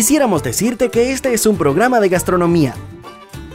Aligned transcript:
Quisiéramos 0.00 0.42
decirte 0.42 0.88
que 0.88 1.12
este 1.12 1.34
es 1.34 1.44
un 1.44 1.58
programa 1.58 2.00
de 2.00 2.08
gastronomía, 2.08 2.74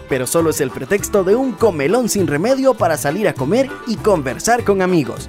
pero 0.07 0.27
solo 0.27 0.51
es 0.51 0.61
el 0.61 0.69
pretexto 0.69 1.23
de 1.23 1.35
un 1.35 1.53
comelón 1.53 2.07
sin 2.07 2.27
remedio 2.27 2.75
para 2.75 2.97
salir 2.97 3.27
a 3.27 3.33
comer 3.33 3.67
y 3.87 3.95
conversar 3.95 4.63
con 4.63 4.83
amigos. 4.83 5.27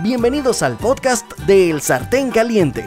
Bienvenidos 0.00 0.62
al 0.62 0.76
podcast 0.76 1.28
de 1.40 1.70
El 1.70 1.80
Sartén 1.80 2.30
Caliente. 2.30 2.86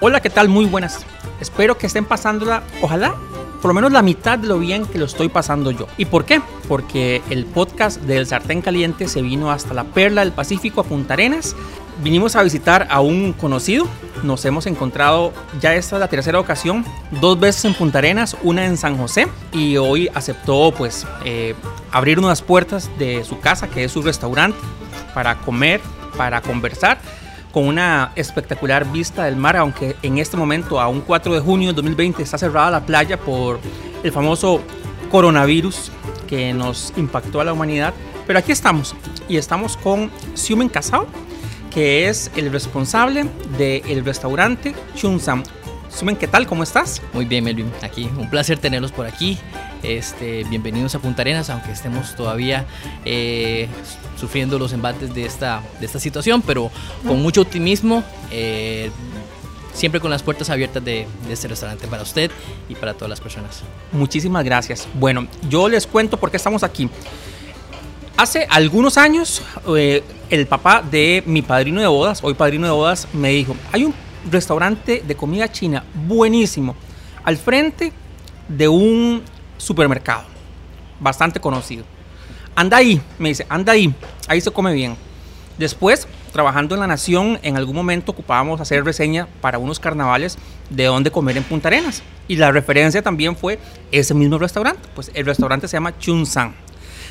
Hola, 0.00 0.20
¿qué 0.20 0.30
tal? 0.30 0.48
Muy 0.48 0.64
buenas. 0.64 1.06
Espero 1.40 1.78
que 1.78 1.86
estén 1.86 2.04
pasándola, 2.04 2.64
ojalá, 2.82 3.14
por 3.60 3.68
lo 3.68 3.74
menos 3.74 3.92
la 3.92 4.02
mitad 4.02 4.38
de 4.38 4.48
lo 4.48 4.58
bien 4.58 4.86
que 4.86 4.98
lo 4.98 5.04
estoy 5.04 5.28
pasando 5.28 5.70
yo. 5.70 5.86
¿Y 5.98 6.06
por 6.06 6.24
qué? 6.24 6.40
Porque 6.66 7.22
el 7.30 7.44
podcast 7.44 8.00
del 8.02 8.26
Sartén 8.26 8.62
Caliente 8.62 9.06
se 9.06 9.22
vino 9.22 9.50
hasta 9.50 9.74
la 9.74 9.84
Perla 9.84 10.22
del 10.22 10.32
Pacífico, 10.32 10.80
a 10.80 10.84
Punta 10.84 11.14
Arenas. 11.14 11.54
Vinimos 12.02 12.36
a 12.36 12.42
visitar 12.42 12.86
a 12.90 13.00
un 13.00 13.34
conocido. 13.34 13.86
Nos 14.22 14.44
hemos 14.46 14.66
encontrado, 14.66 15.32
ya 15.60 15.74
esta 15.74 15.96
es 15.96 16.00
la 16.00 16.08
tercera 16.08 16.40
ocasión, 16.40 16.84
dos 17.20 17.38
veces 17.38 17.64
en 17.66 17.74
Punta 17.74 17.98
Arenas, 17.98 18.36
una 18.42 18.64
en 18.64 18.78
San 18.78 18.96
José. 18.96 19.28
Y 19.52 19.76
hoy 19.76 20.08
aceptó, 20.14 20.72
pues, 20.76 21.06
eh, 21.24 21.54
abrir 21.92 22.18
unas 22.18 22.40
puertas 22.40 22.90
de 22.98 23.24
su 23.24 23.40
casa, 23.40 23.68
que 23.68 23.84
es 23.84 23.92
su 23.92 24.00
restaurante, 24.00 24.58
para 25.12 25.36
comer, 25.36 25.80
para 26.16 26.40
conversar 26.40 26.98
con 27.52 27.66
una 27.66 28.12
espectacular 28.16 28.90
vista 28.90 29.24
del 29.24 29.36
mar, 29.36 29.56
aunque 29.56 29.96
en 30.02 30.18
este 30.18 30.36
momento, 30.36 30.80
a 30.80 30.88
un 30.88 31.00
4 31.00 31.34
de 31.34 31.40
junio 31.40 31.68
de 31.68 31.74
2020, 31.74 32.22
está 32.22 32.38
cerrada 32.38 32.70
la 32.70 32.86
playa 32.86 33.18
por 33.18 33.60
el 34.02 34.12
famoso 34.12 34.62
coronavirus 35.10 35.90
que 36.28 36.52
nos 36.52 36.92
impactó 36.96 37.40
a 37.40 37.44
la 37.44 37.52
humanidad. 37.52 37.92
Pero 38.26 38.38
aquí 38.38 38.52
estamos 38.52 38.94
y 39.28 39.36
estamos 39.36 39.76
con 39.76 40.10
Siumen 40.34 40.68
Casao, 40.68 41.06
que 41.72 42.08
es 42.08 42.30
el 42.36 42.52
responsable 42.52 43.26
del 43.58 44.04
restaurante 44.04 44.74
Chunsan. 44.94 45.42
Siumen, 45.88 46.16
¿qué 46.16 46.28
tal? 46.28 46.46
¿Cómo 46.46 46.62
estás? 46.62 47.02
Muy 47.12 47.24
bien, 47.24 47.42
Melvin. 47.42 47.70
Aquí, 47.82 48.08
un 48.16 48.30
placer 48.30 48.58
tenerlos 48.58 48.92
por 48.92 49.06
aquí. 49.06 49.38
Este, 49.82 50.44
bienvenidos 50.44 50.94
a 50.94 50.98
Punta 50.98 51.22
Arenas, 51.22 51.48
aunque 51.48 51.72
estemos 51.72 52.14
todavía 52.14 52.66
eh, 53.06 53.66
sufriendo 54.18 54.58
los 54.58 54.74
embates 54.74 55.14
de 55.14 55.24
esta, 55.24 55.62
de 55.80 55.86
esta 55.86 55.98
situación, 55.98 56.42
pero 56.42 56.70
con 57.06 57.22
mucho 57.22 57.40
optimismo, 57.40 58.04
eh, 58.30 58.90
siempre 59.72 59.98
con 59.98 60.10
las 60.10 60.22
puertas 60.22 60.50
abiertas 60.50 60.84
de, 60.84 61.06
este 61.30 61.48
restaurante 61.48 61.86
para 61.86 62.02
usted 62.02 62.30
y 62.68 62.74
para 62.74 62.92
todas 62.92 63.08
las 63.08 63.20
personas. 63.20 63.62
Muchísimas 63.92 64.44
gracias. 64.44 64.86
Bueno, 64.94 65.26
yo 65.48 65.66
les 65.66 65.86
cuento 65.86 66.18
por 66.18 66.30
qué 66.30 66.36
estamos 66.36 66.62
aquí. 66.62 66.90
Hace 68.18 68.46
algunos 68.50 68.98
años, 68.98 69.42
eh, 69.76 70.04
el 70.28 70.46
papá 70.46 70.82
de 70.82 71.22
mi 71.24 71.40
padrino 71.40 71.80
de 71.80 71.86
bodas, 71.86 72.22
hoy 72.22 72.34
padrino 72.34 72.66
de 72.66 72.72
bodas, 72.72 73.08
me 73.14 73.30
dijo, 73.30 73.56
hay 73.72 73.86
un 73.86 73.94
restaurante 74.30 75.02
de 75.06 75.16
comida 75.16 75.50
china 75.50 75.84
buenísimo 76.06 76.76
al 77.24 77.38
frente 77.38 77.94
de 78.46 78.68
un 78.68 79.22
supermercado 79.60 80.24
bastante 80.98 81.40
conocido. 81.40 81.84
Anda 82.54 82.78
ahí, 82.78 83.00
me 83.18 83.30
dice, 83.30 83.46
anda 83.48 83.72
ahí, 83.72 83.94
ahí 84.28 84.40
se 84.40 84.50
come 84.50 84.72
bien. 84.72 84.96
Después, 85.58 86.06
trabajando 86.32 86.74
en 86.74 86.80
La 86.80 86.86
Nación, 86.86 87.38
en 87.42 87.56
algún 87.56 87.76
momento 87.76 88.12
ocupábamos 88.12 88.60
hacer 88.60 88.84
reseña 88.84 89.28
para 89.40 89.58
unos 89.58 89.80
carnavales 89.80 90.38
de 90.68 90.84
dónde 90.84 91.10
comer 91.10 91.36
en 91.36 91.44
Punta 91.44 91.68
Arenas. 91.68 92.02
Y 92.28 92.36
la 92.36 92.52
referencia 92.52 93.02
también 93.02 93.36
fue 93.36 93.58
ese 93.92 94.14
mismo 94.14 94.38
restaurante. 94.38 94.88
Pues 94.94 95.10
el 95.14 95.26
restaurante 95.26 95.68
se 95.68 95.76
llama 95.76 95.98
Chunsan 95.98 96.54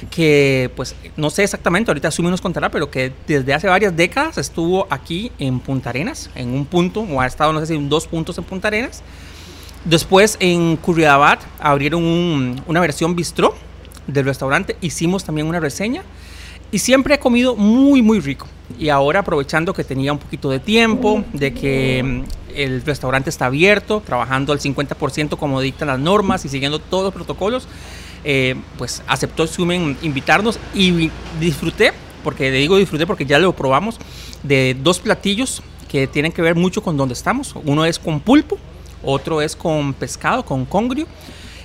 que 0.10 0.72
pues 0.76 0.96
no 1.18 1.30
sé 1.30 1.44
exactamente, 1.44 1.92
ahorita 1.92 2.12
Sumi 2.12 2.30
nos 2.30 2.42
contará, 2.42 2.70
pero 2.72 2.90
que 2.90 3.12
desde 3.28 3.54
hace 3.54 3.68
varias 3.68 3.96
décadas 3.96 4.38
estuvo 4.38 4.88
aquí 4.90 5.32
en 5.40 5.60
Punta 5.60 5.90
Arenas, 5.90 6.30
en 6.36 6.54
un 6.54 6.66
punto, 6.66 7.02
o 7.02 7.20
ha 7.20 7.28
estado 7.28 7.52
no 7.54 7.60
sé 7.60 7.68
si 7.68 7.76
en 7.76 7.90
dos 7.90 8.08
puntos 8.08 8.38
en 8.38 8.44
Punta 8.44 8.70
Arenas. 8.70 9.04
Después 9.86 10.38
en 10.40 10.78
Curridabat 10.78 11.42
abrieron 11.60 12.62
una 12.68 12.80
versión 12.80 13.16
bistró 13.16 13.56
del 14.08 14.26
restaurante, 14.26 14.76
hicimos 14.82 15.24
también 15.24 15.48
una 15.48 15.60
reseña 15.60 16.04
y 16.72 16.80
siempre 16.80 17.16
he 17.16 17.20
comido 17.20 17.56
muy 17.56 18.02
muy 18.02 18.20
rico. 18.20 18.48
Y 18.78 18.90
ahora 18.90 19.22
aprovechando 19.22 19.74
que 19.74 19.84
tenía 19.84 20.14
un 20.14 20.20
poquito 20.20 20.50
de 20.50 20.60
tiempo, 20.60 21.24
de 21.34 21.54
que 21.54 22.04
mm, 22.04 22.22
el 22.56 22.82
restaurante 22.84 23.30
está 23.30 23.46
abierto, 23.48 24.04
trabajando 24.06 24.54
al 24.54 24.60
50% 24.60 25.38
como 25.38 25.62
dictan 25.62 25.88
las 25.88 26.00
normas 26.00 26.46
y 26.46 26.50
siguiendo 26.50 26.80
todos 26.80 27.06
los 27.06 27.14
protocolos, 27.14 27.68
eh, 28.24 28.56
pues 28.78 29.02
aceptó 29.08 29.48
Sumen 29.48 29.98
invitarnos 30.02 30.60
y 30.74 31.10
disfruté, 31.40 31.94
porque 32.24 32.52
le 32.52 32.58
digo 32.58 32.78
disfruté 32.78 33.08
porque 33.08 33.26
ya 33.26 33.40
lo 33.40 33.54
probamos, 33.54 33.98
de 34.44 34.76
dos 34.82 35.00
platillos 35.00 35.64
que 35.90 36.06
tienen 36.06 36.32
que 36.32 36.42
ver 36.42 36.56
mucho 36.56 36.84
con 36.84 36.98
donde 36.98 37.14
estamos. 37.14 37.56
Uno 37.66 37.86
es 37.86 37.98
con 37.98 38.20
pulpo, 38.20 38.58
otro 39.04 39.42
es 39.42 39.56
con 39.56 39.94
pescado, 39.94 40.44
con 40.44 40.66
congrio, 40.66 41.08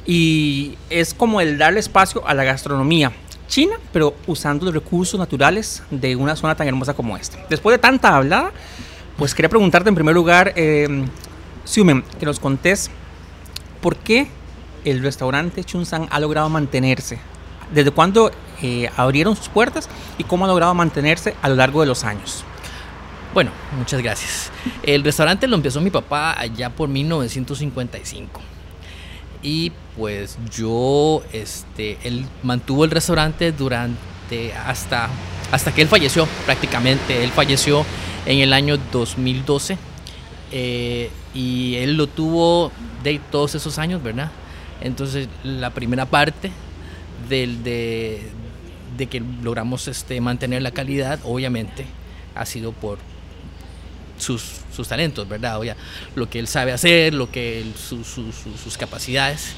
y 0.06 0.76
es 0.90 1.14
como 1.14 1.40
el 1.40 1.58
darle 1.58 1.80
espacio 1.80 2.26
a 2.26 2.34
la 2.34 2.44
gastronomía 2.44 3.12
china, 3.48 3.76
pero 3.92 4.14
usando 4.26 4.64
los 4.64 4.74
recursos 4.74 5.18
naturales 5.18 5.82
de 5.90 6.16
una 6.16 6.36
zona 6.36 6.54
tan 6.54 6.66
hermosa 6.66 6.94
como 6.94 7.16
esta. 7.16 7.38
Después 7.48 7.74
de 7.74 7.78
tanta 7.78 8.16
hablada, 8.16 8.52
pues 9.16 9.34
quería 9.34 9.48
preguntarte 9.48 9.88
en 9.88 9.94
primer 9.94 10.14
lugar, 10.14 10.52
eh, 10.56 11.06
que 12.18 12.26
nos 12.26 12.40
contés 12.40 12.90
por 13.80 13.96
qué 13.96 14.28
el 14.84 15.02
restaurante 15.02 15.64
Chunsan 15.64 16.08
ha 16.10 16.20
logrado 16.20 16.48
mantenerse? 16.48 17.18
¿Desde 17.72 17.90
cuándo 17.90 18.30
eh, 18.62 18.88
abrieron 18.96 19.36
sus 19.36 19.48
puertas 19.48 19.88
y 20.18 20.24
cómo 20.24 20.44
ha 20.44 20.48
logrado 20.48 20.74
mantenerse 20.74 21.34
a 21.42 21.48
lo 21.48 21.56
largo 21.56 21.80
de 21.80 21.86
los 21.86 22.04
años? 22.04 22.44
Bueno, 23.34 23.50
muchas 23.76 24.00
gracias. 24.00 24.52
El 24.84 25.02
restaurante 25.02 25.48
lo 25.48 25.56
empezó 25.56 25.80
mi 25.80 25.90
papá 25.90 26.38
allá 26.38 26.70
por 26.70 26.88
1955. 26.88 28.40
Y 29.42 29.72
pues 29.96 30.38
yo, 30.56 31.20
este, 31.32 31.98
él 32.04 32.26
mantuvo 32.44 32.84
el 32.84 32.92
restaurante 32.92 33.50
durante 33.50 34.54
hasta, 34.54 35.08
hasta 35.50 35.74
que 35.74 35.82
él 35.82 35.88
falleció 35.88 36.28
prácticamente. 36.44 37.24
Él 37.24 37.30
falleció 37.30 37.84
en 38.24 38.38
el 38.38 38.52
año 38.52 38.78
2012 38.92 39.78
eh, 40.52 41.10
y 41.34 41.74
él 41.74 41.96
lo 41.96 42.06
tuvo 42.06 42.70
de 43.02 43.20
todos 43.32 43.56
esos 43.56 43.80
años, 43.80 44.00
¿verdad? 44.00 44.30
Entonces, 44.80 45.28
la 45.42 45.70
primera 45.70 46.06
parte 46.06 46.52
del, 47.28 47.64
de, 47.64 48.30
que 49.10 49.20
logramos 49.42 49.88
este, 49.88 50.20
mantener 50.20 50.62
la 50.62 50.70
calidad, 50.70 51.18
obviamente, 51.24 51.84
ha 52.36 52.46
sido 52.46 52.70
por 52.70 52.98
sus, 54.24 54.88
talentos, 54.88 55.28
¿verdad? 55.28 55.60
O 55.60 55.64
lo 56.14 56.28
que 56.28 56.38
él 56.38 56.48
sabe 56.48 56.72
hacer, 56.72 57.14
lo 57.14 57.30
que 57.30 57.64
sus 57.76 58.76
capacidades. 58.78 59.52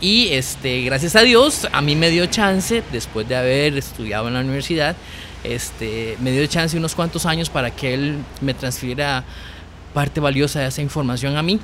Y 0.00 0.28
este, 0.28 0.82
gracias 0.82 1.16
a 1.16 1.22
Dios, 1.22 1.66
a 1.72 1.80
mí 1.80 1.96
me 1.96 2.10
dio 2.10 2.26
chance, 2.26 2.82
después 2.92 3.28
de 3.28 3.36
haber 3.36 3.76
estudiado 3.76 4.28
en 4.28 4.34
la 4.34 4.40
universidad, 4.40 4.94
este, 5.42 6.16
me 6.20 6.30
dio 6.30 6.46
chance 6.46 6.76
unos 6.76 6.94
cuantos 6.94 7.26
años 7.26 7.50
para 7.50 7.70
que 7.70 7.94
él 7.94 8.18
me 8.40 8.54
transfiera 8.54 9.24
parte 9.94 10.20
valiosa 10.20 10.60
de 10.60 10.66
esa 10.66 10.82
información 10.82 11.36
a 11.36 11.42
mí, 11.42 11.58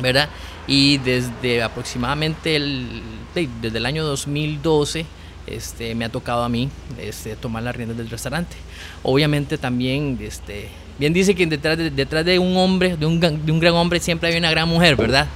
¿verdad? 0.00 0.30
y 0.70 0.98
desde 0.98 1.64
aproximadamente 1.64 2.54
el, 2.54 3.02
desde 3.34 3.78
el 3.78 3.86
año 3.86 4.04
2012 4.04 5.04
este, 5.48 5.96
me 5.96 6.04
ha 6.04 6.08
tocado 6.10 6.44
a 6.44 6.48
mí 6.48 6.70
este, 6.96 7.34
tomar 7.34 7.64
las 7.64 7.74
riendas 7.74 7.98
del 7.98 8.08
restaurante. 8.08 8.56
Obviamente 9.02 9.58
también, 9.58 10.16
este, 10.20 10.68
bien 11.00 11.14
dice 11.14 11.34
que 11.34 11.46
detrás 11.46 11.78
de, 11.78 11.90
detrás 11.90 12.24
de 12.24 12.38
un 12.38 12.56
hombre, 12.58 12.96
de 12.96 13.06
un, 13.06 13.18
de 13.18 13.50
un 13.50 13.58
gran 13.58 13.74
hombre 13.74 13.98
siempre 13.98 14.28
hay 14.28 14.38
una 14.38 14.50
gran 14.50 14.68
mujer, 14.68 14.96
¿verdad? 14.96 15.26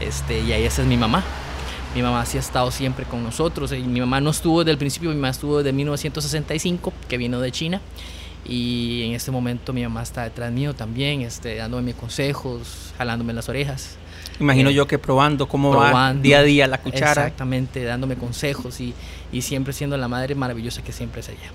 Este, 0.00 0.40
y 0.40 0.52
ahí 0.52 0.64
esa 0.64 0.82
es 0.82 0.88
mi 0.88 0.96
mamá. 0.96 1.22
Mi 1.94 2.02
mamá 2.02 2.26
sí 2.26 2.36
ha 2.36 2.40
estado 2.40 2.70
siempre 2.70 3.06
con 3.06 3.22
nosotros. 3.22 3.72
Y 3.72 3.82
mi 3.84 4.00
mamá 4.00 4.20
no 4.20 4.30
estuvo 4.30 4.62
desde 4.62 4.72
el 4.72 4.78
principio, 4.78 5.08
mi 5.10 5.14
mamá 5.14 5.30
estuvo 5.30 5.58
desde 5.58 5.72
1965, 5.72 6.92
que 7.08 7.16
vino 7.16 7.40
de 7.40 7.52
China. 7.52 7.80
Y 8.44 9.04
en 9.04 9.12
este 9.12 9.30
momento 9.30 9.72
mi 9.72 9.82
mamá 9.82 10.02
está 10.02 10.24
detrás 10.24 10.52
mío 10.52 10.74
también, 10.74 11.22
este, 11.22 11.54
dándome 11.54 11.94
consejos, 11.94 12.92
jalándome 12.98 13.32
las 13.32 13.48
orejas. 13.48 13.96
Imagino 14.38 14.70
eh, 14.70 14.74
yo 14.74 14.86
que 14.86 14.98
probando 14.98 15.48
cómo 15.48 15.74
va 15.74 16.12
día 16.14 16.40
a 16.40 16.42
día 16.42 16.66
la 16.66 16.78
cuchara. 16.78 17.22
Exactamente, 17.22 17.82
dándome 17.84 18.16
consejos 18.16 18.80
y, 18.80 18.92
y 19.32 19.42
siempre 19.42 19.72
siendo 19.72 19.96
la 19.96 20.08
madre 20.08 20.34
maravillosa 20.34 20.82
que 20.82 20.92
siempre 20.92 21.20
es 21.20 21.28
ella. 21.28 21.50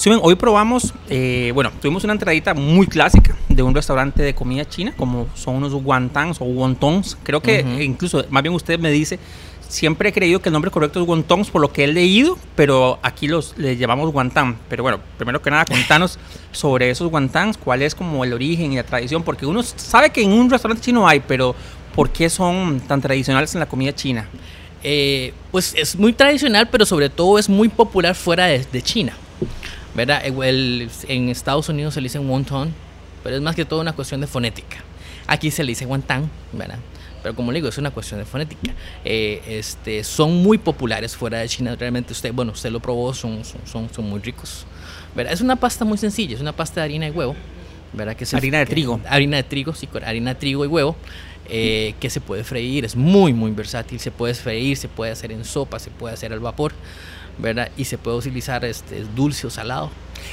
Suben, 0.00 0.18
hoy 0.22 0.34
probamos, 0.34 0.94
eh, 1.10 1.52
bueno, 1.54 1.70
tuvimos 1.78 2.04
una 2.04 2.14
entradita 2.14 2.54
muy 2.54 2.86
clásica 2.86 3.36
de 3.50 3.62
un 3.62 3.74
restaurante 3.74 4.22
de 4.22 4.34
comida 4.34 4.66
china, 4.66 4.94
como 4.96 5.28
son 5.34 5.56
unos 5.56 5.74
wontons 5.74 6.40
o 6.40 6.44
wontons. 6.44 7.18
Creo 7.22 7.42
que 7.42 7.60
incluso, 7.82 8.24
más 8.30 8.42
bien 8.42 8.54
usted 8.54 8.78
me 8.78 8.90
dice, 8.90 9.18
siempre 9.68 10.08
he 10.08 10.12
creído 10.14 10.40
que 10.40 10.48
el 10.48 10.54
nombre 10.54 10.70
correcto 10.70 11.02
es 11.02 11.06
wontons 11.06 11.50
por 11.50 11.60
lo 11.60 11.70
que 11.70 11.84
he 11.84 11.86
leído, 11.86 12.38
pero 12.56 12.98
aquí 13.02 13.28
los 13.28 13.58
le 13.58 13.76
llamamos 13.76 14.10
wonton. 14.14 14.56
Pero 14.70 14.82
bueno, 14.82 15.00
primero 15.18 15.42
que 15.42 15.50
nada, 15.50 15.66
contanos 15.66 16.18
sobre 16.50 16.88
esos 16.88 17.12
wontons, 17.12 17.58
cuál 17.58 17.82
es 17.82 17.94
como 17.94 18.24
el 18.24 18.32
origen 18.32 18.72
y 18.72 18.76
la 18.76 18.84
tradición, 18.84 19.22
porque 19.22 19.44
uno 19.44 19.62
sabe 19.62 20.08
que 20.08 20.22
en 20.22 20.32
un 20.32 20.48
restaurante 20.48 20.82
chino 20.82 21.06
hay, 21.06 21.20
pero 21.20 21.54
¿Por 21.94 22.08
qué 22.10 22.30
son 22.30 22.80
tan 22.80 23.00
tradicionales 23.00 23.52
en 23.54 23.60
la 23.60 23.68
comida 23.68 23.92
china? 23.92 24.28
eh, 24.82 25.34
pues 25.50 25.74
es 25.76 25.96
muy 25.96 26.12
tradicional, 26.12 26.68
pero 26.70 26.86
sobre 26.86 27.10
todo 27.10 27.38
es 27.38 27.48
muy 27.48 27.68
popular 27.68 28.14
fuera 28.14 28.46
de, 28.46 28.82
China. 28.82 29.14
¿Verdad? 29.94 30.22
en 30.24 31.28
Estados 31.28 31.68
Unidos 31.68 31.94
se 31.94 32.00
le 32.00 32.06
dice 32.06 32.18
wonton, 32.18 32.72
pero 33.22 33.36
es 33.36 33.42
más 33.42 33.54
que 33.54 33.64
todo 33.64 33.80
una 33.80 33.92
cuestión 33.92 34.20
de 34.20 34.26
fonética. 34.26 34.78
Aquí 35.26 35.50
se 35.50 35.62
le 35.62 35.68
dice 35.70 35.84
guantán, 35.84 36.30
¿verdad? 36.52 36.78
Pero 37.22 37.36
como 37.36 37.52
le 37.52 37.58
digo, 37.58 37.68
es 37.68 37.78
una 37.78 37.90
cuestión 37.90 38.18
de 38.18 38.26
fonética. 38.26 38.72
Eh, 39.04 39.42
este, 39.46 40.02
son 40.02 40.42
muy 40.42 40.58
populares 40.58 41.14
fuera 41.14 41.38
de 41.38 41.48
China. 41.48 41.76
Realmente 41.78 42.12
usted, 42.12 42.32
bueno, 42.32 42.52
usted 42.52 42.70
lo 42.70 42.80
probó, 42.80 43.12
son, 43.14 43.44
son, 43.44 43.88
son, 43.94 44.08
muy 44.08 44.20
ricos. 44.20 44.66
¿verdad? 45.14 45.32
Es 45.32 45.40
una 45.40 45.56
pasta 45.56 45.84
muy 45.84 45.98
sencilla, 45.98 46.34
es 46.34 46.40
una 46.40 46.52
pasta 46.52 46.80
de 46.80 46.86
harina 46.86 47.06
y 47.06 47.10
huevo. 47.10 47.36
¿verdad? 47.92 48.16
Que 48.16 48.24
harina 48.34 48.58
de 48.58 48.66
trigo. 48.66 49.00
Harina 49.08 49.36
de 49.36 49.42
trigo, 49.42 49.74
sí, 49.74 49.88
harina 50.04 50.34
de 50.34 50.40
trigo 50.40 50.64
y 50.64 50.68
huevo. 50.68 50.96
Eh, 51.52 51.94
que 51.98 52.10
se 52.10 52.20
puede 52.20 52.44
freír, 52.44 52.84
es 52.84 52.96
muy, 52.96 53.32
muy 53.32 53.50
versátil. 53.50 54.00
Se 54.00 54.10
puede 54.10 54.34
freír, 54.34 54.76
se 54.76 54.88
puede 54.88 55.12
hacer 55.12 55.32
en 55.32 55.44
sopa, 55.44 55.78
se 55.78 55.90
puede 55.90 56.14
hacer 56.14 56.32
al 56.32 56.40
vapor. 56.40 56.72
¿Verdad? 57.40 57.70
Y 57.76 57.84
se 57.84 57.98
puede 57.98 58.16
utilizar 58.16 58.64
este, 58.64 59.04
dulce 59.14 59.46
o 59.46 59.50
salado. 59.50 59.90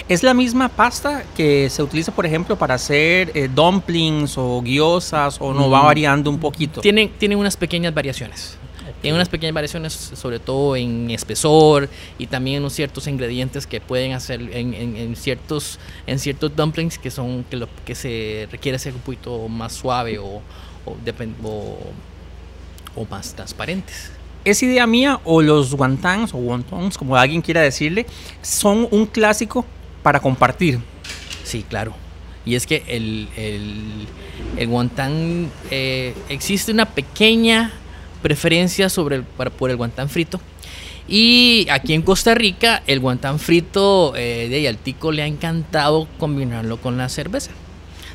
¿Es 0.10 0.24
la 0.24 0.34
misma 0.34 0.70
pasta 0.70 1.24
que 1.36 1.70
se 1.70 1.82
utiliza, 1.82 2.12
por 2.12 2.26
ejemplo, 2.26 2.58
para 2.58 2.76
hacer 2.76 3.32
eh, 3.34 3.50
dumplings 3.54 4.38
o 4.38 4.62
guiosas 4.62 5.38
o 5.40 5.54
no 5.54 5.70
va 5.70 5.82
mm. 5.82 5.86
variando 5.86 6.30
un 6.30 6.40
poquito? 6.40 6.82
Tienen, 6.82 7.10
tienen 7.18 7.38
unas 7.38 7.58
pequeñas 7.58 7.94
variaciones. 7.94 8.58
Tienen 9.02 9.16
unas 9.16 9.30
pequeñas 9.30 9.54
variaciones, 9.54 9.94
sobre 9.94 10.40
todo 10.40 10.76
en 10.76 11.12
espesor 11.12 11.88
y 12.18 12.28
también 12.28 12.58
en 12.58 12.64
unos 12.64 12.74
ciertos 12.74 13.06
ingredientes 13.08 13.68
que 13.68 13.80
pueden 13.80 14.14
hacer 14.14 14.42
en, 14.42 14.74
en, 14.74 15.16
ciertos, 15.16 15.80
en 16.08 16.18
ciertos 16.18 16.56
dumplings 16.56 16.98
que 16.98 17.12
son 17.12 17.44
que, 17.44 17.58
lo, 17.58 17.70
que 17.86 17.94
se 17.94 18.48
requiere 18.52 18.80
ser 18.80 18.94
un 18.94 19.02
poquito 19.02 19.48
más 19.50 19.74
suave 19.74 20.18
o, 20.18 20.42
o, 20.86 20.98
o 22.96 23.06
más 23.06 23.34
transparentes. 23.36 24.12
¿Es 24.48 24.64
idea 24.64 24.88
mía 24.88 25.20
o 25.26 25.42
los 25.42 25.74
guantans 25.74 26.34
o 26.34 26.38
wontons, 26.38 26.98
como 26.98 27.18
alguien 27.18 27.42
quiera 27.42 27.60
decirle, 27.60 28.06
son 28.42 28.88
un 28.92 29.06
clásico 29.06 29.66
para 30.02 30.22
compartir? 30.22 30.80
Sí, 31.44 31.66
claro. 31.68 31.94
Y 32.46 32.56
es 32.56 32.66
que 32.66 32.82
el, 32.88 33.28
el, 33.36 34.68
guantán, 34.68 35.52
eh, 35.70 36.16
existe 36.30 36.72
una 36.72 36.86
pequeña 36.86 37.74
preferencia 38.22 38.88
sobre 38.88 39.18
el, 39.18 39.24
por 39.24 39.70
el 39.70 39.76
guantán 39.76 40.08
frito. 40.08 40.40
Y 41.10 41.68
aquí 41.70 41.94
en 41.94 42.02
Costa 42.02 42.34
Rica, 42.34 42.84
el 42.88 43.02
guantán 43.02 43.40
frito 43.40 44.16
eh, 44.16 44.48
de 44.50 44.62
Yaltico 44.62 45.12
le 45.12 45.24
ha 45.24 45.28
encantado 45.28 46.08
combinarlo 46.20 46.78
con 46.78 46.98
la 46.98 47.10
cerveza. 47.10 47.52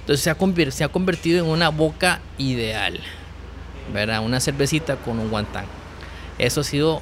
Entonces 0.01 0.25
se 0.25 0.31
ha, 0.31 0.71
se 0.71 0.85
ha 0.85 0.89
convertido 0.89 1.45
en 1.45 1.51
una 1.51 1.69
boca 1.69 2.23
ideal. 2.39 2.99
¿verdad? 3.93 4.25
Una 4.25 4.41
cervecita 4.41 4.97
con 4.97 5.19
un 5.19 5.29
guantán. 5.29 5.67
Eso 6.39 6.61
ha 6.63 6.65
sido 6.65 7.01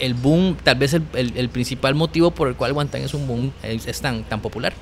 el 0.00 0.14
boom, 0.14 0.56
tal 0.62 0.76
vez 0.76 0.94
el, 0.94 1.48
principal 1.50 1.94
motivo 1.94 2.30
por 2.32 2.48
el 2.48 2.56
cual 2.56 2.72
guantán 2.72 3.02
es 3.02 3.14
un 3.14 3.26
boom, 3.26 3.52
es, 3.62 4.00
tan, 4.00 4.24
tan 4.24 4.40
popular. 4.40 4.72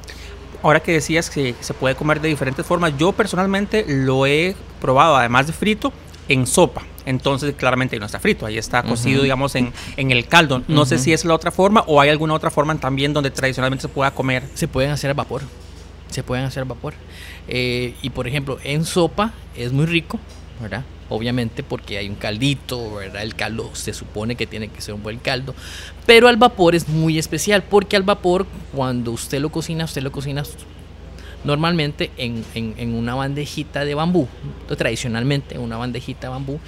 Ahora 0.62 0.80
que 0.80 0.92
decías 0.92 1.30
que 1.30 1.54
se 1.60 1.74
puede 1.74 1.94
comer 1.94 2.20
de 2.20 2.28
diferentes 2.28 2.64
formas, 2.66 2.92
yo 2.98 3.12
personalmente 3.12 3.84
lo 3.86 4.26
he 4.26 4.54
probado, 4.80 5.16
además 5.16 5.46
de 5.46 5.52
frito, 5.52 5.92
en 6.28 6.46
sopa. 6.46 6.82
Entonces, 7.06 7.54
claramente 7.54 7.98
no 7.98 8.06
está 8.06 8.20
frito, 8.20 8.46
ahí 8.46 8.58
está 8.58 8.82
cocido, 8.82 9.22
digamos, 9.22 9.54
en, 9.54 9.72
el 9.96 10.26
caldo. 10.26 10.62
No 10.68 10.86
sé 10.86 10.98
si 10.98 11.12
es 11.12 11.24
la 11.24 11.34
otra 11.34 11.50
forma 11.50 11.84
o 11.86 12.00
hay 12.00 12.10
alguna 12.10 12.34
otra 12.34 12.50
forma 12.50 12.74
también 12.76 13.12
donde 13.12 13.30
tradicionalmente 13.30 13.82
se 13.82 13.88
pueda 13.88 14.10
comer. 14.12 14.44
Se 14.54 14.68
pueden 14.68 14.90
hacer 14.90 15.10
a 15.10 15.14
vapor. 15.14 15.42
Se 16.10 16.22
pueden 16.22 16.44
hacer 16.44 16.62
a 16.62 16.66
vapor. 16.66 16.94
Eh, 17.48 17.94
y 18.02 18.10
por 18.10 18.28
ejemplo, 18.28 18.58
en 18.62 18.84
sopa 18.84 19.32
es 19.56 19.72
muy 19.72 19.86
rico, 19.86 20.18
¿verdad? 20.60 20.84
Obviamente 21.10 21.62
porque 21.62 21.98
hay 21.98 22.08
un 22.08 22.14
caldito, 22.14 22.94
¿verdad? 22.94 23.22
El 23.22 23.34
caldo 23.34 23.70
se 23.74 23.92
supone 23.92 24.36
que 24.36 24.46
tiene 24.46 24.68
que 24.68 24.80
ser 24.80 24.94
un 24.94 25.02
buen 25.02 25.18
caldo, 25.18 25.54
pero 26.06 26.28
al 26.28 26.36
vapor 26.36 26.74
es 26.74 26.88
muy 26.88 27.18
especial 27.18 27.62
porque 27.62 27.96
al 27.96 28.02
vapor 28.02 28.46
cuando 28.74 29.12
usted 29.12 29.40
lo 29.40 29.50
cocina, 29.50 29.84
usted 29.84 30.02
lo 30.02 30.10
cocina 30.10 30.42
normalmente 31.44 32.10
en, 32.16 32.44
en, 32.54 32.94
una 32.94 33.14
bandejita 33.14 33.84
de 33.84 33.94
bambú, 33.94 34.28
tradicionalmente 34.76 35.54
en 35.54 35.62
una 35.62 35.76
bandejita 35.76 36.26
de 36.26 36.28
bambú, 36.28 36.60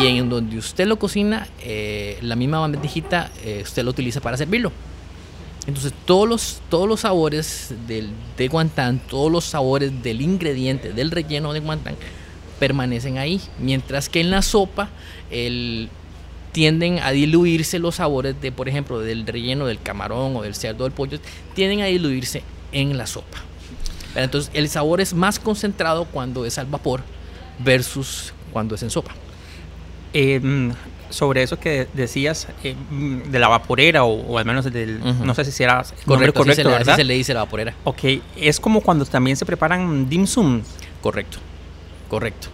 y 0.00 0.06
en 0.06 0.28
donde 0.28 0.58
usted 0.58 0.86
lo 0.86 0.98
cocina, 0.98 1.46
eh, 1.60 2.18
la 2.22 2.36
misma 2.36 2.58
bandejita 2.58 3.30
eh, 3.44 3.60
usted 3.62 3.84
lo 3.84 3.90
utiliza 3.90 4.20
para 4.20 4.36
servirlo. 4.36 4.72
Entonces 5.66 5.92
todos 6.04 6.28
los, 6.28 6.60
todos 6.68 6.88
los 6.88 7.00
sabores 7.00 7.74
del, 7.88 8.10
de 8.36 8.48
guantán, 8.48 9.00
todos 9.08 9.32
los 9.32 9.44
sabores 9.44 10.02
del 10.02 10.20
ingrediente, 10.20 10.92
del 10.92 11.10
relleno 11.10 11.52
de 11.52 11.60
guantán, 11.60 11.96
permanecen 12.58 13.18
ahí, 13.18 13.40
mientras 13.58 14.08
que 14.08 14.20
en 14.20 14.30
la 14.30 14.42
sopa 14.42 14.88
el, 15.30 15.88
tienden 16.52 17.00
a 17.00 17.10
diluirse 17.10 17.78
los 17.78 17.96
sabores 17.96 18.40
de, 18.40 18.50
por 18.50 18.68
ejemplo, 18.68 19.00
del 19.00 19.26
relleno 19.26 19.66
del 19.66 19.80
camarón 19.80 20.36
o 20.36 20.42
del 20.42 20.54
cerdo 20.54 20.84
del 20.84 20.92
pollo, 20.92 21.18
tienden 21.54 21.82
a 21.82 21.84
diluirse 21.84 22.42
en 22.72 22.96
la 22.96 23.06
sopa. 23.06 23.38
Entonces 24.14 24.50
el 24.54 24.68
sabor 24.68 25.00
es 25.00 25.12
más 25.12 25.38
concentrado 25.38 26.06
cuando 26.06 26.46
es 26.46 26.56
al 26.56 26.66
vapor 26.66 27.02
versus 27.58 28.32
cuando 28.52 28.74
es 28.74 28.82
en 28.82 28.90
sopa. 28.90 29.12
Em, 30.14 30.72
sobre 31.10 31.42
eso 31.42 31.58
que 31.58 31.88
decías 31.92 32.48
em, 32.64 33.22
de 33.30 33.38
la 33.38 33.48
vaporera 33.48 34.04
o, 34.04 34.38
al 34.38 34.46
menos 34.46 34.64
del, 34.72 34.98
no 35.24 35.34
sé 35.34 35.44
si 35.44 35.52
será 35.52 35.84
correcto, 36.06 36.40
correcto 36.40 36.70
se 36.78 36.84
le, 36.84 36.96
se 36.96 37.04
le 37.04 37.14
dice 37.14 37.34
la 37.34 37.40
vaporera. 37.40 37.74
Ok, 37.84 38.04
es 38.34 38.58
como 38.60 38.80
cuando 38.80 39.04
también 39.04 39.36
se 39.36 39.44
preparan 39.44 40.08
dim 40.08 40.26
sum. 40.26 40.62
Correcto. 41.02 41.38
Correcto. 42.08 42.48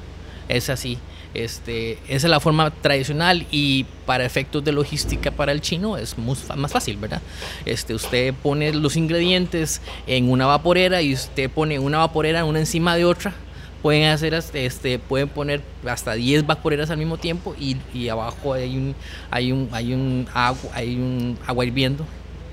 Es 0.49 0.71
así. 0.71 0.99
Este, 1.35 1.93
esa 2.09 2.27
es 2.27 2.31
la 2.31 2.41
forma 2.41 2.71
tradicional 2.71 3.47
y 3.51 3.87
para 4.05 4.25
efectos 4.27 4.63
de 4.65 4.73
logística 4.73 5.31
para 5.31 5.53
el 5.53 5.63
chino 5.63 5.97
es 5.97 6.19
más 6.19 6.71
fácil, 6.71 6.99
¿verdad? 6.99 7.23
Este, 7.65 7.95
usted 7.95 8.35
pone 8.35 8.75
los 8.75 8.97
ingredientes 8.97 9.81
en 10.07 10.31
una 10.31 10.45
vaporera 10.45 11.01
y 11.01 11.15
usted 11.15 11.49
pone 11.49 11.79
una 11.79 11.99
vaporera 11.99 12.45
una 12.45 12.59
encima 12.59 12.97
de 12.97 13.07
otra. 13.07 13.33
Pueden 13.81 14.11
hacer 14.11 14.35
este, 14.35 14.99
pueden 14.99 15.29
poner 15.29 15.63
hasta 15.89 16.13
10 16.13 16.47
vaporeras 16.47 16.91
al 16.91 16.99
mismo 16.99 17.17
tiempo 17.17 17.57
y, 17.59 17.79
y, 17.93 18.11
abajo 18.11 18.53
hay 18.53 18.77
un 18.77 18.95
hay 19.31 19.51
un 19.51 19.69
hay 19.73 19.93
un 19.93 20.29
agua 20.33 20.71
hay 20.75 20.95
un 20.97 21.39
agua 21.47 21.65
hirviendo, 21.65 22.05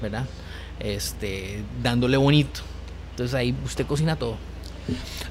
¿verdad? 0.02 0.26
Este, 0.80 1.64
dándole 1.84 2.18
bonito. 2.18 2.62
Entonces 3.12 3.36
ahí 3.36 3.54
usted 3.66 3.86
cocina 3.86 4.16
todo. 4.16 4.38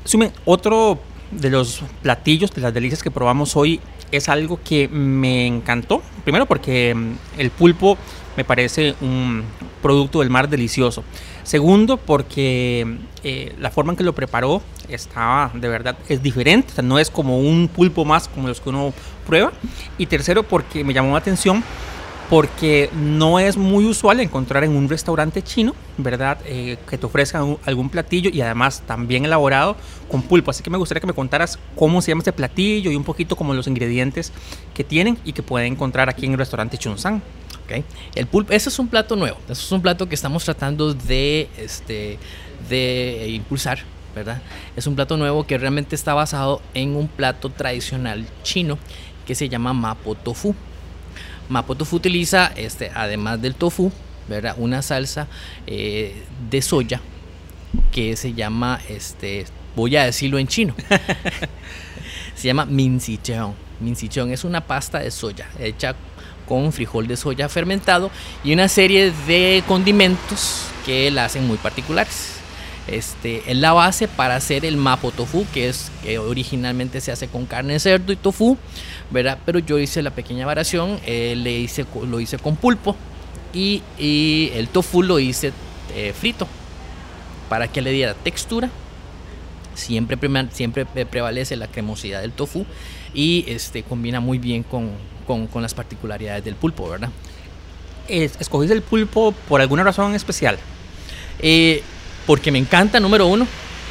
Sume, 0.05 0.31
otro 0.45 1.01
de 1.31 1.51
los 1.51 1.83
platillos, 2.03 2.51
de 2.53 2.63
las 2.63 2.75
delicias 2.75 3.03
que 3.03 3.11
probamos 3.11 3.57
hoy, 3.57 3.81
es 4.11 4.29
algo 4.29 4.61
que 4.63 4.89
me 4.89 5.47
encantó. 5.47 6.03
Primero 6.25 6.47
porque 6.47 6.95
mm, 6.95 7.41
el 7.41 7.51
pulpo 7.51 7.99
me 8.37 8.45
parece 8.45 8.95
un 9.01 9.43
producto 9.83 10.21
del 10.21 10.31
mar 10.31 10.49
delicioso. 10.49 11.05
Segundo, 11.43 11.97
porque 11.97 12.87
eh, 13.25 13.55
la 13.59 13.71
forma 13.71 13.93
en 13.93 13.97
que 13.97 14.05
lo 14.05 14.15
preparó 14.15 14.63
estaba 14.89 15.51
de 15.55 15.69
verdad 15.69 15.97
es 16.09 16.23
diferente, 16.23 16.83
no 16.83 16.99
es 16.99 17.11
como 17.11 17.39
un 17.39 17.69
pulpo 17.69 18.05
más 18.05 18.29
como 18.29 18.49
los 18.49 18.61
que 18.61 18.69
uno 18.69 18.93
prueba. 19.27 19.53
Y 19.99 20.07
tercero, 20.07 20.43
porque 20.43 20.85
me 20.85 20.95
llamó 20.95 21.13
la 21.13 21.19
atención 21.19 21.65
porque 22.29 22.91
no 22.95 23.39
es 23.39 23.57
muy 23.57 23.87
usual 23.87 24.21
encontrar 24.21 24.63
en 24.63 24.77
un 24.77 24.89
restaurante 24.89 25.43
chino, 25.43 25.75
¿verdad? 25.97 26.39
Eh, 26.45 26.77
que 26.89 26.99
te 26.99 27.07
ofrezcan 27.07 27.57
algún 27.65 27.89
platillo 27.89 28.31
y 28.31 28.41
además 28.43 28.83
también 28.87 29.25
elaborado 29.25 29.77
con 30.11 30.23
pulpo. 30.23 30.51
Así 30.51 30.63
que 30.63 30.69
me 30.69 30.77
gustaría 30.77 31.01
que 31.01 31.07
me 31.07 31.15
contaras 31.15 31.59
cómo 31.75 32.03
se 32.03 32.11
llama 32.11 32.21
este 32.21 32.33
platillo 32.33 32.91
y 32.91 32.97
un 32.97 33.05
poquito 33.05 33.35
como 33.35 33.55
los 33.55 33.67
ingredientes 33.67 34.33
que 34.75 34.85
tienen 34.85 35.19
y 35.25 35.33
que 35.33 35.43
pueden 35.43 35.73
encontrar 35.73 36.11
aquí 36.11 36.27
en 36.27 36.33
el 36.33 36.39
restaurante 36.39 36.77
Chunsan. 36.77 37.23
Okay. 37.65 37.85
El 38.15 38.27
pulpo, 38.27 38.53
ese 38.53 38.71
es 38.71 38.79
un 38.79 38.89
plato 38.89 39.15
nuevo, 39.15 39.37
eso 39.45 39.53
es 39.53 39.73
un 39.73 39.83
plato 39.83 40.09
que 40.09 40.15
estamos 40.15 40.43
tratando 40.43 40.95
de, 40.95 41.51
este, 41.59 42.19
de 42.71 43.29
impulsar, 43.29 43.81
¿verdad? 44.15 44.41
Es 44.75 44.87
un 44.87 44.95
plato 44.95 45.19
nuevo 45.19 45.47
que 45.47 45.59
realmente 45.59 45.95
está 45.95 46.15
basado 46.15 46.63
en 46.73 46.97
un 46.97 47.09
plato 47.09 47.51
tradicional 47.51 48.27
chino 48.43 48.79
que 49.27 49.35
se 49.35 49.51
llama 49.51 49.75
mapo 49.75 50.15
tofu. 50.15 50.55
Mapo 51.49 51.75
Tofu 51.75 51.97
utiliza, 51.97 52.53
este, 52.57 52.91
además 52.95 53.41
del 53.41 53.55
tofu, 53.55 53.91
¿verdad? 54.29 54.55
una 54.59 54.83
salsa 54.83 55.27
eh, 55.67 56.23
de 56.51 56.63
soya 56.63 57.01
que 57.93 58.17
se 58.17 58.35
llama, 58.35 58.81
este, 58.89 59.47
voy 59.75 59.97
a 59.97 60.05
decirlo 60.05 60.39
en 60.39 60.47
chino, 60.47 60.75
se 62.35 62.49
llama 62.49 62.65
minsicheon. 62.67 63.55
Minsicheon 63.81 64.31
es 64.31 64.45
una 64.45 64.61
pasta 64.61 64.99
de 64.99 65.11
soya 65.11 65.49
hecha 65.59 65.95
con 66.47 66.73
frijol 66.73 67.07
de 67.07 67.17
soya 67.17 67.49
fermentado 67.49 68.11
y 68.43 68.53
una 68.53 68.69
serie 68.69 69.13
de 69.27 69.63
condimentos 69.69 70.65
que 70.85 71.11
la 71.11 71.27
hacen 71.27 71.47
muy 71.47 71.59
particulares. 71.59 72.38
Este, 72.89 73.43
es 73.51 73.57
la 73.57 73.73
base 73.75 74.09
para 74.09 74.37
hacer 74.37 74.65
el 74.65 74.77
mapo 74.79 75.11
tofu, 75.11 75.45
que 75.53 75.69
es 75.69 75.91
que 76.03 76.19
originalmente 76.19 77.01
se 77.01 77.13
hace 77.13 77.29
con 77.29 77.45
carne 77.47 77.75
de 77.75 77.81
cerdo 77.81 78.13
y 78.13 78.17
tofu, 78.17 78.57
¿verdad? 79.11 79.39
Pero 79.45 79.59
yo 79.59 79.79
hice 79.79 80.03
la 80.03 80.11
pequeña 80.11 80.47
variación, 80.47 80.99
eh, 81.05 81.35
le 81.37 81.53
hice, 81.59 81.85
lo 82.09 82.19
hice 82.21 82.39
con 82.39 82.57
pulpo 82.57 82.97
y, 83.53 83.83
el 84.55 84.69
tofu 84.69 85.03
lo 85.03 85.19
hice 85.19 85.53
eh, 85.95 86.15
frito 86.19 86.47
para 87.49 87.69
que 87.69 87.81
le 87.83 87.91
diera 87.93 88.15
textura, 88.15 88.71
Siempre, 89.75 90.19
siempre 90.53 90.85
pre- 90.87 91.07
prevalece 91.07 91.55
la 91.57 91.69
cremosidad 91.69 92.21
del 92.23 92.33
tofu 92.33 92.67
y 93.15 93.45
este, 93.47 93.85
combina 93.85 94.19
muy 94.19 94.39
bien 94.39 94.65
con, 94.65 94.91
con- 95.25 95.47
con 95.47 95.63
las 95.63 95.73
particularidades 95.73 96.45
del 96.45 96.57
pulpo, 96.57 96.89
¿verdad? 96.89 97.11
Es- 98.09 98.37
¿Escogiste 98.41 98.75
el 98.75 98.83
pulpo 98.83 99.33
por 99.49 99.61
alguna 99.61 99.85
razón 99.85 100.15
especial? 100.17 100.59
Eh, 101.39 101.83
porque 102.29 102.53
me 102.53 102.59
encanta, 102.59 103.01
número 103.01 103.27
uno, 103.27 103.47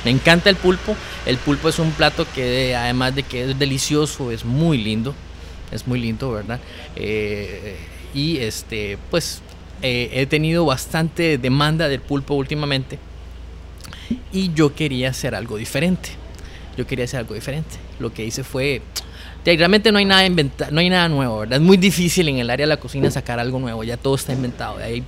me 0.06 0.12
encanta 0.12 0.50
el 0.52 0.56
pulpo. 0.56 0.96
El 1.26 1.38
pulpo 1.38 1.70
es 1.70 1.80
un 1.80 1.90
plato 1.92 2.26
que 2.36 2.76
además 2.76 3.16
de 3.16 3.24
que 3.24 3.50
es 3.50 3.58
delicioso, 3.60 4.30
es 4.32 4.46
muy 4.46 4.78
lindo. 4.78 5.16
Es 5.72 5.88
muy 5.88 6.00
lindo, 6.00 6.32
¿verdad? 6.32 6.60
Eh, 6.96 7.76
y 8.14 8.38
este, 8.38 9.00
pues 9.10 9.42
eh, 9.82 10.12
he 10.14 10.28
tenido 10.28 10.66
bastante 10.66 11.40
demanda 11.40 11.90
del 11.90 12.00
pulpo 12.00 12.36
últimamente. 12.36 13.00
Y 14.32 14.54
yo 14.54 14.74
quería 14.76 15.10
hacer 15.10 15.34
algo 15.34 15.58
diferente. 15.58 16.12
Yo 16.78 16.86
quería 16.86 17.06
hacer 17.06 17.20
algo 17.22 17.34
diferente. 17.34 17.76
Lo 18.00 18.14
que 18.14 18.24
hice 18.24 18.44
fue. 18.44 18.84
Realmente 19.44 19.92
no 19.92 19.98
hay 19.98 20.06
nada 20.06 20.26
inventa- 20.28 20.70
no 20.72 20.80
hay 20.80 20.90
nada 20.90 21.10
nuevo, 21.10 21.40
¿verdad? 21.40 21.58
Es 21.58 21.64
muy 21.66 21.78
difícil 21.78 22.28
en 22.30 22.38
el 22.38 22.50
área 22.52 22.66
de 22.68 22.70
la 22.70 22.78
cocina 22.78 23.10
sacar 23.10 23.40
algo 23.40 23.60
nuevo. 23.60 23.84
Ya 23.84 23.98
todo 23.98 24.14
está 24.16 24.32
inventado. 24.32 24.78
ahí 24.78 25.04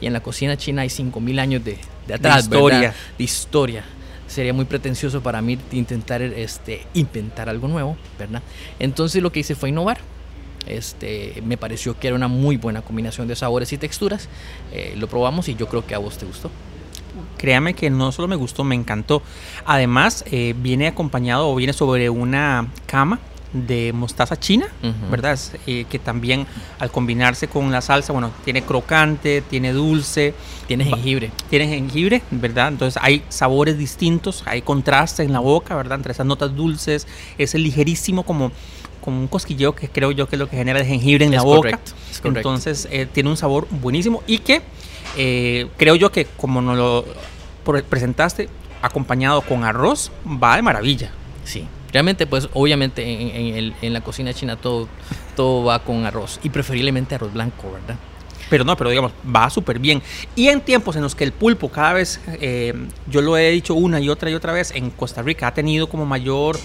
y 0.00 0.06
en 0.06 0.12
la 0.12 0.20
cocina 0.20 0.56
china 0.56 0.82
hay 0.82 0.90
5000 0.90 1.38
años 1.38 1.64
de, 1.64 1.78
de 2.06 2.14
atrás, 2.14 2.44
historia. 2.44 2.78
¿verdad? 2.80 2.94
De 3.18 3.24
historia. 3.24 3.84
Sería 4.26 4.52
muy 4.52 4.64
pretencioso 4.64 5.22
para 5.22 5.40
mí 5.40 5.58
intentar 5.72 6.20
este, 6.20 6.86
inventar 6.94 7.48
algo 7.48 7.68
nuevo, 7.68 7.96
¿verdad? 8.18 8.42
Entonces 8.78 9.22
lo 9.22 9.30
que 9.30 9.40
hice 9.40 9.54
fue 9.54 9.68
innovar. 9.68 9.98
Este, 10.66 11.40
me 11.46 11.56
pareció 11.56 11.98
que 11.98 12.08
era 12.08 12.16
una 12.16 12.26
muy 12.26 12.56
buena 12.56 12.82
combinación 12.82 13.28
de 13.28 13.36
sabores 13.36 13.72
y 13.72 13.78
texturas. 13.78 14.28
Eh, 14.72 14.94
lo 14.96 15.06
probamos 15.06 15.48
y 15.48 15.54
yo 15.54 15.68
creo 15.68 15.86
que 15.86 15.94
a 15.94 15.98
vos 15.98 16.18
te 16.18 16.26
gustó. 16.26 16.50
Créame 17.38 17.74
que 17.74 17.88
no 17.88 18.10
solo 18.12 18.28
me 18.28 18.36
gustó, 18.36 18.64
me 18.64 18.74
encantó. 18.74 19.22
Además, 19.64 20.24
eh, 20.30 20.54
viene 20.58 20.88
acompañado 20.88 21.48
o 21.48 21.54
viene 21.54 21.72
sobre 21.72 22.10
una 22.10 22.68
cama 22.86 23.20
de 23.66 23.92
mostaza 23.92 24.38
china, 24.38 24.66
Ujú. 24.82 25.10
¿verdad? 25.10 25.32
Es, 25.32 25.52
eh, 25.66 25.86
que 25.88 25.98
también 25.98 26.46
al 26.78 26.90
combinarse 26.90 27.48
con 27.48 27.70
la 27.72 27.80
salsa, 27.80 28.12
bueno, 28.12 28.30
tiene 28.44 28.62
crocante, 28.62 29.42
tiene 29.48 29.72
dulce, 29.72 30.34
Tiene 30.66 30.84
jengibre. 30.84 31.30
tiene 31.48 31.68
jengibre, 31.68 32.22
¿verdad? 32.30 32.68
Entonces 32.68 33.00
hay 33.02 33.22
sabores 33.28 33.78
distintos, 33.78 34.42
hay 34.46 34.62
contraste 34.62 35.22
en 35.22 35.32
la 35.32 35.38
boca, 35.40 35.74
¿verdad? 35.76 35.96
Entre 35.98 36.12
esas 36.12 36.26
notas 36.26 36.54
dulces, 36.54 37.06
ese 37.38 37.58
ligerísimo 37.58 38.22
como, 38.24 38.50
como 39.00 39.20
un 39.20 39.28
cosquilleo 39.28 39.74
que 39.74 39.88
creo 39.88 40.10
yo 40.12 40.28
que 40.28 40.36
es 40.36 40.40
lo 40.40 40.48
que 40.50 40.56
genera 40.56 40.80
el 40.80 40.86
jengibre 40.86 41.24
en 41.24 41.32
Es 41.32 41.38
la 41.38 41.42
boca. 41.44 41.58
correcto, 41.70 41.92
correcto. 42.22 42.28
Entonces 42.38 42.88
eh, 42.90 43.06
tiene 43.10 43.30
un 43.30 43.36
sabor 43.36 43.66
buenísimo 43.70 44.22
y 44.26 44.38
que 44.38 44.60
eh, 45.16 45.68
creo 45.76 45.94
yo 45.94 46.10
que 46.12 46.26
como 46.36 46.60
nos 46.60 46.76
lo 46.76 47.04
pre- 47.64 47.82
presentaste, 47.82 48.48
acompañado 48.82 49.40
con 49.42 49.64
arroz, 49.64 50.10
va 50.26 50.56
de 50.56 50.62
maravilla. 50.62 51.10
Sí. 51.44 51.66
Realmente, 51.92 52.26
pues, 52.26 52.48
obviamente 52.54 53.02
en, 53.02 53.28
en 53.46 53.54
el- 53.56 53.74
en 53.82 53.92
la 53.92 54.00
cocina 54.00 54.32
china 54.34 54.56
todo, 54.56 54.88
todo 55.34 55.64
va 55.64 55.78
con 55.80 56.04
arroz. 56.06 56.40
Y 56.42 56.50
preferiblemente 56.50 57.14
arroz 57.14 57.32
blanco, 57.32 57.70
¿verdad? 57.72 57.96
Pero 58.48 58.64
no, 58.64 58.76
pero 58.76 58.90
digamos, 58.90 59.12
va 59.34 59.50
súper 59.50 59.78
bien. 59.78 60.02
Y 60.36 60.48
en 60.48 60.60
tiempos 60.60 60.94
en 60.96 61.02
los 61.02 61.14
que 61.16 61.24
el 61.24 61.32
pulpo 61.32 61.68
cada 61.68 61.94
vez, 61.94 62.20
eh, 62.40 62.74
yo 63.10 63.20
lo 63.20 63.36
he 63.36 63.50
dicho 63.50 63.74
una 63.74 63.98
y 64.00 64.08
otra 64.08 64.30
y 64.30 64.34
otra 64.34 64.52
vez, 64.52 64.70
en 64.74 64.90
Costa 64.90 65.20
Rica 65.22 65.48
ha 65.48 65.54
tenido 65.54 65.88
como 65.88 66.06
mayor, 66.06 66.56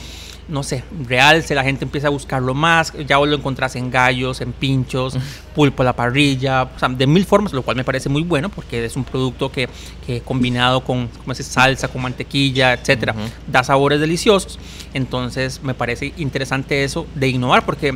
no 0.47 0.61
sé, 0.61 0.83
realce, 1.07 1.55
la 1.55 1.63
gente 1.63 1.85
empieza 1.85 2.07
a 2.07 2.09
buscarlo 2.11 2.53
más, 2.53 2.93
ya 3.07 3.17
vos 3.17 3.27
lo 3.27 3.35
encontrás 3.35 3.75
en 3.77 3.89
gallos, 3.89 4.41
en 4.41 4.51
pinchos, 4.53 5.15
pulpo 5.55 5.81
a 5.81 5.85
la 5.85 5.95
parrilla, 5.95 6.63
o 6.63 6.77
sea, 6.79 6.89
de 6.89 7.07
mil 7.07 7.25
formas, 7.25 7.51
lo 7.53 7.63
cual 7.63 7.77
me 7.77 7.83
parece 7.83 8.09
muy 8.09 8.21
bueno 8.21 8.49
porque 8.49 8.83
es 8.85 8.95
un 8.95 9.03
producto 9.03 9.51
que, 9.51 9.67
que 10.05 10.21
combinado 10.21 10.81
con, 10.81 11.07
como 11.07 11.33
se 11.33 11.41
dice, 11.41 11.53
salsa, 11.53 11.87
con 11.87 12.01
mantequilla, 12.03 12.73
etcétera, 12.73 13.15
da 13.47 13.63
sabores 13.63 13.99
deliciosos. 13.99 14.59
Entonces 14.93 15.61
me 15.63 15.73
parece 15.73 16.13
interesante 16.17 16.83
eso 16.83 17.07
de 17.15 17.29
innovar 17.29 17.65
porque 17.65 17.95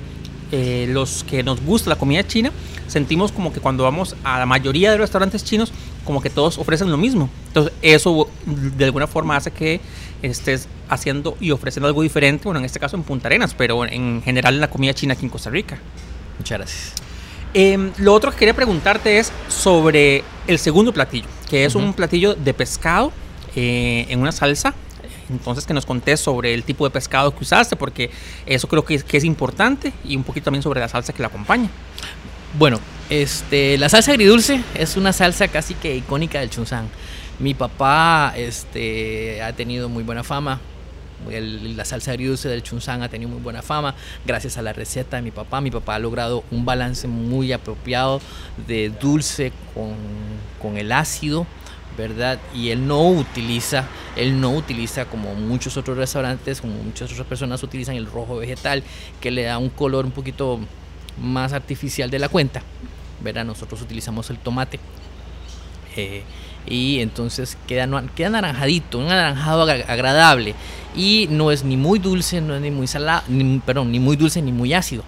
eh, 0.52 0.88
los 0.90 1.24
que 1.24 1.44
nos 1.44 1.62
gusta 1.62 1.90
la 1.90 1.96
comida 1.96 2.26
china, 2.26 2.52
sentimos 2.88 3.32
como 3.32 3.52
que 3.52 3.60
cuando 3.60 3.84
vamos 3.84 4.16
a 4.24 4.40
la 4.40 4.46
mayoría 4.46 4.92
de 4.92 4.98
restaurantes 4.98 5.44
chinos, 5.44 5.74
como 6.06 6.22
que 6.22 6.30
todos 6.30 6.58
ofrecen 6.58 6.92
lo 6.92 6.98
mismo. 6.98 7.30
Entonces, 7.48 7.74
eso 7.82 8.30
de 8.46 8.86
alguna 8.86 9.08
forma 9.08 9.36
hace 9.36 9.52
que 9.52 9.82
estés 10.22 10.68
haciendo 10.88 11.36
y 11.40 11.52
ofreciendo 11.52 11.88
algo 11.88 12.04
diferente, 12.04 12.44
bueno, 12.46 12.60
en 12.60 12.66
este 12.66 12.80
caso 12.80 12.96
en 12.96 13.04
Punta 13.04 13.28
Arenas, 13.28 13.54
pero 13.56 13.86
en 13.86 14.22
general 14.24 14.54
en 14.54 14.62
la 14.62 14.70
comida 14.70 14.94
china 14.94 15.14
aquí 15.14 15.26
en 15.26 15.30
Costa 15.32 15.50
Rica. 15.50 15.80
Muchas 16.38 16.60
gracias. 16.60 16.94
Eh, 17.54 17.92
lo 17.98 18.14
otro 18.14 18.32
que 18.32 18.38
quería 18.38 18.54
preguntarte 18.54 19.18
es 19.18 19.32
sobre 19.48 20.24
el 20.46 20.60
segundo 20.60 20.94
platillo, 20.94 21.28
que 21.50 21.66
es 21.66 21.74
Ujú. 21.74 21.86
un 21.86 21.94
platillo 21.94 22.36
de 22.36 22.54
pescado 22.54 23.12
eh, 23.56 24.06
en 24.10 24.20
una 24.22 24.32
salsa. 24.32 24.76
Entonces 25.30 25.66
que 25.66 25.74
nos 25.74 25.86
contés 25.86 26.20
sobre 26.20 26.54
el 26.54 26.64
tipo 26.64 26.86
de 26.86 26.92
pescado 26.92 27.36
que 27.36 27.44
usaste, 27.44 27.76
porque 27.76 28.12
eso 28.46 28.68
creo 28.68 28.86
que 28.86 28.96
es, 28.96 29.24
importante 29.24 29.92
y 30.04 30.16
un 30.16 30.24
poquito 30.24 30.46
también 30.46 30.62
sobre 30.62 30.80
la 30.80 30.88
salsa 30.88 31.14
que 31.14 31.22
la 31.22 31.28
acompaña. 31.30 31.70
Bueno, 32.58 32.80
este, 33.10 33.78
la 33.78 33.90
salsa 33.90 34.12
agridulce 34.12 34.62
es 34.76 34.98
una 34.98 35.14
salsa 35.14 35.48
casi 35.48 35.74
que 35.74 35.96
icónica 35.96 36.40
del 36.40 36.50
Chunzán. 36.50 36.90
Mi 37.40 37.54
papá 37.54 38.34
este, 38.38 39.42
ha 39.42 39.52
tenido 39.54 39.90
muy 39.90 40.04
buena 40.04 40.24
fama. 40.24 40.62
El- 41.30 41.76
la 41.76 41.86
salsa 41.86 42.12
agridulce 42.12 42.48
del 42.48 42.62
Chunzán 42.62 43.02
ha 43.02 43.10
tenido 43.10 43.30
muy 43.30 43.42
buena 43.42 43.62
fama 43.62 43.96
gracias 44.26 44.58
a 44.58 44.62
la 44.62 44.74
receta 44.74 45.18
de 45.18 45.24
mi 45.24 45.32
papá. 45.32 45.60
Mi 45.60 45.72
papá 45.72 45.96
ha 45.96 46.00
logrado 46.00 46.44
un 46.52 46.66
balance 46.66 47.08
muy 47.08 47.52
apropiado 47.52 48.22
de 48.68 48.90
dulce 49.02 49.52
con, 49.74 49.96
con 50.62 50.78
el 50.78 50.92
ácido, 50.92 51.46
¿verdad? 51.98 52.40
Y 52.54 52.70
él 52.70 52.86
no 52.88 53.02
utiliza, 53.10 53.86
él 54.16 54.40
no 54.40 54.52
utiliza 54.52 55.06
como 55.06 55.34
muchos 55.36 55.78
otros 55.78 55.98
restaurantes, 55.98 56.62
como 56.62 56.74
muchas 56.84 57.12
otras 57.12 57.28
personas 57.28 57.64
utilizan 57.64 57.96
el 57.96 58.06
rojo 58.06 58.38
vegetal, 58.38 58.84
que 59.22 59.32
le 59.32 59.44
da 59.44 59.58
un 59.58 59.70
color 59.70 60.06
un 60.06 60.12
poquito 60.12 60.60
más 61.22 61.54
artificial 61.54 62.10
de 62.10 62.20
la 62.20 62.30
cuenta. 62.30 62.62
¿verdad? 63.22 63.46
Nosotros 63.46 63.82
utilizamos 63.82 64.30
el 64.30 64.38
tomate. 64.38 64.80
eh, 65.96 66.24
y 66.68 67.00
entonces 67.00 67.58
queda, 67.68 67.88
queda 68.16 68.28
anaranjadito, 68.28 68.98
un 68.98 69.06
anaranjado 69.06 69.64
agra- 69.64 69.86
agradable. 69.88 70.56
Y 70.96 71.28
no 71.30 71.52
es 71.52 71.64
ni 71.64 71.78
muy 71.78 72.00
dulce, 72.00 72.42
no 72.42 72.56
es 72.56 72.62
ni 72.62 72.72
muy 72.72 72.88
salado, 72.88 73.24
ni, 73.28 73.60
perdón, 73.60 73.92
ni 73.92 74.00
muy 74.00 74.16
dulce 74.16 74.42
ni 74.42 74.52
muy 74.52 74.74
ácido. 74.74 75.04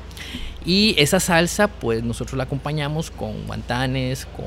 Y 0.66 0.96
esa 0.98 1.20
salsa, 1.20 1.68
pues 1.68 2.04
nosotros 2.04 2.38
la 2.38 2.44
acompañamos 2.44 3.10
con 3.10 3.46
guantanes, 3.48 4.26
con 4.26 4.46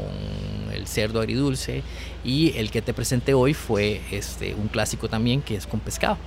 cerdo 0.90 1.20
agridulce. 1.20 1.82
Y 2.24 2.56
el 2.58 2.70
que 2.70 2.82
te 2.82 2.92
presenté 2.92 3.32
hoy 3.34 3.54
fue 3.54 4.00
este, 4.10 4.54
un 4.54 4.68
clásico 4.68 5.08
también, 5.08 5.40
que 5.40 5.56
es 5.56 5.66
con 5.66 5.80
pescado. 5.80 6.18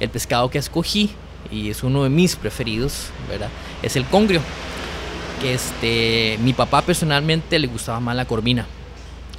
El 0.00 0.10
pescado 0.10 0.50
que 0.50 0.58
escogí, 0.58 1.10
y 1.50 1.70
es 1.70 1.82
uno 1.82 2.04
de 2.04 2.10
mis 2.10 2.36
preferidos, 2.36 3.06
¿verdad? 3.28 3.48
Es 3.82 3.96
el 3.96 4.04
congrio 4.04 4.40
que 5.40 5.54
este, 5.54 6.38
mi 6.42 6.52
papá 6.52 6.82
personalmente 6.82 7.58
le 7.58 7.68
gustaba 7.68 8.00
más 8.00 8.16
la 8.16 8.24
corvina. 8.24 8.66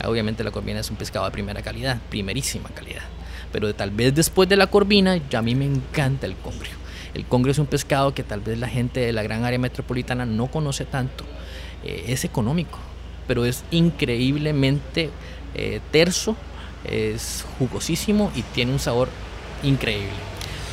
Obviamente 0.06 0.44
la 0.44 0.52
corvina 0.52 0.80
es 0.80 0.90
un 0.90 0.96
pescado 0.96 1.26
de 1.26 1.32
primera 1.32 1.62
calidad, 1.62 2.00
primerísima 2.10 2.70
calidad. 2.70 3.04
Pero 3.52 3.74
tal 3.76 3.92
vez 3.92 4.16
después 4.16 4.48
de 4.48 4.56
la 4.56 4.68
corvina, 4.68 5.18
ya 5.30 5.40
a 5.40 5.42
mí 5.42 5.56
me 5.56 5.66
encanta 5.66 6.26
el 6.26 6.36
congrio. 6.36 6.74
El 7.14 7.26
congrio 7.26 7.52
es 7.52 7.60
un 7.60 7.66
pescado 7.66 8.14
que 8.14 8.24
tal 8.24 8.40
vez 8.40 8.58
la 8.58 8.70
gente 8.70 9.00
de 9.00 9.12
la 9.12 9.24
gran 9.24 9.44
área 9.44 9.60
metropolitana 9.60 10.26
no 10.26 10.48
conoce 10.48 10.86
tanto. 10.86 11.26
Eh, 11.84 12.06
es 12.08 12.24
económico, 12.24 12.78
pero 13.30 13.46
es 13.46 13.64
increíblemente 13.70 15.12
eh, 15.54 15.82
terso, 15.92 16.36
es 16.84 17.46
jugosísimo 17.60 18.32
y 18.36 18.42
tiene 18.42 18.72
un 18.72 18.80
sabor 18.80 19.08
increíble. 19.62 20.10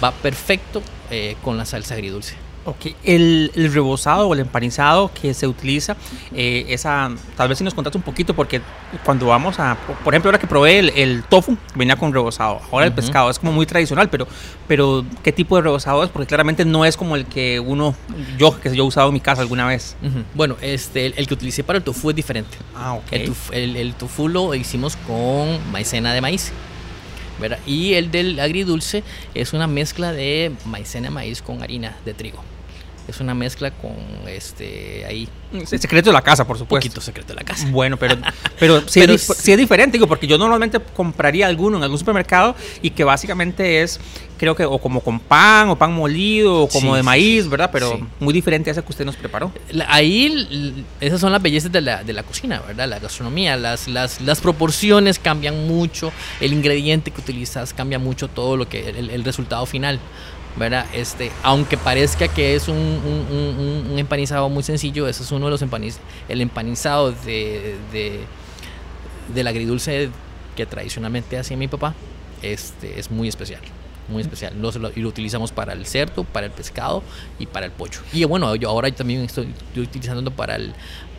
Va 0.03 0.11
perfecto 0.11 0.81
eh, 1.11 1.37
con 1.43 1.59
la 1.59 1.67
salsa 1.67 1.93
agridulce. 1.93 2.46
Ok, 2.67 2.87
el, 3.05 3.53
el 3.55 3.73
rebozado 3.73 4.27
o 4.29 4.35
el 4.35 4.41
empanizado 4.41 5.11
que 5.15 5.33
se 5.35 5.47
utiliza, 5.47 5.97
eh, 6.35 6.67
esa, 6.69 7.11
tal 7.37 7.49
vez 7.49 7.59
si 7.59 7.65
nos 7.65 7.75
contaste 7.75 7.97
un 7.97 8.03
poquito, 8.03 8.35
porque 8.35 8.61
cuando 9.05 9.27
vamos 9.27 9.61
a, 9.61 9.77
por 10.03 10.13
ejemplo, 10.13 10.29
ahora 10.31 10.39
que 10.41 10.49
probé 10.49 10.81
el, 10.81 10.89
el 10.91 11.23
tofu, 11.23 11.57
venía 11.77 11.95
con 11.97 12.13
rebozado, 12.13 12.61
ahora 12.73 12.87
el 12.87 12.93
pescado 12.93 13.31
es 13.31 13.39
como 13.39 13.53
muy 13.53 13.67
tradicional, 13.67 14.11
pero, 14.11 14.27
pero 14.67 15.05
¿qué 15.23 15.31
tipo 15.31 15.55
de 15.55 15.63
rebozado 15.63 16.03
es? 16.03 16.11
Porque 16.11 16.27
claramente 16.27 16.65
no 16.65 16.85
es 16.85 16.97
como 16.97 17.15
el 17.15 17.27
que 17.27 17.61
uno, 17.61 17.95
yo, 18.37 18.59
que 18.61 18.75
yo 18.75 18.83
he 18.83 18.87
usado 18.87 19.09
en 19.09 19.15
mi 19.15 19.21
casa 19.21 19.43
alguna 19.43 19.67
vez. 19.67 19.95
Bueno, 20.35 20.57
este, 20.61 21.07
el, 21.07 21.15
el 21.19 21.27
que 21.29 21.35
utilicé 21.35 21.63
para 21.63 21.79
el 21.79 21.85
tofu 21.85 22.11
es 22.11 22.17
diferente. 22.17 22.57
Ah, 22.75 22.95
ok. 22.95 23.05
El, 23.13 23.27
tofu, 23.29 23.53
el- 23.53 23.77
el 23.77 23.95
tofu 23.95 24.29
lo 24.29 24.55
hicimos 24.57 24.97
con 25.07 25.61
maicena 25.71 26.13
de 26.13 26.21
maíz. 26.21 26.53
¿verdad? 27.39 27.59
Y 27.67 27.93
el 27.95 28.11
del 28.11 28.41
agridulce 28.41 29.05
es 29.35 29.53
una 29.53 29.67
mezcla 29.67 30.11
de 30.11 30.53
maicena 30.65 31.09
de 31.09 31.15
maíz 31.15 31.43
con 31.43 31.63
harina 31.63 31.95
de 32.07 32.15
trigo. 32.15 32.43
Es 33.09 33.21
una 33.21 33.35
mezcla 33.35 33.71
con 33.71 33.95
este 34.27 35.05
ahí. 35.07 35.29
El 35.53 35.67
secreto 35.67 36.11
de 36.11 36.13
la 36.15 36.23
casa, 36.23 36.45
por 36.45 36.59
supuesto. 36.59 36.89
Poquito 36.89 37.01
secreto 37.01 37.29
de 37.29 37.37
la 37.37 37.45
casa. 37.45 37.69
Bueno, 37.71 37.97
pero, 37.97 38.17
pero, 38.59 38.81
sí, 38.89 38.99
Pero 39.01 39.13
es, 39.15 39.23
sí. 39.23 39.55
diferente, 39.55 39.97
digo, 39.97 40.09
porque 40.09 40.27
yo 40.27 40.37
normalmente 40.39 40.81
compraría 40.81 41.47
alguno 41.47 41.77
en 41.77 41.85
algún 41.85 41.99
supermercado 41.99 42.57
y 42.83 42.91
que 42.91 43.05
básicamente 43.05 43.83
es, 43.83 44.01
creo 44.39 44.57
que, 44.57 44.65
o 44.65 44.79
como 44.79 45.01
con 45.03 45.21
pan, 45.21 45.69
o 45.69 45.77
pan 45.79 45.93
molido, 45.95 46.63
o 46.63 46.69
como 46.69 46.91
Sí, 46.93 46.97
de 46.97 47.03
maíz. 47.05 47.49
¿verdad? 47.49 47.71
Pero 47.73 47.93
Sí. 47.97 48.05
muy 48.19 48.35
diferente 48.35 48.71
a 48.71 48.73
ese 48.73 48.83
que 48.83 48.91
usted 48.91 49.05
nos 49.05 49.15
preparó. 49.15 49.53
Ahí 49.87 50.85
esas 51.01 51.21
son 51.21 51.31
las 51.31 51.41
bellezas 51.41 51.71
de 51.71 51.81
la, 51.81 52.03
de 52.03 52.13
la 52.13 52.25
cocina, 52.25 52.61
¿verdad? 52.67 52.89
La 52.89 52.99
gastronomía, 52.99 53.57
las, 53.57 53.87
las, 53.87 54.21
las 54.21 54.41
proporciones 54.41 55.21
cambian 55.21 55.69
mucho, 55.69 56.13
el 56.41 56.53
ingrediente 56.53 57.13
que 57.13 57.21
utilizas 57.21 57.73
cambia 57.73 58.01
mucho 58.01 58.27
todo 58.27 58.57
lo 58.57 58.69
que 58.69 58.89
el, 58.91 59.11
el 59.11 59.23
resultado 59.25 59.65
final, 59.65 60.01
¿verdad? 60.57 60.87
Este, 60.95 61.31
aunque 61.43 61.77
parezca 61.77 62.29
que 62.29 62.55
es 62.55 62.69
un, 62.69 62.77
un- 62.77 63.27
un- 63.31 63.59
un- 63.59 63.91
un 63.93 63.99
empanizado 63.99 64.49
muy 64.49 64.63
sencillo, 64.63 65.07
ese 65.09 65.23
es 65.23 65.31
uno 65.33 65.47
de 65.47 65.51
los 65.51 65.63
empanizados, 65.63 66.03
el 66.29 66.41
empanizado 66.41 67.13
de, 67.13 67.77
de- 67.93 68.21
del 69.35 69.47
agridulce 69.47 70.11
que 70.57 70.67
tradicionalmente 70.67 71.39
hacía 71.39 71.57
mi 71.57 71.69
papá, 71.69 71.95
este, 72.43 72.99
es 72.99 73.11
muy 73.11 73.29
especial. 73.29 73.61
Muy 74.09 74.23
especial. 74.23 74.55
Lo, 74.61 74.71
lo- 74.71 74.93
y 74.95 75.01
lo 75.01 75.09
utilizamos 75.09 75.53
para 75.53 75.73
el 75.73 75.85
cerdo, 75.85 76.25
para 76.25 76.47
el 76.47 76.53
pescado 76.53 77.03
y 77.39 77.47
para 77.47 77.67
el 77.67 77.73
pollo. 77.73 77.99
Y 78.13 78.25
bueno, 78.25 78.55
yo 78.55 78.69
ahora 78.71 78.91
también 78.93 79.21
estoy, 79.23 79.49
estoy 79.69 79.83
utilizándolo 79.83 80.31
para, 80.31 80.55
el, 80.57 80.73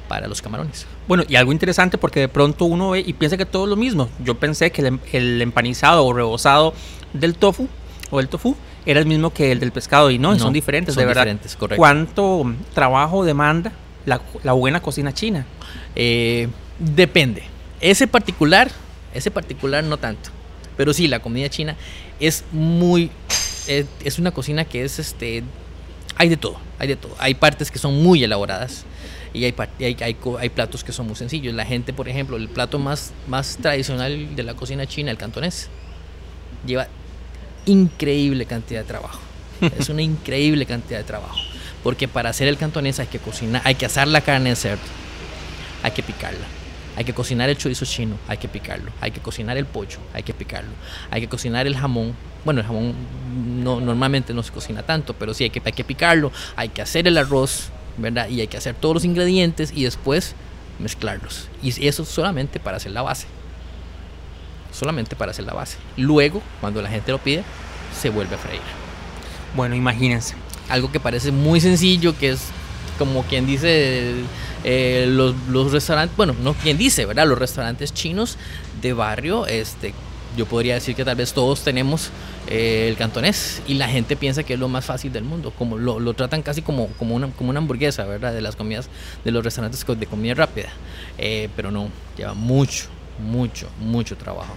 para 0.08 0.28
los 0.28 0.42
camarones. 0.42 0.86
Bueno, 1.08 1.24
y 1.28 1.36
algo 1.36 1.52
interesante 1.52 1.98
porque 1.98 2.22
de 2.22 2.28
pronto 2.30 2.66
uno 2.66 2.92
ve 2.92 3.04
y 3.06 3.14
piensa 3.14 3.36
que 3.38 3.46
todo 3.46 3.66
es 3.66 3.70
lo 3.70 3.76
mismo. 3.76 4.10
Yo 4.24 4.36
pensé 4.36 4.72
que 4.72 4.82
el, 4.82 4.88
em- 4.88 5.00
el 5.12 5.42
empanizado 5.42 6.06
o 6.06 6.14
rebozado 6.14 6.74
del 7.14 7.36
tofu 7.36 7.68
o 8.10 8.22
el 8.22 8.30
tofu 8.30 8.56
era 8.88 9.02
el 9.02 9.06
mismo 9.06 9.32
que 9.32 9.52
el 9.52 9.60
del 9.60 9.72
pescado 9.74 10.10
y 10.10 10.18
no, 10.18 10.32
No, 10.34 10.40
son 10.40 10.54
diferentes, 10.54 10.96
son 10.96 11.02
de 11.02 11.06
verdad. 11.08 11.24
diferentes, 11.24 11.56
correcto. 11.58 11.78
¿Cuánto 11.78 12.56
trabajo 12.74 13.26
demanda 13.26 13.74
la, 14.06 14.22
la 14.44 14.54
buena 14.54 14.82
cocina 14.82 15.14
china? 15.14 15.46
Eh, 15.94 16.48
depende. 16.80 17.44
Ese 17.82 18.08
particular, 18.08 18.72
ese 19.14 19.30
particular 19.30 19.84
no 19.84 19.98
tanto. 19.98 20.30
Pero 20.78 20.94
sí, 20.94 21.08
la 21.08 21.20
comida 21.20 21.50
china 21.50 21.76
es 22.20 22.46
muy. 22.54 23.12
Es, 23.68 23.86
es 24.06 24.20
una 24.20 24.32
cocina 24.32 24.64
que 24.64 24.84
es 24.86 25.00
este. 25.00 25.44
Hay 26.16 26.30
de 26.30 26.38
todo, 26.38 26.58
hay 26.80 26.88
de 26.88 26.96
todo. 26.96 27.14
Hay 27.20 27.34
partes 27.34 27.70
que 27.70 27.80
son 27.80 28.02
muy 28.02 28.24
elaboradas 28.24 28.86
y 29.34 29.44
hay, 29.44 29.54
hay, 29.80 29.98
hay 30.00 30.18
hay 30.40 30.50
platos 30.50 30.84
que 30.86 30.94
son 30.94 31.08
muy 31.08 31.16
sencillos. 31.16 31.54
La 31.54 31.66
gente, 31.66 31.92
por 31.92 32.08
ejemplo, 32.08 32.38
el 32.38 32.48
plato 32.48 32.80
más, 32.80 33.12
más 33.28 33.58
tradicional 33.58 34.36
de 34.36 34.44
la 34.44 34.54
cocina 34.54 34.86
china, 34.88 35.12
el 35.12 35.18
cantonés, 35.18 35.70
lleva 36.66 36.88
increíble 37.68 38.46
cantidad 38.46 38.82
de 38.82 38.88
trabajo. 38.88 39.20
Es 39.78 39.90
una 39.90 40.02
increíble 40.02 40.66
cantidad 40.66 41.00
de 41.00 41.04
trabajo. 41.04 41.38
Porque 41.84 42.08
para 42.08 42.30
hacer 42.30 42.48
el 42.48 42.58
cantonés 42.58 43.00
hay 43.00 43.08
que 43.08 43.20
cocinar, 43.20 43.62
hay 43.64 43.76
que 43.76 43.86
asar 43.86 44.08
la 44.08 44.22
carne 44.22 44.50
de 44.50 44.56
cerdo, 44.56 44.82
hay 45.84 45.92
que 45.92 46.04
picarla. 46.04 46.46
Hay 46.98 47.06
que 47.06 47.14
cocinar 47.14 47.48
el 47.48 47.58
chorizo 47.58 47.86
chino, 47.86 48.18
hay 48.28 48.38
que 48.38 48.48
picarlo. 48.48 48.92
Hay 49.02 49.12
que 49.12 49.20
cocinar 49.20 49.56
el 49.56 49.68
pollo, 49.68 50.00
hay 50.14 50.24
que 50.24 50.34
picarlo. 50.34 50.72
Hay 51.12 51.22
que 51.22 51.28
cocinar 51.28 51.68
el 51.68 51.78
jamón. 51.78 52.16
Bueno, 52.44 52.62
el 52.62 52.66
jamón 52.66 52.96
no, 53.64 53.80
normalmente 53.80 54.34
no 54.34 54.42
se 54.42 54.52
cocina 54.52 54.82
tanto, 54.82 55.14
pero 55.14 55.36
sí 55.36 55.44
hay 55.44 55.52
que, 55.52 55.62
hay 55.64 55.74
que 55.74 55.84
picarlo. 55.84 56.32
Hay 56.56 56.70
que 56.70 56.82
hacer 56.82 57.08
el 57.08 57.20
arroz, 57.20 57.70
¿verdad? 57.98 58.28
Y 58.30 58.42
hay 58.42 58.48
que 58.48 58.58
hacer 58.58 58.74
todos 58.74 58.96
los 58.96 59.06
ingredientes 59.06 59.72
y 59.76 59.84
después 59.84 60.34
mezclarlos. 60.80 61.50
Y 61.62 61.88
eso 61.88 62.04
solamente 62.04 62.60
para 62.60 62.78
hacer 62.78 62.94
la 62.94 63.04
base. 63.04 63.28
Solamente 64.78 65.16
para 65.16 65.32
hacer 65.32 65.46
la 65.46 65.54
base. 65.54 65.78
Luego, 65.98 66.42
cuando 66.62 66.82
la 66.82 66.90
gente 66.90 67.12
lo 67.12 67.18
pide, 67.18 67.44
se 68.00 68.10
vuelve 68.10 68.36
a 68.36 68.38
freír. 68.38 68.62
Bueno, 69.56 69.74
imagínense. 69.74 70.36
Algo 70.70 70.92
que 70.92 71.00
parece 71.00 71.32
muy 71.32 71.60
sencillo, 71.62 72.16
que 72.18 72.32
es 72.32 72.42
como 73.00 73.24
quien 73.24 73.46
dice 73.46 74.14
eh, 74.64 75.06
los, 75.08 75.36
los 75.50 75.72
restaurantes, 75.72 76.16
bueno, 76.18 76.36
no 76.44 76.54
quien 76.54 76.78
dice, 76.78 77.06
¿verdad? 77.06 77.28
Los 77.28 77.40
restaurantes 77.40 77.94
chinos 77.94 78.38
de 78.82 78.94
barrio, 78.94 79.48
este, 79.48 79.94
yo 80.36 80.46
podría 80.46 80.76
decir 80.76 80.96
que 80.96 81.06
tal 81.06 81.16
vez 81.16 81.34
todos 81.34 81.64
tenemos 81.64 82.10
eh, 82.48 82.88
el 82.90 82.98
cantonés 82.98 83.62
y 83.68 83.76
la 83.76 83.88
gente 83.88 84.16
piensa 84.16 84.44
que 84.44 84.54
es 84.54 84.60
lo 84.60 84.68
más 84.68 84.86
fácil 84.86 85.12
del 85.12 85.24
mundo, 85.24 85.52
como 85.58 85.78
lo, 85.78 86.00
lo 86.00 86.14
tratan 86.14 86.42
casi 86.42 86.62
como, 86.62 86.88
como, 87.00 87.16
una, 87.16 87.30
como 87.32 87.50
una 87.50 87.60
hamburguesa, 87.60 88.06
¿verdad? 88.06 88.34
De 88.34 88.42
las 88.42 88.56
comidas, 88.56 88.90
de 89.24 89.32
los 89.32 89.44
restaurantes 89.44 89.86
de 89.88 90.06
comida 90.06 90.34
rápida, 90.36 90.70
Eh, 91.18 91.50
pero 91.56 91.72
no, 91.72 91.90
lleva 92.16 92.34
mucho, 92.36 92.86
mucho, 93.20 93.70
mucho 93.80 94.18
trabajo. 94.18 94.54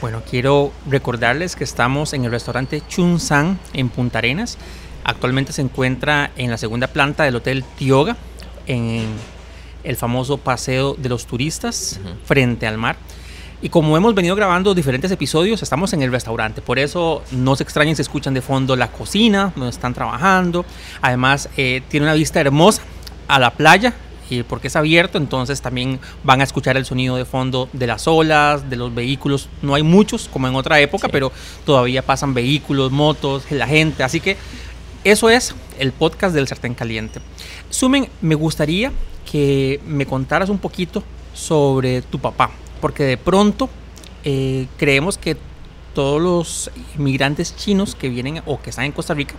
Bueno, 0.00 0.22
quiero 0.28 0.72
recordarles 0.88 1.56
que 1.56 1.64
estamos 1.64 2.12
en 2.12 2.24
el 2.24 2.30
restaurante 2.30 2.82
Chunsan 2.88 3.58
en 3.72 3.88
Punta 3.88 4.18
Arenas. 4.18 4.58
Actualmente 5.04 5.52
se 5.52 5.62
encuentra 5.62 6.30
en 6.36 6.50
la 6.50 6.58
segunda 6.58 6.88
planta 6.88 7.24
del 7.24 7.36
Hotel 7.36 7.64
Tioga, 7.76 8.16
en 8.66 9.06
el 9.82 9.96
famoso 9.96 10.38
Paseo 10.38 10.94
de 10.94 11.08
los 11.08 11.26
Turistas, 11.26 12.00
frente 12.24 12.66
al 12.66 12.78
mar. 12.78 12.96
Y 13.62 13.70
como 13.70 13.96
hemos 13.96 14.14
venido 14.14 14.36
grabando 14.36 14.74
diferentes 14.74 15.10
episodios, 15.10 15.62
estamos 15.62 15.92
en 15.94 16.02
el 16.02 16.10
restaurante. 16.10 16.60
Por 16.60 16.78
eso 16.78 17.22
no 17.30 17.56
se 17.56 17.62
extrañen 17.62 17.96
si 17.96 18.02
escuchan 18.02 18.34
de 18.34 18.42
fondo 18.42 18.76
la 18.76 18.92
cocina, 18.92 19.52
donde 19.56 19.70
están 19.70 19.94
trabajando. 19.94 20.66
Además, 21.00 21.48
eh, 21.56 21.82
tiene 21.88 22.04
una 22.04 22.14
vista 22.14 22.40
hermosa 22.40 22.82
a 23.26 23.38
la 23.38 23.50
playa, 23.50 23.94
porque 24.42 24.68
es 24.68 24.76
abierto, 24.76 25.18
entonces 25.18 25.62
también 25.62 26.00
van 26.24 26.40
a 26.40 26.44
escuchar 26.44 26.76
el 26.76 26.84
sonido 26.84 27.16
de 27.16 27.24
fondo 27.24 27.68
de 27.72 27.86
las 27.86 28.08
olas, 28.08 28.68
de 28.68 28.76
los 28.76 28.94
vehículos. 28.94 29.48
No 29.62 29.74
hay 29.74 29.82
muchos 29.82 30.28
como 30.32 30.48
en 30.48 30.54
otra 30.56 30.80
época, 30.80 31.06
Sí. 31.06 31.12
pero 31.12 31.30
todavía 31.64 32.02
pasan 32.02 32.34
vehículos, 32.34 32.90
motos, 32.90 33.44
la 33.50 33.66
gente. 33.66 34.02
Así 34.02 34.20
que 34.20 34.36
eso 35.04 35.30
es 35.30 35.54
el 35.78 35.92
podcast 35.92 36.34
del 36.34 36.48
Sartén 36.48 36.74
Caliente. 36.74 37.20
Sumen, 37.70 38.08
me 38.20 38.34
gustaría 38.34 38.90
que 39.30 39.80
me 39.86 40.06
contaras 40.06 40.48
un 40.48 40.58
poquito 40.58 41.02
sobre 41.34 42.02
tu 42.02 42.18
papá, 42.18 42.50
porque 42.80 43.04
de 43.04 43.16
pronto 43.16 43.68
eh, 44.24 44.66
creemos 44.78 45.18
que 45.18 45.36
todos 45.94 46.20
los 46.20 46.70
inmigrantes 46.98 47.54
chinos 47.56 47.94
que 47.94 48.08
vienen 48.08 48.42
o 48.46 48.60
que 48.60 48.70
están 48.70 48.84
en 48.86 48.92
Costa 48.92 49.14
Rica 49.14 49.34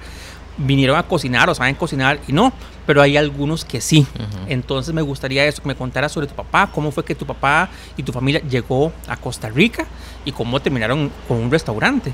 vinieron 0.58 0.98
a 0.98 1.04
cocinar 1.04 1.50
o 1.50 1.56
saben 1.56 1.76
cocinar 1.76 2.20
y 2.28 2.32
no, 2.34 2.54
pero 2.86 3.02
hay 3.02 3.18
algunos 3.18 3.66
que 3.66 3.82
sí. 3.82 4.00
Ujú. 4.16 4.46
Entonces 4.48 4.94
me 4.94 5.02
gustaría 5.02 5.46
eso, 5.46 5.62
que 5.62 5.68
me 5.68 5.76
contaras 5.76 6.12
sobre 6.12 6.28
tu 6.28 6.36
papá, 6.36 6.70
cómo 6.72 6.92
fue 6.92 7.04
que 7.04 7.16
tu 7.16 7.26
papá 7.26 7.70
y 7.98 8.04
tu 8.04 8.12
familia 8.14 8.42
llegó 8.42 8.94
a 9.08 9.18
Costa 9.18 9.50
Rica 9.50 9.86
y 10.24 10.32
cómo 10.32 10.60
terminaron 10.62 11.12
con 11.28 11.38
un 11.38 11.52
restaurante. 11.52 12.14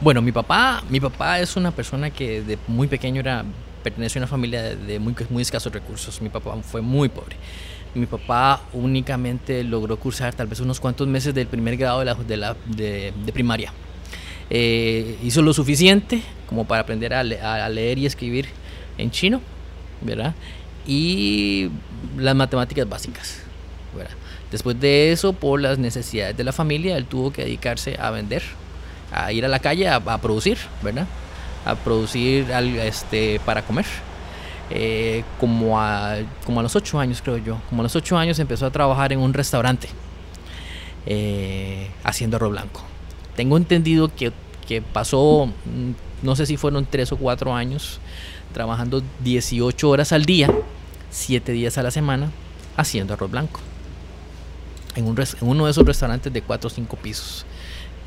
Bueno, 0.00 0.22
mi 0.22 0.30
papá, 0.32 0.82
mi 0.90 1.00
papá 1.00 1.40
es 1.40 1.56
una 1.56 1.70
persona 1.72 2.10
que 2.10 2.42
de 2.42 2.58
muy 2.68 2.86
pequeño 2.86 3.20
era 3.20 3.44
pertenece 3.82 4.18
a 4.18 4.20
una 4.20 4.26
familia 4.28 4.62
de, 4.62 4.76
de 4.76 4.98
muy, 4.98 5.14
muy 5.30 5.42
escasos 5.42 5.72
recursos. 5.72 6.20
Mi 6.20 6.28
papá 6.28 6.54
fue 6.62 6.80
muy 6.82 7.08
pobre. 7.08 7.36
Mi 7.94 8.06
papá 8.06 8.60
únicamente 8.74 9.64
logró 9.64 9.96
cursar 9.98 10.34
tal 10.34 10.46
vez 10.46 10.60
unos 10.60 10.78
cuantos 10.78 11.08
meses 11.08 11.32
del 11.34 11.46
primer 11.46 11.76
grado 11.76 12.00
de, 12.00 12.04
la, 12.04 12.14
de, 12.14 12.36
la- 12.36 12.56
de- 12.66 13.12
de 13.24 13.32
primaria. 13.32 13.72
Eh, 14.50 15.18
hizo 15.24 15.42
lo 15.42 15.52
suficiente 15.52 16.22
como 16.48 16.64
para 16.66 16.82
aprender 16.82 17.14
a, 17.14 17.22
le- 17.22 17.40
a 17.40 17.68
leer 17.68 17.98
y 17.98 18.06
escribir 18.06 18.46
en 18.96 19.10
chino, 19.10 19.40
¿verdad? 20.00 20.34
Y 20.86 21.70
las 22.16 22.34
matemáticas 22.34 22.88
básicas, 22.88 23.40
¿verdad? 23.94 24.12
Después 24.50 24.80
de 24.80 25.12
eso, 25.12 25.34
por 25.34 25.60
las 25.60 25.78
necesidades 25.78 26.36
de 26.36 26.44
la 26.44 26.52
familia, 26.52 26.96
él 26.96 27.04
tuvo 27.04 27.30
que 27.32 27.44
dedicarse 27.44 27.96
a 28.00 28.10
vender, 28.10 28.42
a 29.12 29.30
ir 29.32 29.44
a 29.44 29.48
la 29.48 29.58
calle 29.58 29.88
a, 29.88 29.96
a 29.96 30.18
producir, 30.20 30.56
¿verdad? 30.82 31.06
A 31.66 31.74
producir 31.74 32.50
al- 32.52 32.76
este, 32.78 33.40
para 33.44 33.62
comer. 33.62 33.84
Eh, 34.70 35.24
como, 35.40 35.80
a, 35.80 36.16
como 36.44 36.60
a 36.60 36.62
los 36.62 36.76
ocho 36.76 36.98
años, 37.00 37.20
creo 37.22 37.38
yo. 37.38 37.58
Como 37.68 37.82
a 37.82 37.84
los 37.84 37.96
ocho 37.96 38.16
años 38.18 38.38
empezó 38.38 38.66
a 38.66 38.70
trabajar 38.70 39.12
en 39.12 39.18
un 39.18 39.32
restaurante 39.34 39.88
eh, 41.06 41.88
haciendo 42.04 42.36
arroz 42.36 42.50
blanco. 42.52 42.82
Tengo 43.36 43.56
entendido 43.56 44.14
que, 44.14 44.32
que 44.66 44.82
pasó, 44.82 45.46
mm, 45.64 45.90
no 46.22 46.36
sé 46.36 46.46
si 46.46 46.56
fueron 46.56 46.86
tres 46.90 47.12
o 47.12 47.16
cuatro 47.16 47.54
años, 47.54 48.00
trabajando 48.52 49.02
18 49.24 49.88
horas 49.88 50.12
al 50.12 50.24
día, 50.24 50.50
7 51.10 51.52
días 51.52 51.78
a 51.78 51.82
la 51.82 51.90
semana, 51.90 52.30
haciendo 52.76 53.14
arroz 53.14 53.30
blanco. 53.30 53.60
En, 54.96 55.06
uno 55.42 55.64
de 55.66 55.70
esos 55.70 55.86
restaurantes 55.86 56.32
de 56.32 56.42
4 56.42 56.66
o 56.66 56.70
5 56.70 56.96
pisos 56.96 57.44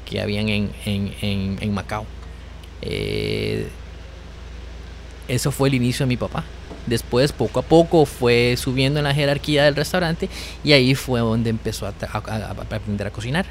que 0.05 0.19
habían 0.19 0.49
en, 0.49 0.71
en- 0.85 1.57
en- 1.61 1.73
Macao. 1.73 2.05
Eh, 2.81 3.69
eso 5.27 5.51
fue 5.51 5.69
el 5.69 5.75
inicio 5.75 6.05
de 6.05 6.09
mi 6.09 6.17
papá. 6.17 6.43
Después, 6.87 7.31
poco 7.31 7.59
a 7.59 7.63
poco, 7.63 8.05
fue 8.05 8.55
subiendo 8.57 8.99
en 8.99 9.05
la 9.05 9.13
jerarquía 9.13 9.63
del 9.63 9.75
restaurante 9.75 10.27
y 10.63 10.73
ahí 10.73 10.95
fue 10.95 11.19
donde 11.21 11.49
empezó 11.51 11.85
a, 11.85 11.93
aprender 12.09 13.07
a 13.07 13.11
cocinar. 13.11 13.45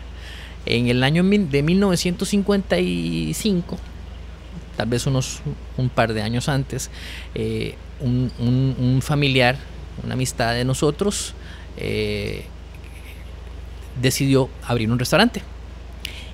En 0.66 0.88
el 0.88 1.03
año 1.03 1.23
de 1.23 1.62
1955, 1.62 3.79
tal 4.81 4.88
vez 4.88 5.07
unos 5.07 5.43
un 5.77 5.90
par 5.90 6.14
de 6.14 6.23
años 6.23 6.49
antes, 6.49 6.90
eh, 7.35 7.75
un, 8.01 8.33
un- 8.38 8.75
un 8.79 9.03
familiar, 9.03 9.57
una 10.03 10.14
amistad 10.14 10.55
de 10.55 10.64
nosotros, 10.64 11.35
eh, 11.77 12.47
decidió 14.01 14.49
abrir 14.66 14.90
un 14.90 14.99
restaurante 14.99 15.43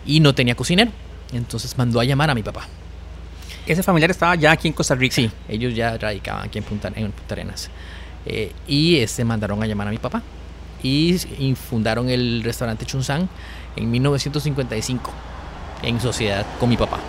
y 0.07 0.21
no 0.21 0.33
tenía 0.33 0.55
cocinero. 0.55 0.93
Entonces 1.33 1.77
mandó 1.77 1.99
a 1.99 2.05
llamar 2.05 2.31
a 2.31 2.35
mi 2.37 2.45
papá. 2.45 2.69
ese 3.67 3.83
familiar 3.83 4.13
estaba 4.13 4.37
ya 4.37 4.53
aquí 4.53 4.69
en 4.69 4.75
Costa 4.75 4.95
Rica. 4.95 5.17
Sí, 5.17 5.29
ellos 5.49 5.75
ya 5.75 5.99
radicaban 5.99 6.45
aquí 6.47 6.59
en 6.59 6.65
Punta, 6.65 6.87
en 6.95 7.11
Punta 7.11 7.35
Arenas. 7.35 7.69
Eh, 8.27 8.53
y 8.69 8.99
este, 8.99 9.25
mandaron 9.25 9.61
a 9.61 9.67
llamar 9.67 9.89
a 9.89 9.91
mi 9.91 9.99
papá. 9.99 10.23
Y, 10.85 11.17
y 11.41 11.57
fundaron 11.57 12.09
el 12.09 12.45
restaurante 12.45 12.87
Chunsan 12.87 13.29
en 13.75 13.91
1955, 13.91 15.11
en 15.83 15.99
sociedad 16.01 16.47
con 16.61 16.69
mi 16.69 16.77
papá. 16.77 17.01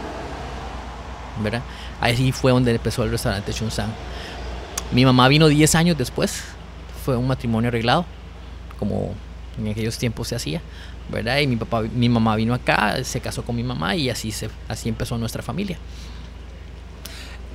¿Verdad? 1.42 1.62
Ahí 2.02 2.32
fue 2.32 2.52
donde 2.52 2.72
empezó 2.72 3.04
el 3.04 3.12
restaurante 3.12 3.54
Chunsan. 3.54 3.94
Mi 4.92 5.06
mamá 5.06 5.28
vino 5.28 5.48
10 5.48 5.76
años 5.76 5.98
después. 5.98 6.44
Fue 7.04 7.16
un 7.16 7.28
matrimonio 7.28 7.70
arreglado, 7.70 8.06
como 8.80 9.14
en 9.58 9.68
aquellos 9.70 9.98
tiempos 9.98 10.28
se 10.28 10.36
hacía, 10.36 10.62
¿verdad? 11.10 11.40
Y 11.40 11.48
mi 11.48 11.56
papá, 11.56 11.82
mi 11.82 12.10
mamá 12.10 12.36
vino 12.36 12.54
acá, 12.54 13.04
se 13.04 13.20
casó 13.22 13.44
con 13.44 13.56
mi 13.56 13.64
mamá 13.64 13.96
y 13.96 14.10
así 14.10 14.32
se, 14.32 14.50
así 14.68 14.90
empezó 14.90 15.18
nuestra 15.18 15.42
familia. 15.42 15.78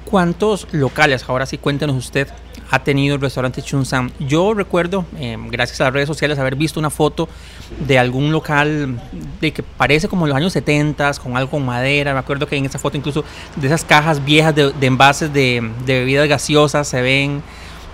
¿Cuántos 0.04 0.66
locales, 0.72 1.24
ahora 1.28 1.46
sí 1.46 1.58
cuéntenos 1.58 1.96
usted, 1.96 2.28
ha 2.70 2.84
tenido 2.84 3.14
el 3.14 3.20
restaurante 3.20 3.62
Chunsan? 3.62 4.12
Yo 4.18 4.52
recuerdo, 4.54 5.04
eh, 5.18 5.36
gracias 5.50 5.80
a 5.80 5.84
las 5.84 5.92
redes 5.92 6.06
sociales, 6.06 6.38
haber 6.38 6.56
visto 6.56 6.78
una 6.78 6.90
foto 6.90 7.28
de 7.86 7.98
algún 7.98 8.30
local 8.30 9.00
de 9.40 9.52
que 9.52 9.62
parece 9.62 10.08
como 10.08 10.26
en 10.26 10.30
los 10.30 10.36
años 10.36 10.52
70, 10.52 11.14
con 11.14 11.36
algo 11.36 11.50
con 11.50 11.64
madera. 11.64 12.12
Me 12.12 12.18
acuerdo 12.18 12.46
que 12.46 12.56
en 12.56 12.66
esa 12.66 12.78
foto 12.78 12.96
incluso 12.96 13.24
de 13.56 13.66
esas 13.66 13.84
cajas 13.84 14.24
viejas 14.24 14.54
de, 14.54 14.72
de 14.72 14.86
envases 14.86 15.32
de, 15.32 15.70
de 15.86 16.00
bebidas 16.00 16.28
gaseosas 16.28 16.86
se 16.88 17.00
ven. 17.00 17.42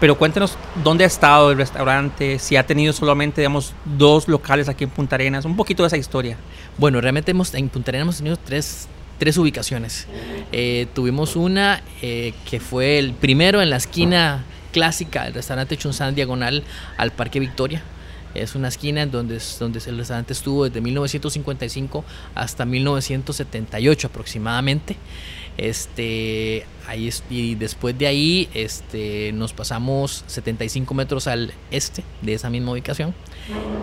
Pero 0.01 0.16
cuéntenos 0.16 0.57
dónde 0.85 1.03
ha 1.03 1.09
estado 1.09 1.51
el 1.51 1.59
restaurante, 1.59 2.38
si 2.38 2.55
ha 2.55 2.64
tenido 2.64 2.92
solamente, 2.92 3.40
digamos, 3.40 3.75
dos 3.85 4.29
locales 4.29 4.68
aquí 4.68 4.85
en 4.85 4.90
Punta 4.90 5.16
Arenas, 5.16 5.44
un 5.44 5.57
poquito 5.57 5.83
de 5.83 5.88
esa 5.88 5.97
historia. 5.97 6.37
Bueno, 6.77 7.01
realmente 7.01 7.33
hemos, 7.33 7.53
en 7.55 7.68
Punta 7.68 7.90
Arenas 7.90 8.05
hemos 8.05 8.16
tenido 8.18 8.37
tres, 8.37 8.87
tres 9.18 9.37
ubicaciones. 9.37 10.07
Eh, 10.52 10.87
tuvimos 10.94 11.37
una 11.37 11.83
eh, 12.02 12.33
que 12.48 12.61
fue 12.61 12.98
el 12.98 13.12
primero 13.12 13.61
en 13.61 13.70
la 13.70 13.76
esquina 13.76 14.44
clásica 14.72 15.24
del 15.24 15.35
restaurante 15.35 15.76
Chunsan 15.76 16.14
diagonal 16.14 16.62
al 16.96 17.11
Parque 17.12 17.40
Victoria. 17.40 17.83
Es 18.35 18.54
una 18.54 18.68
esquina 18.68 19.02
en 19.02 19.11
donde, 19.11 19.40
donde 19.59 19.81
el 19.87 19.98
restaurante 19.98 20.33
estuvo 20.33 20.64
desde 20.64 20.81
1955 20.81 22.04
hasta 22.35 22.64
1978 22.64 24.07
aproximadamente. 24.07 24.96
Este, 25.57 26.64
ahí 26.87 27.11
y 27.31 27.57
después 27.57 27.98
de 27.98 28.07
ahí 28.07 28.48
este, 28.54 29.33
nos 29.33 29.52
pasamos 29.52 30.22
75 30.28 30.94
metros 30.94 31.26
al 31.26 31.52
este 31.72 32.04
de 32.22 32.35
esa 32.35 32.48
misma 32.48 32.72
ubicación. 32.72 33.12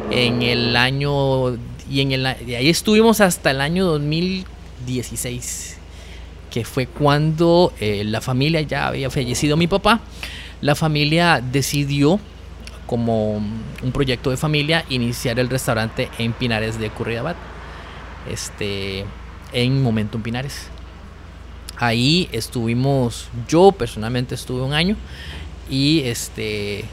En 0.09 0.41
el 0.41 0.77
año 0.77 1.55
y 1.89 1.99
en 1.99 2.13
el 2.13 2.27
y 2.47 2.53
ahí 2.53 2.69
estuvimos 2.69 3.19
hasta 3.19 3.51
el 3.51 3.59
año 3.59 3.99
2016, 4.85 5.77
que 6.51 6.63
fue 6.63 6.87
cuando 6.87 7.73
eh, 7.79 8.03
la 8.05 8.21
familia 8.21 8.61
ya 8.61 8.87
había 8.87 9.09
fallecido 9.09 9.57
mi 9.57 9.67
papá. 9.67 10.01
La 10.61 10.75
familia 10.75 11.41
decidió 11.41 12.19
como 12.85 13.37
un 13.37 13.91
proyecto 13.91 14.29
de 14.29 14.37
familia 14.37 14.85
iniciar 14.89 15.39
el 15.39 15.49
restaurante 15.49 16.09
en 16.17 16.33
Pinares 16.33 16.79
de 16.79 16.89
Curridabat. 16.89 17.35
Este 18.29 19.05
en 19.53 19.81
Momentum 19.81 20.21
Pinares. 20.21 20.67
Ahí 21.77 22.29
estuvimos, 22.31 23.27
yo 23.47 23.71
personalmente 23.71 24.35
estuve 24.35 24.61
un 24.61 24.73
año 24.73 24.95
y 25.69 26.01
este, 26.01 26.85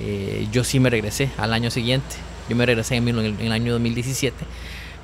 eh, 0.00 0.48
yo 0.50 0.64
sí 0.64 0.80
me 0.80 0.90
regresé 0.90 1.30
al 1.36 1.52
año 1.52 1.70
siguiente. 1.70 2.16
Yo 2.48 2.56
me 2.56 2.66
regresé 2.66 2.96
en 2.96 3.08
el, 3.08 3.18
en 3.18 3.40
el 3.40 3.52
año 3.52 3.72
2017 3.72 4.44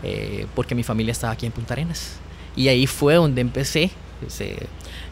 eh, 0.02 0.46
porque 0.54 0.74
mi 0.74 0.82
familia 0.82 1.12
estaba 1.12 1.32
aquí 1.32 1.46
en 1.46 1.52
Punta 1.52 1.74
Arenas. 1.74 2.16
Y 2.58 2.66
ahí 2.68 2.86
fue 2.88 3.14
donde 3.14 3.40
empecé. 3.40 3.90
eh, 4.40 4.66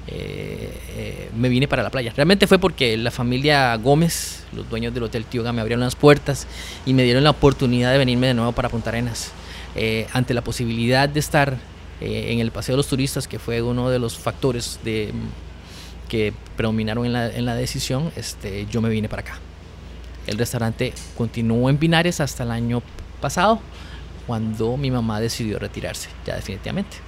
eh, 0.09 1.31
me 1.37 1.49
vine 1.49 1.69
para 1.69 1.85
la 1.85 1.91
playa. 1.91 2.13
Realmente 2.17 2.49
fue 2.49 2.59
porque 2.59 2.97
la 2.97 3.13
familia 3.13 3.75
Gómez, 3.77 4.45
los 4.53 4.69
dueños 4.69 4.93
del 4.93 5.05
Hotel 5.05 5.25
Tioga, 5.25 5.53
me 5.53 5.61
abrieron 5.61 5.85
las 5.85 5.95
puertas 5.95 6.49
y 6.85 6.93
me 6.93 7.05
dieron 7.05 7.23
la 7.23 7.31
oportunidad 7.31 7.93
de 7.93 7.99
venirme 7.99 8.27
de 8.27 8.35
nuevo 8.35 8.51
para 8.51 8.69
Punta 8.69 8.91
Arenas. 8.91 9.31
Eh, 9.77 10.09
ante 10.13 10.35
la 10.35 10.43
posibilidad 10.43 11.09
de 11.09 11.21
estar 11.21 11.57
en 11.99 12.41
el 12.41 12.51
Paseo 12.51 12.75
de 12.75 12.79
los 12.79 12.89
Turistas, 12.89 13.27
que 13.27 13.39
fue 13.39 13.63
uno 13.63 13.89
de 13.89 13.99
los 13.99 14.19
factores 14.19 14.81
de, 14.85 15.15
que 16.11 16.35
predominaron 16.57 17.07
en 17.07 17.13
la, 17.15 17.31
en 17.31 17.47
la 17.47 17.55
decisión, 17.55 18.13
este, 18.17 18.67
yo 18.67 18.83
me 18.83 18.91
vine 18.91 19.09
para 19.09 19.23
acá. 19.23 19.39
El 20.27 20.37
restaurante 20.37 20.93
continuó 21.17 21.71
en 21.71 21.79
Pinares 21.79 22.21
hasta 22.21 22.43
el 22.43 22.51
año 22.51 22.83
pasado, 23.21 23.61
cuando 24.27 24.77
mi 24.77 24.91
mamá 24.91 25.21
decidió 25.21 25.59
retirarse, 25.59 26.11
ya 26.27 26.37
definitivamente. 26.37 27.06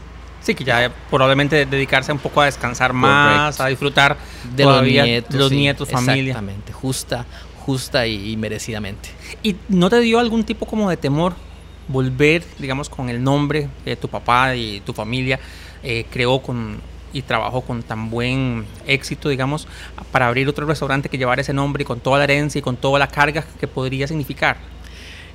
Sí, 0.49 0.55
que 0.55 0.65
ya 0.65 0.91
probablemente 1.11 1.67
dedicarse 1.67 2.11
un 2.11 2.19
poco 2.19 2.41
a 2.41 2.47
descansar 2.47 2.95
más, 2.95 3.57
Correcto. 3.57 3.63
a 3.65 3.69
disfrutar 3.69 4.17
De 4.57 4.63
todavía 4.63 5.03
los 5.03 5.09
nietos. 5.11 5.35
los 5.35 5.49
sí, 5.51 5.57
nietos, 5.57 5.91
familia. 5.91 6.31
Exactamente, 6.33 6.73
justa, 6.73 7.27
justa 7.67 8.07
y, 8.07 8.33
y 8.33 8.37
merecidamente. 8.39 9.11
¿Y 9.43 9.57
no 9.69 9.91
te 9.91 10.01
dio 10.01 10.19
algún 10.19 10.45
tipo 10.45 10.65
como 10.65 10.89
de 10.89 10.97
temor 10.97 11.35
volver, 11.87 12.45
digamos, 12.59 12.89
con 12.89 13.11
el 13.11 13.23
nombre 13.23 13.69
de 13.85 13.97
tu 13.97 14.09
papá 14.09 14.55
y 14.57 14.81
tu 14.81 14.95
familia 14.95 15.39
eh, 15.83 16.07
creó 16.11 16.41
con 16.41 16.81
y 17.13 17.23
trabajó 17.23 17.61
con 17.63 17.83
tan 17.83 18.09
buen 18.11 18.65
éxito, 18.87 19.29
digamos, 19.29 19.67
para 20.13 20.29
abrir 20.29 20.49
otro 20.49 20.67
restaurante 20.67 21.09
que 21.11 21.19
llevara 21.19 21.41
ese 21.43 21.53
nombre 21.53 21.83
y 21.83 21.85
con 21.87 22.01
toda 22.01 22.19
la 22.19 22.25
herencia 22.25 22.59
y 22.59 22.63
con 22.63 22.77
toda 22.77 22.99
la 22.99 23.09
carga 23.09 23.45
que 23.61 23.67
podría 23.69 24.07
significar? 24.09 24.57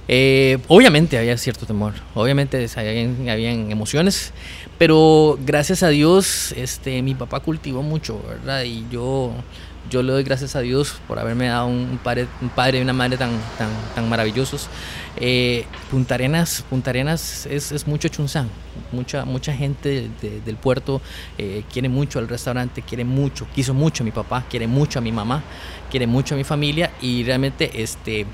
Eh, 0.08 0.58
obviamente 0.68 1.18
había 1.18 1.38
cierto 1.38 1.66
temor, 1.66 1.94
obviamente 2.13 2.68
habían, 2.76 3.30
habían 3.30 3.72
emociones, 3.72 4.34
pero 4.78 5.39
gracias 5.46 5.82
a 5.82 5.88
Dios, 5.89 6.52
este, 6.58 7.02
mi 7.02 7.16
papá 7.16 7.39
cultivó 7.39 7.82
mucho, 7.84 8.22
¿verdad? 8.28 8.63
Y 8.63 8.86
yo, 8.92 9.32
yo 9.89 10.04
le 10.04 10.12
doy 10.12 10.24
gracias 10.24 10.58
a 10.58 10.60
Dios 10.60 10.96
por 11.08 11.20
haberme 11.20 11.48
dado 11.48 11.68
un 11.68 11.98
padre, 12.04 12.28
un 12.42 12.50
padre 12.50 12.80
y 12.80 12.82
una 12.82 12.92
madre 12.92 13.16
tan, 13.16 13.32
tan, 13.58 13.70
tan 13.96 14.10
maravillosos. 14.10 14.68
Eh, 15.16 15.63
Punta 15.89 16.16
Arenas, 16.16 16.66
Punta 16.70 16.89
Arenas 16.89 17.46
es, 17.46 17.72
es 17.72 17.88
mucho 17.88 18.10
chunzán, 18.10 18.50
mucha, 18.92 19.24
mucha 19.24 19.54
gente 19.56 20.10
de- 20.22 20.42
del 20.42 20.58
puerto 20.58 21.02
eh, 21.38 21.63
quiere 21.72 21.88
mucho 21.88 22.20
al 22.20 22.28
restaurante, 22.28 22.82
quiere 22.82 23.06
mucho, 23.06 23.48
quiso 23.56 23.74
mucho 23.74 24.04
a 24.04 24.06
mi 24.06 24.12
papá, 24.12 24.44
quiere 24.50 24.68
mucho 24.68 25.00
a 25.00 25.02
mi 25.02 25.13
mamá, 25.13 25.44
quiere 25.89 26.08
mucho 26.08 26.36
a 26.36 26.38
mi 26.38 26.44
familia 26.44 26.92
y 27.02 27.24
realmente 27.24 27.72
este, 27.82 28.26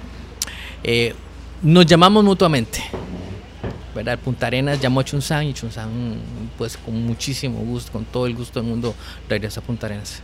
eh, 0.84 1.14
nos 1.62 1.86
llamamos 1.86 2.24
mutuamente. 2.24 2.84
¿verdad? 3.96 4.20
Punta 4.20 4.48
Arenas 4.48 4.80
llamó 4.80 5.02
a 5.02 5.04
Chunsan 5.04 5.48
y 5.48 5.54
Chunsan, 5.54 5.90
pues 6.58 6.78
con 6.78 7.06
muchísimo 7.06 7.60
gusto, 7.60 7.92
con 7.92 8.06
todo 8.06 8.28
el 8.28 8.36
gusto 8.36 8.60
del 8.60 8.70
mundo, 8.70 8.96
regresa 9.28 9.60
a 9.60 9.64
Punta 9.64 9.88
Arenas. 9.88 10.22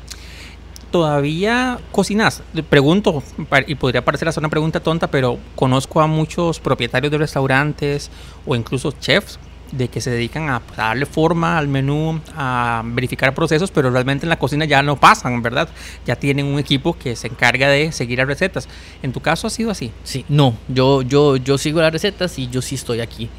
¿Todavía 0.91 1.79
cocinas? 1.91 2.41
Le 2.53 2.63
pregunto, 2.63 3.21
y 3.67 3.75
podría 3.75 4.05
parecer 4.05 4.29
hasta 4.29 4.39
una 4.39 4.49
pregunta 4.49 4.79
tonta, 4.79 5.07
pero 5.07 5.37
conozco 5.55 5.99
a 5.99 6.07
muchos 6.07 6.59
propietarios 6.59 7.11
de 7.11 7.17
restaurantes 7.17 8.09
o 8.45 8.55
incluso 8.55 8.91
chefs 8.93 9.39
de 9.71 9.87
que 9.87 9.99
se 9.99 10.09
dedican 10.11 10.49
a, 10.49 10.59
pues, 10.59 10.77
a 10.79 10.83
darle 10.83 11.05
forma 11.05 11.57
al 11.57 11.67
menú, 11.67 12.21
a 12.35 12.81
verificar 12.85 13.33
procesos, 13.33 13.71
pero 13.71 13.89
realmente 13.89 14.25
en 14.25 14.29
la 14.29 14.37
cocina 14.39 14.65
ya 14.65 14.81
no 14.83 14.95
pasan, 14.95 15.41
¿verdad? 15.41 15.67
Ya 16.05 16.15
tienen 16.15 16.45
un 16.45 16.59
equipo 16.59 16.97
que 16.97 17.15
se 17.15 17.27
encarga 17.27 17.67
de 17.69 17.91
seguir 17.91 18.19
las 18.19 18.27
recetas. 18.27 18.67
¿En 19.01 19.11
tu 19.11 19.19
caso 19.21 19.47
ha 19.47 19.49
sido 19.49 19.71
así? 19.71 19.91
Sí, 20.03 20.23
no, 20.29 20.55
yo, 20.67 21.01
yo, 21.01 21.35
yo 21.37 21.57
sigo 21.57 21.81
las 21.81 21.91
recetas 21.91 22.37
y 22.39 22.47
yo 22.49 22.61
sí 22.61 22.75
estoy 22.75 23.01
aquí. 23.01 23.29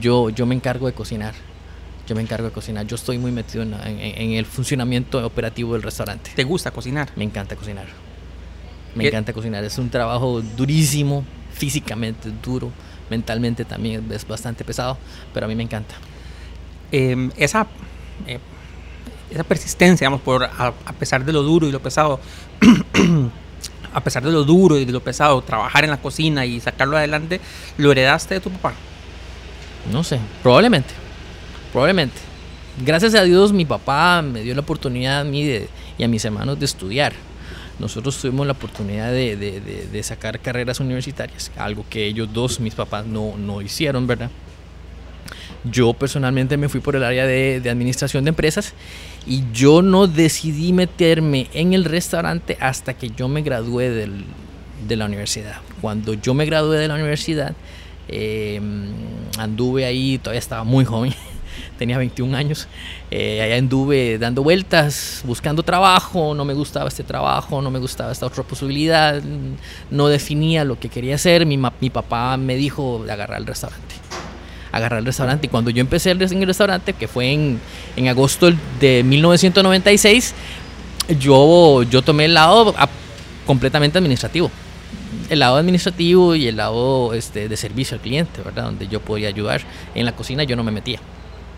Yo, 0.00 0.30
yo 0.30 0.46
me 0.46 0.54
encargo 0.54 0.86
de 0.86 0.92
cocinar. 0.92 1.34
Yo 2.08 2.14
me 2.16 2.22
encargo 2.22 2.46
de 2.48 2.52
cocinar. 2.52 2.86
Yo 2.86 2.96
estoy 2.96 3.18
muy 3.18 3.30
metido 3.32 3.62
en, 3.62 3.74
en- 3.74 4.00
en 4.00 4.32
el 4.32 4.46
funcionamiento 4.46 5.24
operativo 5.24 5.74
del 5.74 5.82
restaurante. 5.82 6.30
¿Te 6.34 6.44
gusta 6.44 6.70
cocinar? 6.70 7.10
Me 7.16 7.24
encanta 7.24 7.54
cocinar. 7.56 7.86
Me 8.94 9.02
¿Qué- 9.02 9.08
encanta 9.08 9.32
cocinar. 9.32 9.62
Es 9.64 9.78
un 9.78 9.88
trabajo 9.90 10.42
durísimo, 10.56 11.24
físicamente 11.52 12.30
duro, 12.42 12.70
mentalmente 13.16 13.64
también 13.64 14.06
es 14.10 14.26
bastante 14.26 14.64
pesado, 14.64 14.96
pero 15.32 15.46
a 15.46 15.48
mí 15.48 15.54
me 15.54 15.62
encanta. 15.62 15.94
eh, 16.90 17.30
esa, 17.36 17.66
eh, 18.26 18.38
esa 19.30 19.44
persistencia, 19.44 20.04
digamos, 20.06 20.20
por, 20.22 20.44
a, 20.44 20.72
a 20.84 20.92
pesar 20.98 21.24
de 21.24 21.32
lo 21.32 21.42
duro 21.42 21.66
y 21.68 21.72
lo 21.72 21.80
pesado, 21.80 22.20
a 23.94 24.00
pesar 24.02 24.22
de 24.24 24.30
lo 24.32 24.44
duro 24.44 24.78
y 24.78 24.84
de 24.84 24.92
lo 24.92 25.00
pesado, 25.00 25.40
trabajar 25.42 25.84
en 25.84 25.90
la 25.90 25.98
cocina 25.98 26.44
y 26.46 26.60
sacarlo 26.60 26.96
adelante, 26.96 27.40
¿lo 27.78 27.92
heredaste 27.92 28.34
de 28.34 28.40
tu 28.40 28.50
papá? 28.50 28.72
No 29.92 30.02
sé, 30.04 30.18
probablemente. 30.42 30.94
Probablemente. 31.72 32.16
Gracias 32.84 33.14
a 33.14 33.22
Dios 33.22 33.52
mi 33.52 33.64
papá 33.66 34.22
me 34.22 34.40
dio 34.42 34.54
la 34.54 34.60
oportunidad 34.62 35.20
a 35.20 35.24
mí 35.24 35.44
de- 35.44 35.68
y 35.98 36.04
a 36.04 36.08
mis 36.08 36.24
hermanos 36.24 36.58
de 36.58 36.64
estudiar. 36.64 37.12
Nosotros 37.78 38.16
tuvimos 38.18 38.46
la 38.46 38.52
oportunidad 38.52 39.10
de, 39.10 40.00
sacar 40.02 40.40
carreras 40.40 40.80
universitarias, 40.80 41.50
algo 41.56 41.84
que 41.88 42.06
ellos 42.06 42.28
dos, 42.32 42.60
mis 42.60 42.74
papás, 42.74 43.06
no, 43.06 43.36
no 43.36 43.60
hicieron, 43.62 44.06
¿verdad? 44.06 44.30
Yo 45.64 45.94
personalmente 45.94 46.56
me 46.56 46.68
fui 46.68 46.80
por 46.80 46.96
el 46.96 47.04
área 47.04 47.26
de, 47.26 47.62
administración 47.70 48.24
de 48.24 48.30
empresas 48.30 48.74
y 49.26 49.44
yo 49.52 49.82
no 49.82 50.06
decidí 50.06 50.72
meterme 50.72 51.48
en 51.54 51.72
el 51.72 51.84
restaurante 51.84 52.56
hasta 52.60 52.94
que 52.94 53.10
yo 53.10 53.28
me 53.28 53.42
gradué 53.42 53.90
de 53.90 54.96
la 54.96 55.06
universidad. 55.06 55.56
Cuando 55.80 56.14
yo 56.14 56.34
me 56.34 56.44
gradué 56.46 56.78
de 56.78 56.88
la 56.88 56.94
universidad, 56.94 57.54
eh, 58.08 58.60
anduve 59.38 59.84
ahí, 59.84 60.18
todavía 60.18 60.38
estaba 60.38 60.64
muy 60.64 60.84
joven, 60.84 61.14
tenía 61.78 61.98
21 61.98 62.36
años. 62.36 62.68
Eh, 63.10 63.42
allá 63.42 63.56
anduve 63.56 64.18
dando 64.18 64.42
vueltas, 64.42 65.22
buscando 65.24 65.62
trabajo, 65.62 66.34
no 66.34 66.44
me 66.44 66.54
gustaba 66.54 66.88
este 66.88 67.04
trabajo, 67.04 67.62
no 67.62 67.70
me 67.70 67.78
gustaba 67.78 68.12
esta 68.12 68.26
otra 68.26 68.42
posibilidad, 68.42 69.22
no 69.90 70.08
definía 70.08 70.64
lo 70.64 70.78
que 70.78 70.88
quería 70.88 71.14
hacer. 71.14 71.46
Mi, 71.46 71.58
mi 71.80 71.90
papá 71.90 72.36
me 72.36 72.56
dijo 72.56 73.04
agarrar 73.10 73.38
el 73.38 73.46
restaurante. 73.46 73.94
Agarrar 74.72 75.00
el 75.00 75.06
restaurante. 75.06 75.46
Y 75.46 75.50
cuando 75.50 75.70
yo 75.70 75.80
empecé 75.80 76.10
en 76.10 76.22
el 76.22 76.46
restaurante, 76.46 76.92
que 76.94 77.08
fue 77.08 77.32
en, 77.32 77.60
en 77.96 78.08
agosto 78.08 78.50
de 78.80 79.02
1996, 79.04 80.34
yo, 81.18 81.82
yo 81.82 82.02
tomé 82.02 82.26
el 82.26 82.34
lado 82.34 82.74
completamente 83.44 83.98
administrativo 83.98 84.50
el 85.28 85.38
lado 85.38 85.56
administrativo 85.56 86.34
y 86.34 86.46
el 86.46 86.56
lado 86.56 87.14
este, 87.14 87.48
de 87.48 87.56
servicio 87.56 87.94
al 87.94 88.00
cliente, 88.00 88.42
¿verdad? 88.42 88.64
Donde 88.64 88.88
yo 88.88 89.00
podía 89.00 89.28
ayudar. 89.28 89.62
En 89.94 90.04
la 90.04 90.12
cocina 90.14 90.44
yo 90.44 90.56
no 90.56 90.62
me 90.62 90.72
metía. 90.72 91.00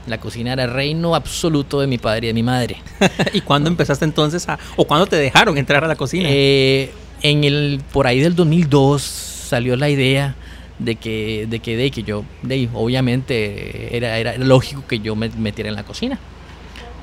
La 0.07 0.19
cocina 0.19 0.53
era 0.53 0.67
reino 0.67 1.15
absoluto 1.15 1.81
de 1.81 1.87
mi 1.87 1.99
padre 1.99 2.27
y 2.27 2.29
de 2.29 2.35
mi 2.35 2.43
madre. 2.43 2.77
¿Y 3.33 3.41
cuándo 3.41 3.69
empezaste 3.69 4.05
entonces 4.05 4.49
a, 4.49 4.59
o 4.77 4.87
cuándo 4.87 5.07
te 5.07 5.17
dejaron 5.17 5.57
entrar 5.59 5.85
a 5.85 5.89
la 5.89 5.97
cocina? 5.97 6.29
Eh, 6.31 6.93
en 7.23 7.45
el, 7.45 7.81
por 7.93 8.07
ahí 8.07 8.21
del 8.21 8.35
2002 8.35 9.03
salió 9.03 9.77
la 9.77 9.89
idea 9.89 10.37
de 10.79 10.97
que, 10.97 11.47
de 11.49 11.61
que, 11.61 11.77
de 11.77 11.91
que 11.91 12.03
yo, 12.03 12.25
de, 12.43 12.69
obviamente 12.75 13.97
era, 13.97 14.19
era 14.19 14.37
lógico 14.39 14.85
que 14.87 14.99
yo 14.99 15.17
me 15.17 15.29
metiera 15.31 15.71
en 15.71 15.77
la 15.77 15.85
cocina. 15.85 16.19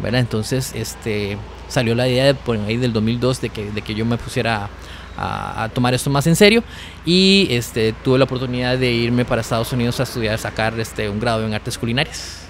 ¿verdad? 0.01 0.21
Entonces, 0.21 0.73
este, 0.75 1.37
salió 1.67 1.95
la 1.95 2.07
idea 2.07 2.25
de, 2.25 2.33
por 2.33 2.57
ahí 2.57 2.77
del 2.77 2.93
2002 2.93 3.41
de 3.41 3.49
que, 3.49 3.71
de 3.71 3.81
que 3.81 3.93
yo 3.93 4.05
me 4.05 4.17
pusiera 4.17 4.69
a, 5.17 5.69
tomar 5.73 5.93
esto 5.93 6.09
más 6.09 6.25
en 6.27 6.35
serio 6.35 6.63
y 7.05 7.47
este, 7.51 7.93
tuve 8.03 8.17
la 8.17 8.25
oportunidad 8.25 8.77
de 8.77 8.91
irme 8.91 9.25
para 9.25 9.41
Estados 9.41 9.71
Unidos 9.71 9.99
a 9.99 10.03
estudiar, 10.03 10.37
sacar 10.37 10.79
este, 10.79 11.09
un 11.09 11.19
grado 11.19 11.45
en 11.45 11.53
artes 11.53 11.77
culinarias. 11.77 12.40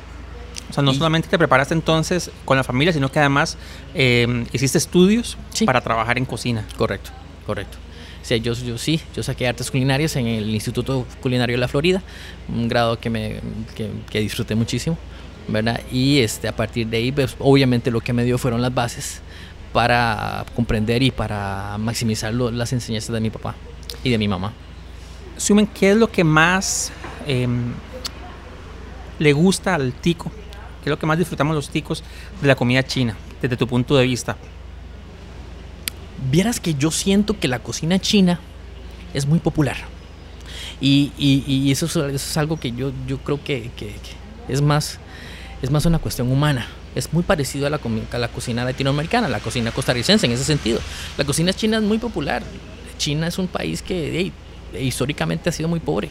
O 0.71 0.73
sea, 0.73 0.83
no 0.83 0.93
solamente 0.93 1.27
te 1.27 1.37
preparaste 1.37 1.73
entonces 1.73 2.31
con 2.45 2.55
la 2.55 2.63
familia, 2.63 2.93
sino 2.93 3.11
que 3.11 3.19
además 3.19 3.57
eh, 3.93 4.45
hiciste 4.53 4.77
estudios 4.77 5.37
para 5.65 5.81
trabajar 5.81 6.17
en 6.17 6.23
cocina. 6.23 6.65
Correcto, 6.77 7.11
correcto. 7.45 7.77
Sí, 8.21 8.39
yo, 8.39 8.53
yo 8.53 8.77
sí, 8.77 9.01
yo 9.13 9.21
saqué 9.21 9.47
artes 9.47 9.69
culinarias 9.69 10.15
en 10.15 10.27
el 10.27 10.49
Instituto 10.49 11.05
Culinario 11.21 11.55
de 11.55 11.59
la 11.59 11.67
Florida, 11.67 12.01
un 12.47 12.69
grado 12.69 12.97
que, 12.99 13.09
me, 13.09 13.41
que, 13.75 13.89
que 14.09 14.19
disfruté 14.21 14.55
muchísimo, 14.55 14.97
¿verdad? 15.49 15.81
Y 15.91 16.19
este, 16.19 16.47
a 16.47 16.55
partir 16.55 16.87
de 16.87 16.97
ahí, 16.97 17.11
pues, 17.11 17.35
obviamente 17.39 17.91
lo 17.91 17.99
que 17.99 18.13
me 18.13 18.23
dio 18.23 18.37
fueron 18.37 18.61
las 18.61 18.73
bases 18.73 19.21
para 19.73 20.45
comprender 20.55 21.03
y 21.03 21.11
para 21.11 21.77
maximizar 21.79 22.33
las 22.33 22.71
enseñanzas 22.71 23.13
de 23.13 23.19
mi 23.19 23.29
papá 23.29 23.55
y 24.03 24.09
de 24.09 24.17
mi 24.17 24.27
mamá. 24.27 24.53
Sumen, 25.35 25.67
¿qué 25.67 25.91
es 25.91 25.97
lo 25.97 26.09
que 26.09 26.23
más 26.23 26.91
em, 27.27 27.73
le 29.19 29.33
gusta 29.33 29.75
al 29.75 29.91
tico? 29.91 30.31
¿Qué 30.83 30.89
es 30.89 30.91
lo 30.91 30.99
que 30.99 31.05
más 31.05 31.17
disfrutamos 31.17 31.55
los 31.55 31.69
ticos 31.69 32.03
de 32.41 32.47
la 32.47 32.55
comida 32.55 32.83
china, 32.83 33.15
desde 33.41 33.57
tu 33.57 33.67
punto 33.67 33.95
de 33.95 34.05
vista? 34.05 34.37
Vieras 36.29 36.59
que 36.59 36.73
yo 36.73 36.91
siento 36.91 37.39
que 37.39 37.47
la 37.47 37.59
cocina 37.59 37.99
china 37.99 38.39
es 39.13 39.25
muy 39.25 39.39
popular. 39.39 39.77
Y, 40.79 41.71
eso, 41.71 42.07
es, 42.07 42.37
algo 42.37 42.59
que 42.59 42.71
yo, 42.71 42.91
yo 43.07 43.19
creo 43.19 43.43
que, 43.43 43.69
que 43.77 43.93
es, 44.47 44.61
más, 44.61 44.99
es 45.61 45.69
más 45.69 45.85
una 45.85 45.99
cuestión 45.99 46.31
humana 46.31 46.67
es 46.95 47.11
muy 47.13 47.23
parecido 47.23 47.67
a 47.67 47.69
la, 47.69 47.79
la 48.17 48.27
cocina 48.27 48.65
latinoamericana, 48.65 49.29
la 49.29 49.39
cocina 49.39 49.71
costarricense 49.71 50.25
en 50.25 50.33
ese 50.33 50.43
sentido. 50.43 50.79
La 51.17 51.23
cocina 51.23 51.53
china 51.53 51.77
es 51.77 51.83
muy 51.83 51.97
popular. 51.97 52.43
China 52.97 53.27
es 53.27 53.37
un 53.37 53.47
país 53.47 53.81
que 53.81 54.31
históricamente 54.79 55.49
ha 55.49 55.53
sido 55.53 55.69
muy 55.69 55.79
pobre. 55.79 56.09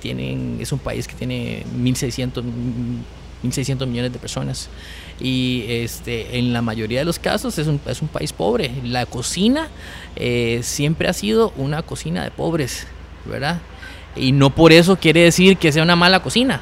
Tienen, 0.00 0.58
es 0.60 0.72
un 0.72 0.78
país 0.78 1.06
que 1.06 1.14
tiene 1.14 1.64
1.600, 1.76 2.42
1.600 3.44 3.86
millones 3.86 4.12
de 4.12 4.18
personas 4.18 4.68
y 5.20 5.64
este, 5.68 6.38
en 6.38 6.52
la 6.52 6.62
mayoría 6.62 7.00
de 7.00 7.04
los 7.04 7.18
casos 7.18 7.58
es 7.58 7.66
un, 7.66 7.80
es 7.86 8.02
un 8.02 8.08
país 8.08 8.32
pobre. 8.32 8.70
La 8.84 9.06
cocina 9.06 9.68
eh, 10.16 10.60
siempre 10.62 11.08
ha 11.08 11.12
sido 11.12 11.52
una 11.56 11.82
cocina 11.82 12.24
de 12.24 12.30
pobres, 12.30 12.86
¿verdad? 13.24 13.60
Y 14.16 14.32
no 14.32 14.50
por 14.50 14.72
eso 14.72 14.96
quiere 14.96 15.22
decir 15.22 15.56
que 15.56 15.72
sea 15.72 15.82
una 15.82 15.96
mala 15.96 16.22
cocina, 16.22 16.60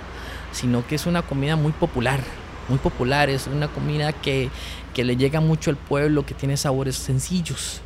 sino 0.52 0.86
que 0.86 0.96
es 0.96 1.06
una 1.06 1.22
comida 1.22 1.56
muy 1.56 1.72
popular 1.72 2.20
muy 2.68 2.78
popular, 2.78 3.30
es 3.30 3.46
una 3.46 3.68
comida 3.68 4.12
que, 4.12 4.50
le 4.96 5.16
llega 5.16 5.40
mucho 5.40 5.70
al 5.70 5.76
pueblo, 5.76 6.26
que 6.26 6.34
tiene 6.34 6.56
sabores 6.56 6.96
sencillos. 6.96 7.80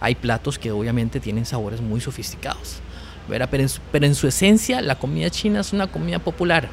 Hay 0.00 0.14
platos 0.14 0.58
que 0.58 0.70
obviamente 0.70 1.20
tienen 1.20 1.44
sabores 1.44 1.82
muy 1.82 2.00
sofisticados, 2.00 2.78
¿verdad? 3.28 3.48
Pero, 3.50 3.64
en 3.64 3.68
su, 3.68 3.80
pero 3.92 4.06
en 4.06 4.14
su 4.14 4.26
esencia 4.26 4.80
la 4.80 4.98
comida 4.98 5.28
china 5.28 5.60
es 5.60 5.74
una 5.74 5.88
comida 5.88 6.18
popular, 6.18 6.70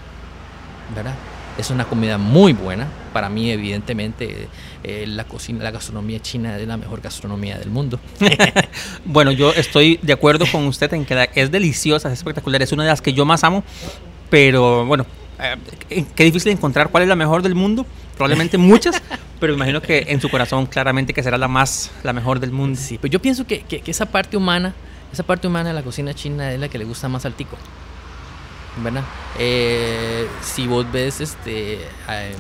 ¿verdad? 0.95 1.13
Es 1.57 1.69
una 1.69 1.85
comida 1.85 2.17
muy 2.17 2.53
buena. 2.53 2.87
Para 3.13 3.29
mí, 3.29 3.49
evidentemente, 3.49 4.49
eh, 4.83 5.05
la 5.07 5.23
cocina, 5.23 5.63
la 5.63 5.71
gastronomía 5.71 6.21
china 6.21 6.57
es 6.57 6.67
la 6.67 6.77
mejor 6.77 7.01
gastronomía 7.01 7.57
del 7.57 7.69
mundo. 7.69 7.99
bueno, 9.05 9.31
yo 9.31 9.51
estoy 9.53 9.99
de 10.01 10.13
acuerdo 10.13 10.45
con 10.51 10.65
usted 10.67 10.93
en 10.93 11.05
que 11.05 11.29
es 11.35 11.51
deliciosa, 11.51 12.09
es 12.09 12.19
espectacular, 12.19 12.61
es 12.61 12.71
una 12.71 12.83
de 12.83 12.89
las 12.89 13.01
que 13.01 13.13
yo 13.13 13.25
más 13.25 13.43
amo, 13.43 13.63
pero 14.29 14.85
bueno, 14.85 15.05
eh, 15.89 16.05
qué 16.15 16.23
difícil 16.23 16.51
encontrar 16.51 16.89
cuál 16.89 17.03
es 17.03 17.09
la 17.09 17.15
mejor 17.15 17.41
del 17.41 17.55
mundo. 17.55 17.85
Probablemente 18.15 18.57
muchas, 18.59 19.01
pero 19.39 19.53
imagino 19.53 19.81
que 19.81 20.05
en 20.07 20.21
su 20.21 20.29
corazón 20.29 20.65
claramente 20.65 21.13
que 21.13 21.23
será 21.23 21.37
la 21.37 21.47
más, 21.47 21.91
la 22.03 22.13
mejor 22.13 22.39
del 22.39 22.51
mundo. 22.51 22.79
Sí, 22.81 22.97
pues 22.97 23.11
yo 23.11 23.21
pienso 23.21 23.45
que, 23.45 23.61
que, 23.61 23.81
esa 23.85 24.05
parte 24.05 24.37
humana, 24.37 24.73
esa 25.11 25.23
parte 25.23 25.47
humana 25.47 25.69
de 25.69 25.75
la 25.75 25.83
cocina 25.83 26.13
china 26.13 26.51
es 26.51 26.59
la 26.59 26.69
que 26.69 26.77
le 26.77 26.85
gusta 26.85 27.09
más 27.09 27.25
al 27.25 27.33
tico. 27.33 27.57
¿Verdad? 28.77 29.03
Eh, 29.39 30.27
si 30.55 30.67
vos 30.67 30.89
ves, 30.89 31.19
este, 31.19 31.73
em, 32.07 32.39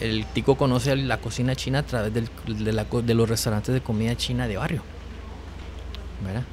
el 0.00 0.24
tico 0.24 0.56
conoce 0.56 0.96
la 0.96 1.18
cocina 1.18 1.54
china 1.54 1.80
a 1.80 1.82
través 1.82 2.14
de, 2.14 3.14
los 3.14 3.28
restaurantes 3.28 3.74
de 3.74 3.82
comida 3.82 4.16
china 4.16 4.48
de 4.48 4.56
barrio. 4.56 4.82
¿Verdad? 6.24 6.44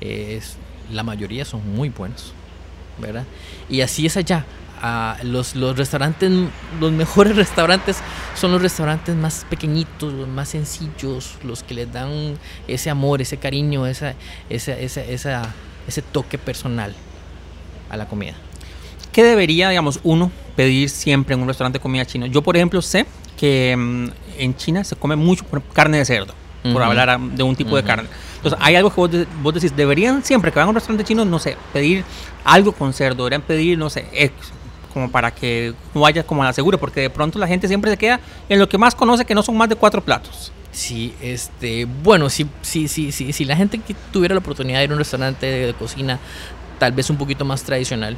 Es, 0.00 0.56
la 0.90 1.04
mayoría 1.04 1.44
son 1.44 1.72
muy 1.72 1.88
buenos. 1.88 2.32
¿verdad? 2.98 3.22
Y 3.68 3.82
así 3.82 4.06
es 4.06 4.16
allá. 4.16 4.44
los, 5.22 5.54
los 5.54 5.76
restaurantes, 5.76 6.32
los 6.80 6.90
mejores 6.90 7.36
restaurantes 7.44 7.98
son 8.34 8.50
los 8.50 8.60
restaurantes 8.60 9.14
más 9.14 9.46
pequeñitos, 9.48 10.12
los 10.12 10.26
más 10.26 10.48
sencillos, 10.48 11.36
los 11.44 11.62
que 11.62 11.74
les 11.74 11.92
dan 11.92 12.36
ese 12.66 12.90
amor, 12.90 13.22
ese 13.22 13.36
cariño, 13.36 13.86
esa, 13.86 14.14
esa, 14.50 14.72
esa 14.72 15.54
ese 15.86 16.02
toque 16.02 16.38
personal 16.38 16.92
a 17.88 17.96
la 17.96 18.08
comida. 18.08 18.34
¿Qué 19.18 19.24
debería, 19.24 19.68
digamos, 19.68 19.98
uno 20.04 20.30
pedir 20.54 20.88
siempre 20.88 21.34
en 21.34 21.42
un 21.42 21.48
restaurante 21.48 21.80
de 21.80 21.82
comida 21.82 22.04
china? 22.04 22.28
Yo, 22.28 22.40
por 22.40 22.56
ejemplo, 22.56 22.80
sé 22.80 23.04
que 23.36 23.74
mm, 23.76 24.06
en 24.38 24.56
China 24.56 24.84
se 24.84 24.94
come 24.94 25.16
mucho 25.16 25.44
carne 25.72 25.98
de 25.98 26.04
cerdo, 26.04 26.34
por 26.72 26.80
hablar 26.80 27.18
de 27.18 27.42
un 27.42 27.56
tipo 27.56 27.74
de 27.74 27.82
carne. 27.82 28.08
Entonces, 28.36 28.56
hay 28.62 28.76
algo 28.76 28.90
que 28.90 29.00
vos, 29.00 29.10
vos, 29.42 29.54
decís, 29.54 29.74
deberían 29.74 30.22
siempre 30.22 30.52
que 30.52 30.60
van 30.60 30.66
a 30.66 30.68
un 30.68 30.76
restaurante 30.76 31.02
chino, 31.02 31.24
no 31.24 31.40
sé, 31.40 31.56
pedir 31.72 32.04
algo 32.44 32.70
con 32.70 32.92
cerdo, 32.92 33.24
deberían 33.24 33.42
pedir, 33.42 33.76
no 33.76 33.90
sé, 33.90 34.06
como 34.94 35.10
para 35.10 35.32
que 35.32 35.74
no 35.96 36.02
vaya 36.02 36.22
como 36.22 36.44
a 36.44 36.46
la 36.46 36.52
segura, 36.52 36.78
porque 36.78 37.00
de 37.00 37.10
pronto 37.10 37.40
la 37.40 37.48
gente 37.48 37.66
siempre 37.66 37.90
se 37.90 37.96
queda 37.96 38.20
en 38.48 38.60
lo 38.60 38.68
que 38.68 38.78
más 38.78 38.94
conoce, 38.94 39.24
que 39.24 39.34
no 39.34 39.42
son 39.42 39.56
más 39.56 39.68
de 39.68 39.74
cuatro 39.74 40.00
platos. 40.00 40.52
Sí, 40.70 41.12
este, 41.20 41.86
bueno, 42.04 42.30
sí, 42.30 42.46
sí, 42.62 42.86
sí, 42.86 43.10
sí, 43.10 43.32
si 43.32 43.44
la 43.44 43.56
gente 43.56 43.78
que 43.78 43.96
tuviera 44.12 44.36
la 44.36 44.38
oportunidad 44.38 44.78
de 44.78 44.84
ir 44.84 44.90
a 44.90 44.92
un 44.92 45.00
restaurante 45.00 45.44
de 45.44 45.74
cocina, 45.74 46.20
tal 46.78 46.92
vez 46.92 47.10
un 47.10 47.16
poquito 47.16 47.44
más 47.44 47.64
tradicional, 47.64 48.16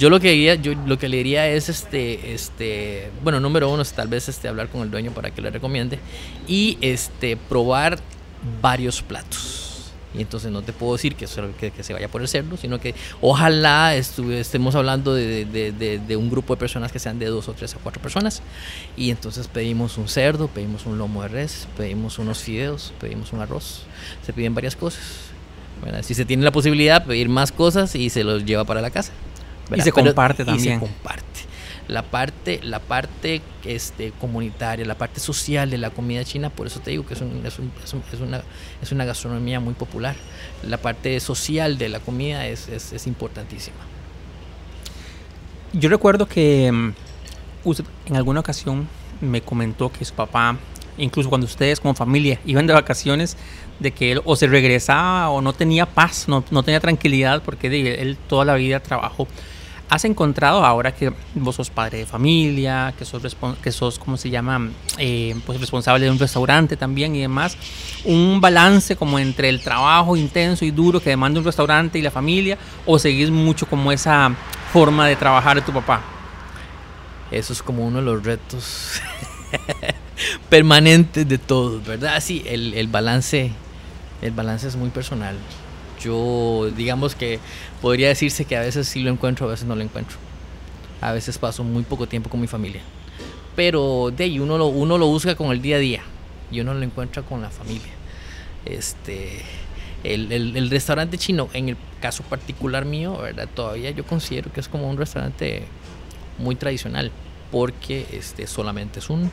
yo 0.00 0.08
lo 0.08 0.18
que 0.18 0.58
que 0.98 1.08
le 1.10 1.16
diría 1.18 1.46
es 1.46 1.68
este, 1.68 2.32
este, 2.32 3.10
bueno, 3.22 3.38
número 3.38 3.68
uno 3.68 3.82
es 3.82 3.92
tal 3.92 4.08
vez 4.08 4.30
este 4.30 4.48
hablar 4.48 4.70
con 4.70 4.80
el 4.80 4.90
dueño 4.90 5.12
para 5.12 5.30
que 5.30 5.42
le 5.42 5.50
recomiende 5.50 5.98
y 6.48 6.78
este 6.80 7.36
probar 7.36 7.98
varios 8.62 9.02
platos. 9.02 9.92
Y 10.14 10.22
entonces 10.22 10.50
no 10.50 10.62
te 10.62 10.72
puedo 10.72 10.94
decir 10.94 11.14
que, 11.14 11.26
que, 11.70 11.82
se 11.82 11.92
vaya 11.92 12.08
por 12.08 12.22
el 12.22 12.28
cerdo, 12.28 12.56
sino 12.56 12.80
que 12.80 12.94
ojalá 13.20 13.94
estemos 13.94 14.74
hablando 14.74 15.14
de, 15.14 15.44
de, 15.44 16.16
un 16.16 16.30
grupo 16.30 16.54
de 16.54 16.58
personas 16.58 16.90
que 16.90 16.98
sean 16.98 17.18
de 17.18 17.26
dos 17.26 17.46
o 17.48 17.52
tres 17.52 17.74
o 17.74 17.78
cuatro 17.80 18.00
personas. 18.00 18.42
Y 18.96 19.10
entonces 19.10 19.48
pedimos 19.48 19.98
un 19.98 20.08
cerdo, 20.08 20.48
pedimos 20.48 20.86
un 20.86 20.96
lomo 20.96 21.22
de 21.22 21.28
res, 21.28 21.68
pedimos 21.76 22.18
unos 22.18 22.38
fideos, 22.38 22.94
pedimos 22.98 23.34
un 23.34 23.40
arroz. 23.40 23.82
Se 24.24 24.32
piden 24.32 24.54
varias 24.54 24.76
cosas. 24.76 25.02
si 26.00 26.14
se 26.14 26.24
tiene 26.24 26.42
la 26.42 26.52
posibilidad, 26.52 27.04
pedir 27.04 27.28
más 27.28 27.52
cosas 27.52 27.94
y 27.94 28.08
se 28.08 28.24
los 28.24 28.46
lleva 28.46 28.64
para 28.64 28.80
la 28.80 28.90
casa. 28.90 29.12
Y 29.76 29.80
se 29.80 29.92
comparte 29.92 30.44
también. 30.44 30.66
Y 30.66 30.74
se 30.74 30.80
comparte 30.80 31.30
la 31.90 32.02
parte, 32.02 32.60
la 32.62 32.78
parte 32.78 33.42
este, 33.64 34.12
comunitaria, 34.12 34.86
la 34.86 34.96
parte 34.96 35.18
social 35.18 35.70
de 35.70 35.78
la 35.78 35.90
comida 35.90 36.24
china, 36.24 36.48
por 36.48 36.68
eso 36.68 36.78
te 36.78 36.92
digo 36.92 37.04
que 37.04 37.14
es, 37.14 37.20
una, 37.20 38.42
es 38.80 38.92
una 38.92 39.04
gastronomía 39.04 39.58
muy 39.58 39.74
popular. 39.74 40.14
La 40.62 40.76
parte 40.76 41.18
social 41.18 41.78
de 41.78 41.88
la 41.88 41.98
comida 41.98 42.46
es, 42.46 43.06
importantísima. 43.06 43.76
Yo 45.72 45.88
recuerdo 45.88 46.26
que 46.26 46.70
mm, 46.70 46.92
usted 47.64 47.84
en 48.06 48.16
alguna 48.16 48.40
ocasión 48.40 48.88
me 49.20 49.42
comentó 49.42 49.90
que 49.90 50.04
su 50.04 50.14
papá, 50.14 50.56
incluso 50.96 51.28
cuando 51.28 51.46
ustedes 51.46 51.80
como 51.80 51.94
familia 51.94 52.38
iban 52.46 52.68
de 52.68 52.72
vacaciones, 52.72 53.36
de 53.80 53.90
que 53.90 54.12
él 54.12 54.20
o 54.24 54.36
se 54.36 54.46
regresaba 54.46 55.30
o 55.30 55.40
no 55.40 55.54
tenía 55.54 55.86
paz, 55.86 56.28
no, 56.28 56.44
no 56.52 56.62
tenía 56.62 56.78
tranquilidad 56.78 57.42
porque 57.42 57.66
él 58.00 58.16
toda 58.28 58.44
la 58.44 58.54
vida 58.54 58.78
trabajó 58.78 59.26
has 59.90 60.04
encontrado 60.04 60.64
ahora 60.64 60.92
que 60.94 61.12
vos 61.34 61.56
sos 61.56 61.68
padre 61.68 61.98
de 61.98 62.06
familia, 62.06 62.94
que 62.96 63.04
sos, 63.04 63.36
que 63.60 63.72
sos 63.72 63.98
¿cómo 63.98 64.16
se 64.16 64.30
llama? 64.30 64.70
Eh, 64.98 65.34
pues 65.44 65.60
responsable 65.60 66.04
de 66.04 66.12
un 66.12 66.18
restaurante 66.18 66.76
también 66.76 67.16
y 67.16 67.20
demás, 67.20 67.56
un 68.04 68.40
balance 68.40 68.94
como 68.94 69.18
entre 69.18 69.48
el 69.48 69.60
trabajo 69.60 70.16
intenso 70.16 70.64
y 70.64 70.70
duro 70.70 71.00
que 71.00 71.10
demanda 71.10 71.40
un 71.40 71.44
restaurante 71.44 71.98
y 71.98 72.02
la 72.02 72.12
familia, 72.12 72.56
o 72.86 73.00
seguís 73.00 73.30
mucho 73.30 73.66
como 73.66 73.90
esa 73.90 74.32
forma 74.72 75.08
de 75.08 75.16
trabajar 75.16 75.56
de 75.56 75.62
tu 75.62 75.72
papá? 75.72 76.00
Eso 77.32 77.52
es 77.52 77.60
como 77.60 77.84
uno 77.84 77.98
de 77.98 78.04
los 78.04 78.22
retos 78.22 79.00
permanentes 80.48 81.28
de 81.28 81.38
todos, 81.38 81.84
¿verdad? 81.84 82.20
Sí, 82.20 82.44
el, 82.46 82.74
el 82.74 82.86
balance, 82.86 83.50
el 84.22 84.30
balance 84.30 84.68
es 84.68 84.76
muy 84.76 84.90
personal. 84.90 85.36
Yo, 86.00 86.70
digamos 86.76 87.14
que 87.14 87.38
podría 87.80 88.08
decirse 88.08 88.44
que 88.44 88.56
a 88.56 88.60
veces 88.60 88.88
sí 88.88 89.00
lo 89.00 89.10
encuentro, 89.10 89.46
a 89.46 89.50
veces 89.50 89.66
no 89.66 89.76
lo 89.76 89.82
encuentro. 89.82 90.16
A 91.00 91.12
veces 91.12 91.38
paso 91.38 91.64
muy 91.64 91.82
poco 91.82 92.06
tiempo 92.06 92.30
con 92.30 92.40
mi 92.40 92.46
familia. 92.46 92.82
Pero 93.56 94.12
de 94.16 94.24
ahí 94.24 94.38
uno 94.38 94.58
lo, 94.58 94.66
uno 94.66 94.98
lo 94.98 95.06
busca 95.06 95.34
con 95.34 95.50
el 95.50 95.60
día 95.60 95.76
a 95.76 95.80
día 95.80 96.02
y 96.50 96.60
uno 96.60 96.74
lo 96.74 96.82
encuentra 96.82 97.22
con 97.22 97.42
la 97.42 97.50
familia. 97.50 97.92
Este, 98.64 99.42
el, 100.04 100.32
el, 100.32 100.70
restaurante 100.70 101.18
chino, 101.18 101.48
en 101.52 101.70
el 101.70 101.76
caso 102.00 102.22
particular 102.24 102.84
mío, 102.84 103.18
¿verdad? 103.18 103.48
Todavía 103.54 103.90
yo 103.90 104.04
considero 104.04 104.52
que 104.52 104.60
es 104.60 104.68
como 104.68 104.88
un 104.88 104.96
restaurante 104.96 105.64
muy 106.38 106.56
tradicional 106.56 107.10
porque 107.50 108.06
este 108.12 108.46
solamente 108.46 109.00
es 109.00 109.10
un 109.10 109.30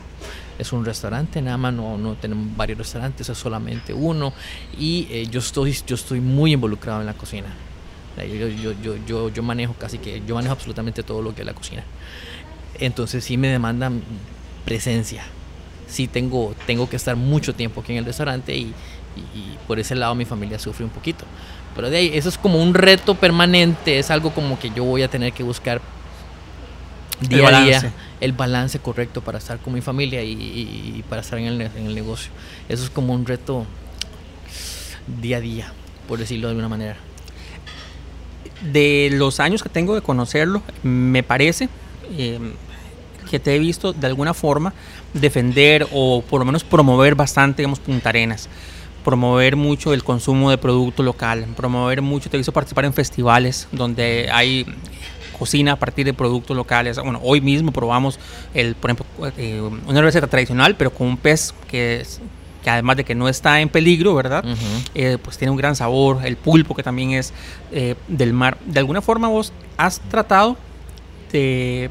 es 0.58 0.72
un 0.72 0.84
restaurante 0.84 1.40
nada 1.40 1.56
más 1.56 1.72
no, 1.72 1.96
no 1.96 2.14
tenemos 2.14 2.56
varios 2.56 2.78
restaurantes 2.78 3.28
es 3.28 3.38
solamente 3.38 3.94
uno. 3.94 4.32
Y 4.78 5.06
eh, 5.10 5.26
yo 5.30 5.38
estoy 5.38 5.76
yo 5.86 5.94
estoy 5.94 6.20
muy 6.20 6.52
involucrado 6.52 7.00
en 7.00 7.06
la 7.06 7.14
cocina. 7.14 7.48
Yo, 8.16 8.48
yo, 8.48 8.72
yo, 8.82 8.96
yo, 9.06 9.28
yo 9.28 9.42
manejo 9.44 9.74
casi 9.74 9.98
que 9.98 10.20
yo 10.26 10.34
manejo 10.34 10.52
absolutamente 10.52 11.04
todo 11.04 11.22
lo 11.22 11.34
que 11.36 11.42
es 11.42 11.46
la 11.46 11.54
cocina. 11.54 11.84
Entonces 12.80 13.24
sí 13.24 13.36
me 13.36 13.46
demandan 13.46 14.02
presencia. 14.64 15.24
Sí 15.86 16.08
tengo 16.08 16.54
tengo 16.66 16.88
que 16.90 16.96
estar 16.96 17.14
mucho 17.14 17.54
tiempo 17.54 17.80
aquí 17.80 17.92
en 17.92 17.98
el 17.98 18.04
restaurante 18.04 18.56
y, 18.56 18.74
y, 19.16 19.56
por 19.66 19.78
ese 19.78 19.94
lado 19.94 20.14
mi 20.16 20.24
familia 20.24 20.58
sufre 20.58 20.84
un 20.84 20.90
poquito. 20.90 21.24
Pero 21.76 21.90
de 21.90 21.98
ahí 21.98 22.10
eso 22.12 22.28
es 22.28 22.36
como 22.36 22.60
un 22.60 22.74
reto 22.74 23.14
permanente 23.14 24.00
es 24.00 24.10
algo 24.10 24.32
como 24.32 24.58
que 24.58 24.70
yo 24.70 24.82
voy 24.82 25.02
a 25.02 25.08
tener 25.08 25.32
que 25.32 25.44
buscar 25.44 25.80
día 27.20 27.48
a 27.48 27.62
día 27.62 27.92
el 28.20 28.32
balance 28.32 28.78
correcto 28.78 29.20
para 29.20 29.38
estar 29.38 29.58
con 29.58 29.72
mi 29.72 29.80
familia 29.80 30.22
y, 30.22 31.04
para 31.08 31.20
estar 31.20 31.38
en 31.38 31.60
el, 31.60 31.94
negocio. 31.94 32.30
Eso 32.68 32.84
es 32.84 32.90
como 32.90 33.14
un 33.14 33.26
reto 33.26 33.66
día 35.20 35.38
a 35.38 35.40
día, 35.40 35.72
por 36.06 36.18
decirlo 36.18 36.48
de 36.48 36.52
alguna 36.52 36.68
manera. 36.68 36.96
De 38.72 39.10
los 39.12 39.40
años 39.40 39.62
que 39.62 39.68
tengo 39.68 39.94
de 39.94 40.02
conocerlo, 40.02 40.62
me 40.82 41.22
parece 41.22 41.68
em, 42.16 42.52
que 43.30 43.38
te 43.38 43.54
he 43.54 43.58
visto 43.58 43.92
de 43.92 44.06
alguna 44.06 44.34
forma 44.34 44.72
defender 45.14 45.86
o 45.92 46.22
por 46.22 46.40
lo 46.40 46.44
menos 46.44 46.64
promover 46.64 47.14
bastante, 47.14 47.62
digamos, 47.62 47.78
Punta 47.78 48.08
Arenas 48.08 48.48
promover 49.04 49.56
mucho 49.56 49.94
el 49.94 50.04
consumo 50.04 50.50
de 50.50 50.58
producto 50.58 51.02
local, 51.02 51.46
promover 51.56 52.02
mucho, 52.02 52.28
te 52.28 52.36
visto 52.36 52.52
participar 52.52 52.84
en 52.84 52.92
festivales 52.92 53.66
donde 53.72 54.28
hay 54.30 54.66
cocina 55.38 55.72
a 55.72 55.76
partir 55.76 56.04
de 56.04 56.12
productos 56.12 56.56
locales. 56.56 56.98
Bueno, 56.98 57.20
hoy 57.22 57.40
mismo 57.40 57.72
probamos, 57.72 58.18
el, 58.54 58.74
por 58.74 58.90
ejemplo, 58.90 59.06
eh, 59.36 59.60
una 59.86 60.02
receta 60.02 60.26
tradicional, 60.26 60.76
pero 60.76 60.90
con 60.92 61.06
un 61.06 61.16
pez 61.16 61.54
que, 61.68 62.04
que 62.62 62.70
además 62.70 62.96
de 62.96 63.04
que 63.04 63.14
no 63.14 63.28
está 63.28 63.60
en 63.60 63.68
peligro, 63.68 64.14
¿verdad? 64.14 64.44
Eh, 64.94 65.18
pues 65.22 65.38
tiene 65.38 65.50
un 65.50 65.56
gran 65.56 65.76
sabor, 65.76 66.20
el 66.24 66.36
pulpo 66.36 66.74
que 66.74 66.82
también 66.82 67.12
es 67.12 67.32
eh, 67.72 67.94
del 68.08 68.32
mar. 68.32 68.58
De 68.66 68.80
alguna 68.80 69.00
forma 69.00 69.28
vos 69.28 69.52
has 69.76 70.00
tratado 70.00 70.56
de, 71.32 71.90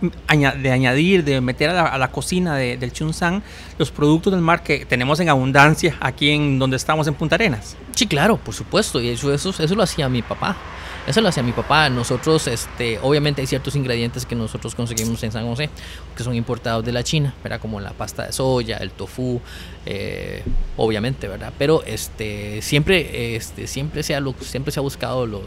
de 0.00 0.70
añadir, 0.70 1.24
de 1.24 1.40
meter 1.40 1.70
a 1.70 1.96
la, 1.96 2.10
cocina 2.10 2.56
de, 2.56 2.76
del 2.76 2.92
Chunsan 2.92 3.42
los 3.78 3.90
productos 3.90 4.32
del 4.32 4.42
mar 4.42 4.62
que 4.62 4.84
tenemos 4.84 5.20
en 5.20 5.28
abundancia 5.28 5.96
aquí 6.00 6.30
en 6.30 6.58
donde 6.58 6.76
estamos 6.76 7.06
en 7.06 7.14
Punta 7.14 7.36
Arenas. 7.36 7.76
Sí, 7.94 8.06
claro, 8.06 8.36
por 8.36 8.54
supuesto, 8.54 9.00
y 9.00 9.08
eso, 9.08 9.32
eso, 9.32 9.50
eso 9.50 9.74
lo 9.74 9.82
hacía 9.82 10.08
mi 10.08 10.22
papá. 10.22 10.56
Eso 11.06 11.20
lo 11.20 11.28
hacía 11.28 11.42
mi 11.42 11.52
papá. 11.52 11.90
Nosotros, 11.90 12.46
este, 12.46 12.98
obviamente 13.02 13.42
hay 13.42 13.46
ciertos 13.46 13.76
ingredientes 13.76 14.24
que 14.24 14.34
nosotros 14.34 14.74
conseguimos 14.74 15.22
en 15.22 15.32
San 15.32 15.46
José, 15.46 15.68
que 16.16 16.24
son 16.24 16.34
importados 16.34 16.84
de 16.84 16.92
la 16.92 17.02
China, 17.02 17.34
¿verdad? 17.42 17.60
Como 17.60 17.78
la 17.78 17.90
pasta 17.90 18.26
de 18.26 18.32
soya, 18.32 18.78
el 18.78 18.90
tofu, 18.90 19.40
eh, 19.84 20.42
obviamente, 20.78 21.28
¿verdad? 21.28 21.52
Pero 21.58 21.82
este, 21.84 22.62
siempre, 22.62 23.36
este, 23.36 23.66
siempre, 23.66 24.02
se 24.02 24.14
ha, 24.14 24.22
siempre 24.40 24.72
se 24.72 24.80
ha 24.80 24.82
buscado 24.82 25.26
lo, 25.26 25.42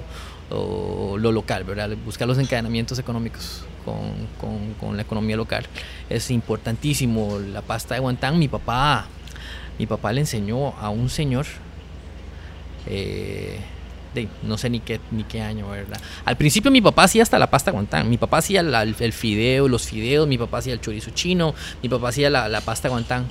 lo, 1.18 1.32
local, 1.32 1.64
¿verdad? 1.64 1.90
Buscar 2.06 2.28
los 2.28 2.38
encadenamientos 2.38 3.00
económicos 3.00 3.64
con, 3.84 4.12
con, 4.40 4.74
con, 4.76 4.96
la 4.96 5.02
economía 5.02 5.38
local. 5.38 5.66
Es 6.08 6.30
importantísimo. 6.30 7.40
La 7.40 7.64
pasta 7.64 7.96
de 7.96 8.02
guantán, 8.02 8.38
mi 8.38 8.48
papá, 8.48 9.08
mi 9.80 9.88
papá 9.88 10.14
le 10.14 10.22
enseñó 10.22 10.76
a 10.80 10.90
un 10.90 11.10
señor. 11.10 11.48
Eh, 12.86 13.60
no 14.44 14.58
sé 14.58 14.70
ni 14.70 14.80
qué, 14.80 15.00
ni 15.12 15.24
qué 15.24 15.42
año, 15.42 15.70
¿verdad? 15.70 16.00
Al 16.26 16.38
principio 16.38 16.72
mi 16.72 16.82
papá 16.82 17.04
hacía 17.04 17.24
hasta 17.24 17.38
la 17.40 17.50
pasta 17.50 17.72
guantán, 17.72 18.10
mi 18.10 18.18
papá 18.18 18.38
hacía 18.38 18.62
el, 18.62 19.14
fideo, 19.14 19.68
los 19.68 19.88
fideos, 19.88 20.28
mi 20.28 20.38
papá 20.38 20.60
hacía 20.60 20.74
el 20.74 20.82
chorizo 20.82 21.12
chino, 21.12 21.54
mi 21.84 21.90
papá 21.90 22.10
hacía 22.10 22.30
la, 22.30 22.62
pasta 22.62 22.90
guantán. 22.90 23.28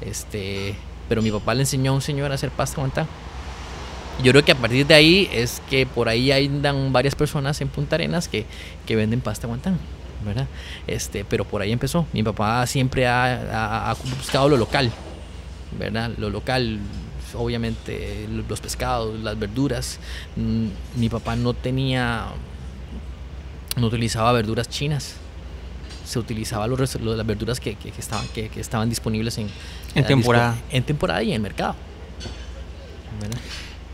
Este, 0.00 0.74
pero 1.08 1.22
mi 1.22 1.30
papá 1.30 1.54
le 1.54 1.62
enseñó 1.62 1.92
a 1.92 1.94
un 1.94 2.02
señor 2.02 2.30
a 2.32 2.34
hacer 2.34 2.50
pasta 2.50 2.80
guantán. 2.80 3.06
Yo 4.22 4.32
creo 4.32 4.44
que 4.44 4.52
a 4.52 4.56
partir 4.56 4.86
de 4.86 4.94
ahí 4.94 5.28
es 5.32 5.62
que 5.68 5.86
por 5.86 6.08
ahí 6.08 6.32
andan 6.32 6.92
varias 6.92 7.14
personas 7.14 7.60
en 7.60 7.68
Punta 7.68 7.96
Arenas 7.96 8.28
que, 8.28 8.46
que 8.86 8.96
venden 8.96 9.20
pasta 9.20 9.46
guantán. 9.46 9.78
¿verdad? 10.24 10.46
Este, 10.86 11.24
pero 11.24 11.44
por 11.44 11.62
ahí 11.62 11.72
empezó. 11.72 12.06
Mi 12.12 12.22
papá 12.22 12.66
siempre 12.66 13.06
ha, 13.06 13.90
ha 13.90 13.94
buscado 13.94 14.48
lo 14.48 14.56
local, 14.56 14.90
¿verdad? 15.78 16.10
Lo 16.18 16.30
local, 16.30 16.80
obviamente 17.34 18.28
los 18.48 18.60
pescados, 18.60 19.18
las 19.20 19.38
verduras. 19.38 19.98
Mm, 20.36 20.68
mi 20.96 21.08
papá 21.08 21.36
no 21.36 21.54
tenía, 21.54 22.26
no 23.76 23.86
utilizaba 23.86 24.32
verduras 24.32 24.68
chinas. 24.68 25.16
Se 26.04 26.18
utilizaba 26.18 26.66
los, 26.66 27.00
las 27.00 27.26
verduras 27.26 27.58
que, 27.58 27.76
estaban, 27.98 28.26
que, 28.28 28.50
estaban 28.56 28.88
disponibles 28.88 29.38
en, 29.38 29.48
en 29.94 30.06
temporada. 30.06 30.56
En 30.70 30.84
temporada 30.84 31.22
y 31.22 31.32
en 31.32 31.42
mercado. 31.42 31.74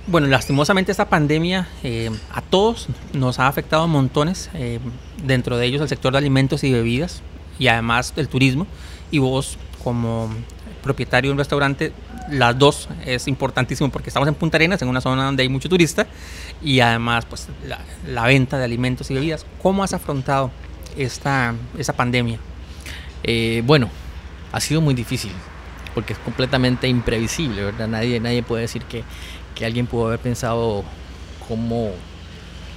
Bueno, 0.07 0.27
lastimosamente 0.27 0.91
esta 0.91 1.09
pandemia 1.09 1.69
eh, 1.85 2.11
a 2.33 2.43
todos 2.43 2.89
nos 3.13 3.39
ha 3.39 3.47
afectado 3.47 3.87
montones, 3.87 4.51
eh, 4.53 4.81
dentro 5.25 5.57
de 5.57 5.67
ellos 5.67 5.81
el 5.81 5.89
sector 5.89 6.13
de 6.13 6.19
alimentos 6.19 6.65
y 6.65 6.73
bebidas 6.73 7.23
y 7.59 7.69
además 7.69 8.13
el 8.17 8.29
turismo. 8.29 8.67
Y 9.13 9.19
vos 9.19 9.59
como 9.85 10.29
propietario 10.83 11.31
de 11.31 11.33
un 11.33 11.39
restaurante 11.39 11.93
las 12.31 12.59
dos 12.59 12.89
es 13.05 13.29
importantísimo 13.29 13.91
porque 13.91 14.11
estamos 14.11 14.29
en 14.29 14.35
Punta 14.35 14.57
Arenas, 14.57 14.81
en 14.83 14.89
una 14.89 15.01
zona 15.01 15.25
donde 15.25 15.43
hay 15.43 15.49
mucho 15.49 15.69
turista 15.69 16.07
y 16.63 16.81
además 16.81 17.25
pues 17.27 17.49
la, 18.07 18.27
venta 18.27 18.59
de 18.59 18.65
alimentos 18.65 19.11
y 19.11 19.15
bebidas. 19.15 19.47
¿Cómo 19.63 19.83
has 19.83 19.93
afrontado 19.93 20.51
esta, 20.97 21.55
esta 21.79 21.93
pandemia? 21.93 22.39
Eh, 23.23 23.63
bueno, 23.65 23.89
ha 24.53 24.61
sido 24.61 24.81
muy 24.81 24.95
difícil 24.95 25.33
porque 25.95 26.15
es 26.15 26.19
completamente 26.19 26.89
imprevisible, 26.89 27.65
¿verdad? 27.65 27.89
Nadie, 27.89 28.19
nadie 28.21 28.43
puede 28.43 28.63
decir 28.63 28.83
que, 28.85 29.05
que 29.55 29.67
alguien 29.67 29.87
pudo 29.87 30.07
haber 30.07 30.21
pensado 30.21 30.85
cómo, 31.47 31.91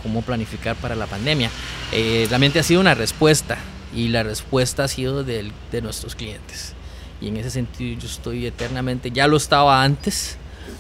cómo 0.03 0.21
planificar 0.21 0.75
para 0.75 0.95
la 0.95 1.07
pandemia. 1.07 1.49
Eh, 1.91 2.25
realmente 2.29 2.59
ha 2.59 2.63
sido 2.63 2.81
una 2.81 2.93
respuesta 2.93 3.57
y 3.95 4.09
la 4.09 4.23
respuesta 4.23 4.83
ha 4.83 4.87
sido 4.87 5.23
de 5.23 5.51
nuestros 5.81 6.15
clientes 6.15 6.75
y 7.21 7.27
en 7.29 7.37
ese 7.37 7.49
sentido 7.49 7.99
yo 7.99 8.07
estoy 8.07 8.45
eternamente, 8.45 9.11
ya 9.11 9.27
lo 9.27 9.37
estaba 9.37 9.83
antes, 9.83 10.37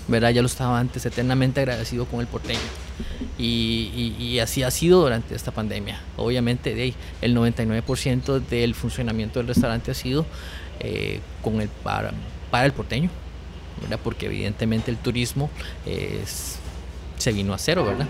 ¿verdad? 0.07 0.31
Ya 0.31 0.41
lo 0.41 0.47
estaba 0.47 0.79
antes, 0.79 1.05
eternamente 1.05 1.59
agradecido 1.59 2.05
con 2.05 2.19
el 2.19 2.27
porteño. 2.27 2.59
Y, 3.37 4.15
y, 4.17 4.39
así 4.39 4.63
ha 4.63 4.71
sido 4.71 5.01
durante 5.01 5.35
esta 5.35 5.51
pandemia. 5.51 5.99
Obviamente 6.15 6.93
el 7.21 7.35
99% 7.35 8.39
del 8.39 8.73
funcionamiento 8.73 9.39
del 9.39 9.47
restaurante 9.47 9.91
ha 9.91 9.93
sido 9.93 10.25
eh, 10.79 11.19
con 11.41 11.59
el, 11.59 11.67
para, 11.67 12.11
para 12.51 12.65
el 12.65 12.71
porteño, 12.71 13.09
¿verdad? 13.81 13.99
Porque 14.03 14.27
evidentemente 14.27 14.91
el 14.91 14.97
turismo 14.97 15.49
es 15.85 16.59
se 17.17 17.31
vino 17.31 17.53
a 17.53 17.57
cero, 17.57 17.85
¿verdad? 17.85 18.07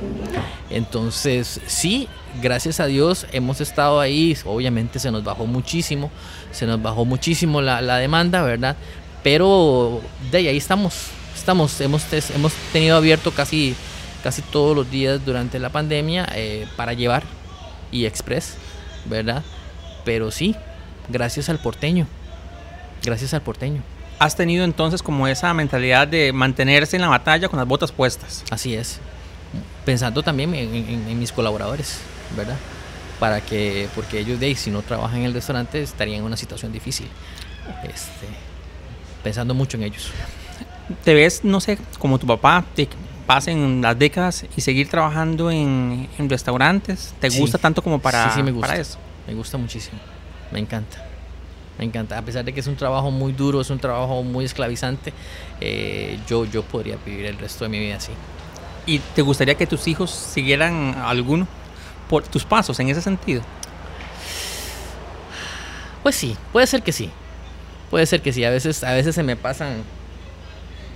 Entonces, 0.70 1.62
sí, 1.68 2.08
gracias 2.42 2.80
a 2.80 2.86
Dios 2.86 3.28
hemos 3.32 3.62
estado 3.62 4.00
ahí, 4.00 4.38
obviamente 4.46 5.00
se 5.00 5.12
nos 5.12 5.24
bajó 5.24 5.46
muchísimo, 5.46 6.12
se 6.52 6.66
nos 6.66 6.82
bajó 6.82 7.06
muchísimo 7.06 7.62
la, 7.62 7.98
demanda, 7.98 8.42
¿verdad? 8.42 8.76
Pero 9.24 10.02
de 10.32 10.38
ahí, 10.38 10.58
estamos, 10.58 11.08
estamos, 11.36 11.80
hemos, 11.82 12.04
hemos 12.14 12.54
tenido 12.72 12.98
abierto 12.98 13.32
casi, 13.32 13.76
casi 14.24 14.42
todos 14.42 14.76
los 14.76 14.90
días 14.90 15.24
durante 15.26 15.60
la 15.60 15.70
pandemia 15.70 16.28
eh, 16.36 16.68
para 16.76 16.94
llevar 16.94 17.24
y 17.92 18.06
express, 18.06 18.56
¿verdad? 19.06 19.44
Pero 20.04 20.32
sí, 20.32 20.56
gracias 21.10 21.50
al 21.50 21.60
porteño, 21.60 22.08
gracias 23.04 23.34
al 23.34 23.42
porteño 23.42 23.95
has 24.20 24.36
tenido 24.36 24.64
entonces 24.64 25.04
como 25.04 25.28
esa 25.28 25.54
mentalidad 25.54 26.08
de 26.08 26.32
mantenerse 26.34 26.96
en 26.96 27.02
la 27.02 27.10
batalla 27.10 27.50
con 27.50 27.58
las 27.60 27.68
botas 27.68 27.92
puestas. 27.92 28.44
Así 28.50 28.76
es. 28.76 29.00
Pensando 29.86 30.24
también 30.24 30.54
en, 30.56 31.20
mis 31.20 31.32
colaboradores. 31.32 32.00
¿verdad? 32.36 32.58
Para 33.20 33.40
que, 33.42 33.88
porque 33.96 34.20
ellos 34.20 34.40
de 34.40 34.48
ahí, 34.48 34.56
si 34.56 34.72
no 34.72 34.82
trabajan 34.82 35.20
en 35.20 35.26
el 35.26 35.34
restaurante, 35.34 35.82
estarían 35.82 36.20
en 36.20 36.26
una 36.26 36.38
situación 36.38 36.72
difícil. 36.72 37.08
Este, 37.84 38.28
pensando 39.24 39.54
mucho 39.54 39.78
en 39.78 39.84
ellos. 39.84 40.12
¿Te 41.04 41.14
ves, 41.14 41.44
no 41.44 41.60
sé, 41.62 41.78
como 42.00 42.20
tu 42.20 42.28
papá, 42.28 42.64
te 42.76 42.88
pasen 43.26 43.82
las 43.82 43.98
décadas 43.98 44.46
y 44.56 44.62
seguir 44.62 44.90
trabajando 44.90 45.50
en, 45.50 46.10
en 46.18 46.30
restaurantes? 46.30 47.14
¿Te 47.20 47.30
Sí. 47.32 47.40
gusta 47.40 47.58
tanto 47.58 47.82
como 47.82 48.00
para, 48.00 48.26
Sí, 48.30 48.36
sí, 48.36 48.44
me 48.44 48.52
gusta. 48.52 48.68
para 48.68 48.80
eso? 48.82 48.98
Me 49.28 49.34
gusta 49.34 49.58
muchísimo. 49.58 49.98
Me 50.52 50.60
encanta. 50.60 51.04
Me 51.78 51.86
encanta. 51.86 52.18
A 52.18 52.22
pesar 52.22 52.46
de 52.46 52.54
que 52.54 52.60
es 52.60 52.68
un 52.68 52.76
trabajo 52.76 53.12
muy 53.12 53.34
duro, 53.34 53.62
es 53.62 53.70
un 53.70 53.80
trabajo 53.80 54.24
muy 54.24 54.46
esclavizante, 54.46 55.14
eh, 55.62 56.20
yo, 56.28 56.46
yo 56.46 56.64
podría 56.64 56.98
vivir 57.06 57.26
el 57.26 57.38
resto 57.38 57.66
de 57.66 57.70
mi 57.70 57.80
vida 57.80 57.98
así. 57.98 58.12
¿Y 58.86 59.00
te 59.00 59.22
gustaría 59.22 59.56
que 59.56 59.68
tus 59.68 59.88
hijos 59.88 60.12
siguieran 60.12 60.96
alguno 61.04 61.48
por 62.10 62.24
tus 62.24 62.46
pasos 62.46 62.80
en 62.80 62.90
ese 62.90 63.02
sentido? 63.02 63.42
Pues 66.04 66.16
sí, 66.16 66.38
puede 66.52 66.68
ser 66.68 66.84
que 66.84 66.92
sí. 66.92 67.10
Puede 67.90 68.06
ser 68.06 68.22
que 68.22 68.32
sí. 68.32 68.44
A 68.46 68.52
veces, 68.52 68.84
a 68.84 68.94
veces 68.94 69.16
se 69.16 69.24
me 69.24 69.36
pasan 69.36 69.84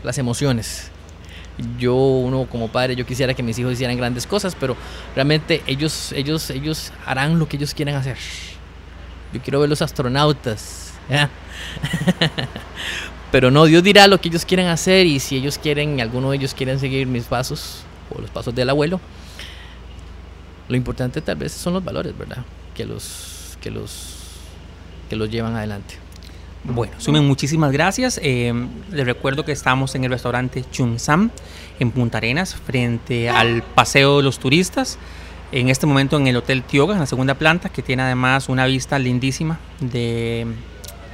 las 0.04 0.18
emociones. 0.18 0.92
Yo, 1.78 1.96
uno 1.96 2.46
como 2.46 2.70
padre, 2.70 2.96
yo 2.96 3.06
quisiera 3.06 3.34
que 3.34 3.44
mis 3.44 3.58
hijos 3.60 3.74
hicieran 3.74 3.98
grandes 3.98 4.26
cosas, 4.26 4.56
pero 4.58 4.78
realmente 5.16 5.62
ellos, 5.68 6.14
ellos, 6.14 6.50
ellos 6.52 6.94
harán 7.06 7.38
lo 7.38 7.50
que 7.50 7.58
ellos 7.58 7.74
quieran 7.74 7.96
hacer. 7.96 8.18
Yo 9.34 9.42
quiero 9.42 9.60
ver 9.60 9.70
los 9.70 9.82
astronautas. 9.82 10.94
pero 13.32 13.52
no, 13.52 13.66
Dios 13.66 13.84
dirá 13.84 14.08
lo 14.08 14.20
que 14.20 14.30
ellos 14.30 14.46
quieran 14.46 14.68
hacer 14.68 15.06
y 15.06 15.20
si 15.20 15.36
ellos 15.36 15.58
quieren, 15.58 16.02
alguno 16.02 16.32
de 16.32 16.38
ellos 16.38 16.54
quieren 16.54 16.80
seguir 16.80 17.08
mis 17.08 17.26
pasos 17.26 17.84
o 18.16 18.22
los 18.22 18.30
pasos 18.30 18.54
del 18.56 18.70
abuelo, 18.70 19.00
lo 20.68 20.76
importante 20.76 21.22
tal 21.22 21.36
vez 21.36 21.52
son 21.52 21.74
los 21.74 21.84
valores, 21.84 22.18
¿verdad? 22.18 22.44
Que 22.76 22.86
los, 22.86 23.58
que 23.62 23.72
los, 23.72 24.16
que 25.10 25.16
los 25.16 25.30
llevan 25.30 25.56
adelante. 25.56 25.96
Bueno, 26.64 26.94
Sumen, 26.98 27.26
muchísimas 27.26 27.72
gracias. 27.72 28.20
Eh, 28.22 28.54
les 28.92 29.06
recuerdo 29.06 29.46
que 29.46 29.52
estamos 29.52 29.96
en 29.96 30.04
el 30.04 30.12
restaurante 30.12 30.66
Chun 30.72 31.00
Sam 31.00 31.32
en 31.80 31.92
Punta 31.92 32.18
Arenas, 32.18 32.54
frente 32.56 33.30
al 33.30 33.64
Paseo 33.64 34.18
de 34.18 34.24
los 34.24 34.40
Turistas. 34.40 34.98
En 35.52 35.70
este 35.70 35.88
momento 35.88 36.18
en 36.18 36.28
el 36.28 36.36
Hotel 36.36 36.64
Tioga, 36.64 36.94
en 36.94 37.00
la 37.00 37.06
segunda 37.08 37.34
planta, 37.34 37.70
que 37.70 37.82
tiene 37.82 38.04
además 38.04 38.50
una 38.50 38.66
vista 38.66 39.00
lindísima 39.00 39.60
de 39.80 40.46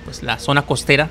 pues, 0.04 0.24
la 0.24 0.40
zona 0.40 0.64
costera 0.64 1.10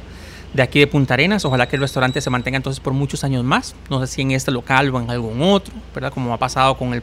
de 0.53 0.63
aquí 0.63 0.79
de 0.79 0.87
Punta 0.87 1.15
Arenas. 1.15 1.45
Ojalá 1.45 1.67
que 1.67 1.77
el 1.77 1.83
restaurante 1.83 2.21
se 2.21 2.29
mantenga 2.29 2.57
entonces 2.57 2.81
por 2.81 2.93
muchos 2.93 3.25
años 3.25 3.43
más. 3.43 3.75
No 3.89 3.99
sé 4.01 4.07
si 4.07 4.23
en 4.23 4.33
este 4.33 4.51
local 4.51 4.95
o 4.95 5.01
en 5.01 5.11
algún 5.11 5.41
otro, 5.43 5.73
¿verdad? 5.95 6.13
Como 6.13 6.35
ha 6.35 6.39
pasado 6.39 6.77
con 6.77 6.93
el 6.93 7.03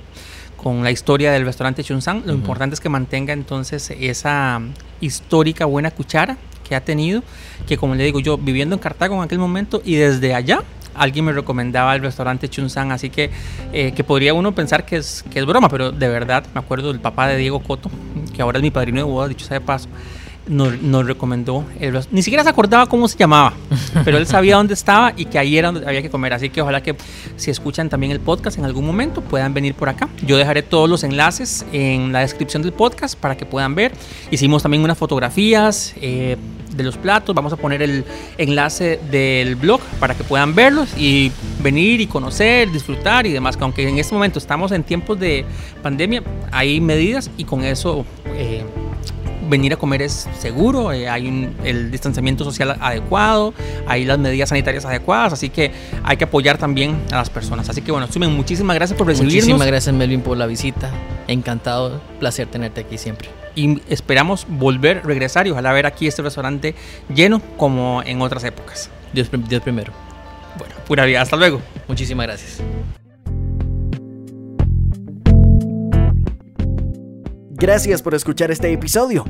con 0.61 0.83
la 0.83 0.91
historia 0.91 1.31
del 1.31 1.43
restaurante 1.43 1.83
Chunsan. 1.83 2.21
Lo 2.25 2.33
importante 2.33 2.75
es 2.75 2.79
que 2.79 2.89
mantenga 2.89 3.33
entonces 3.33 3.91
esa 3.99 4.61
histórica 4.99 5.65
buena 5.65 5.89
cuchara 5.89 6.37
que 6.67 6.75
ha 6.75 6.81
tenido, 6.81 7.23
que 7.67 7.77
como 7.77 7.95
le 7.95 8.03
digo 8.03 8.19
yo, 8.19 8.37
viviendo 8.37 8.75
en 8.75 8.79
Cartago 8.79 9.15
en 9.15 9.23
aquel 9.23 9.39
momento 9.39 9.81
y 9.83 9.95
desde 9.95 10.35
allá 10.35 10.61
alguien 10.95 11.25
me 11.25 11.31
recomendaba 11.31 11.95
el 11.95 12.01
restaurante 12.01 12.49
Chunsan, 12.49 12.91
así 12.91 13.09
que 13.09 13.29
eh, 13.73 13.91
que 13.93 14.03
podría 14.03 14.33
uno 14.33 14.53
pensar 14.53 14.85
que 14.85 14.97
es, 14.97 15.23
que 15.31 15.39
es 15.39 15.45
broma, 15.45 15.69
pero 15.69 15.91
de 15.91 16.07
verdad 16.07 16.45
me 16.53 16.59
acuerdo 16.59 16.91
del 16.91 17.01
papá 17.01 17.27
de 17.27 17.37
Diego 17.37 17.61
Coto, 17.61 17.89
que 18.33 18.41
ahora 18.41 18.59
es 18.59 18.63
mi 18.63 18.71
padrino 18.71 18.97
de 18.97 19.03
boda, 19.03 19.27
dicho 19.27 19.45
sea 19.45 19.59
de 19.59 19.65
paso, 19.65 19.87
nos, 20.47 20.81
nos 20.81 21.05
recomendó, 21.05 21.65
el 21.79 21.99
ni 22.11 22.23
siquiera 22.23 22.43
se 22.43 22.49
acordaba 22.49 22.87
cómo 22.87 23.07
se 23.07 23.17
llamaba, 23.17 23.53
pero 24.03 24.17
él 24.17 24.25
sabía 24.25 24.55
dónde 24.55 24.73
estaba 24.73 25.13
y 25.15 25.25
que 25.25 25.37
ahí 25.37 25.57
era 25.57 25.71
donde 25.71 25.87
había 25.87 26.01
que 26.01 26.09
comer. 26.09 26.33
Así 26.33 26.49
que 26.49 26.61
ojalá 26.61 26.81
que 26.81 26.95
si 27.35 27.51
escuchan 27.51 27.89
también 27.89 28.11
el 28.11 28.19
podcast 28.19 28.57
en 28.57 28.65
algún 28.65 28.85
momento 28.85 29.21
puedan 29.21 29.53
venir 29.53 29.75
por 29.75 29.89
acá. 29.89 30.09
Yo 30.25 30.37
dejaré 30.37 30.63
todos 30.63 30.89
los 30.89 31.03
enlaces 31.03 31.65
en 31.71 32.11
la 32.11 32.19
descripción 32.21 32.63
del 32.63 32.73
podcast 32.73 33.17
para 33.17 33.37
que 33.37 33.45
puedan 33.45 33.75
ver. 33.75 33.93
Hicimos 34.31 34.63
también 34.63 34.83
unas 34.83 34.97
fotografías 34.97 35.93
eh, 36.01 36.37
de 36.71 36.83
los 36.83 36.97
platos. 36.97 37.35
Vamos 37.35 37.53
a 37.53 37.57
poner 37.57 37.81
el 37.81 38.05
enlace 38.37 38.99
del 39.09 39.55
blog 39.55 39.81
para 39.99 40.15
que 40.15 40.23
puedan 40.23 40.55
verlos 40.55 40.95
y 40.97 41.31
venir 41.61 42.01
y 42.01 42.07
conocer, 42.07 42.71
disfrutar 42.71 43.25
y 43.25 43.31
demás. 43.31 43.57
Que 43.57 43.63
aunque 43.63 43.87
en 43.87 43.97
este 43.97 44.13
momento 44.13 44.39
estamos 44.39 44.71
en 44.71 44.83
tiempos 44.83 45.19
de 45.19 45.45
pandemia, 45.81 46.23
hay 46.51 46.81
medidas 46.81 47.29
y 47.37 47.43
con 47.43 47.63
eso... 47.63 48.05
eh, 48.35 48.63
venir 49.51 49.73
a 49.73 49.75
comer 49.75 50.01
es 50.01 50.27
seguro, 50.39 50.91
eh, 50.91 51.07
hay 51.07 51.27
un- 51.27 51.53
el 51.63 51.91
distanciamiento 51.91 52.43
social 52.43 52.75
adecuado, 52.79 53.53
hay 53.85 54.05
las 54.05 54.17
medidas 54.17 54.49
sanitarias 54.49 54.85
adecuadas, 54.85 55.33
así 55.33 55.49
que 55.49 55.71
hay 56.03 56.17
que 56.17 56.23
apoyar 56.23 56.57
también 56.57 56.97
a 57.11 57.17
las 57.17 57.29
personas. 57.29 57.69
Así 57.69 57.81
que 57.83 57.91
bueno, 57.91 58.07
Sumen, 58.11 58.31
muchísimas 58.31 58.75
gracias 58.75 58.97
por 58.97 59.05
recibirnos 59.07 59.35
Muchísimas 59.35 59.67
gracias 59.67 59.93
Melvin 59.93 60.21
por 60.21 60.37
la 60.37 60.47
visita. 60.47 60.89
Encantado, 61.27 62.01
placer 62.19 62.47
tenerte 62.47 62.81
aquí 62.81 62.97
siempre. 62.97 63.29
y 63.53 63.81
esperamos 63.89 64.45
volver, 64.47 65.05
regresar 65.05 65.45
y 65.45 65.51
ojalá 65.51 65.73
ver 65.73 65.85
aquí 65.85 66.07
este 66.07 66.21
restaurante 66.21 66.73
lleno 67.13 67.41
como 67.57 68.01
en 68.05 68.21
otras 68.21 68.45
épocas. 68.45 68.89
Dios, 69.11 69.29
Dios 69.49 69.61
primero. 69.61 69.91
Bueno, 70.57 70.73
pura 70.87 71.03
vida, 71.03 71.21
hasta 71.21 71.35
luego. 71.35 71.59
Muchísimas 71.89 72.27
gracias. 72.27 72.61
Gracias 77.49 78.01
por 78.01 78.15
escuchar 78.15 78.51
este 78.51 78.71
episodio. 78.71 79.25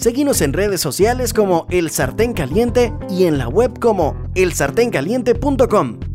Seguimos 0.00 0.40
en 0.40 0.54
redes 0.54 0.80
sociales 0.80 1.34
como 1.34 1.66
El 1.68 1.90
Sartén 1.90 2.32
Caliente 2.32 2.94
y 3.10 3.26
en 3.26 3.36
la 3.36 3.48
web 3.48 3.78
como 3.78 4.16
elsartencaliente.com. 4.34 6.09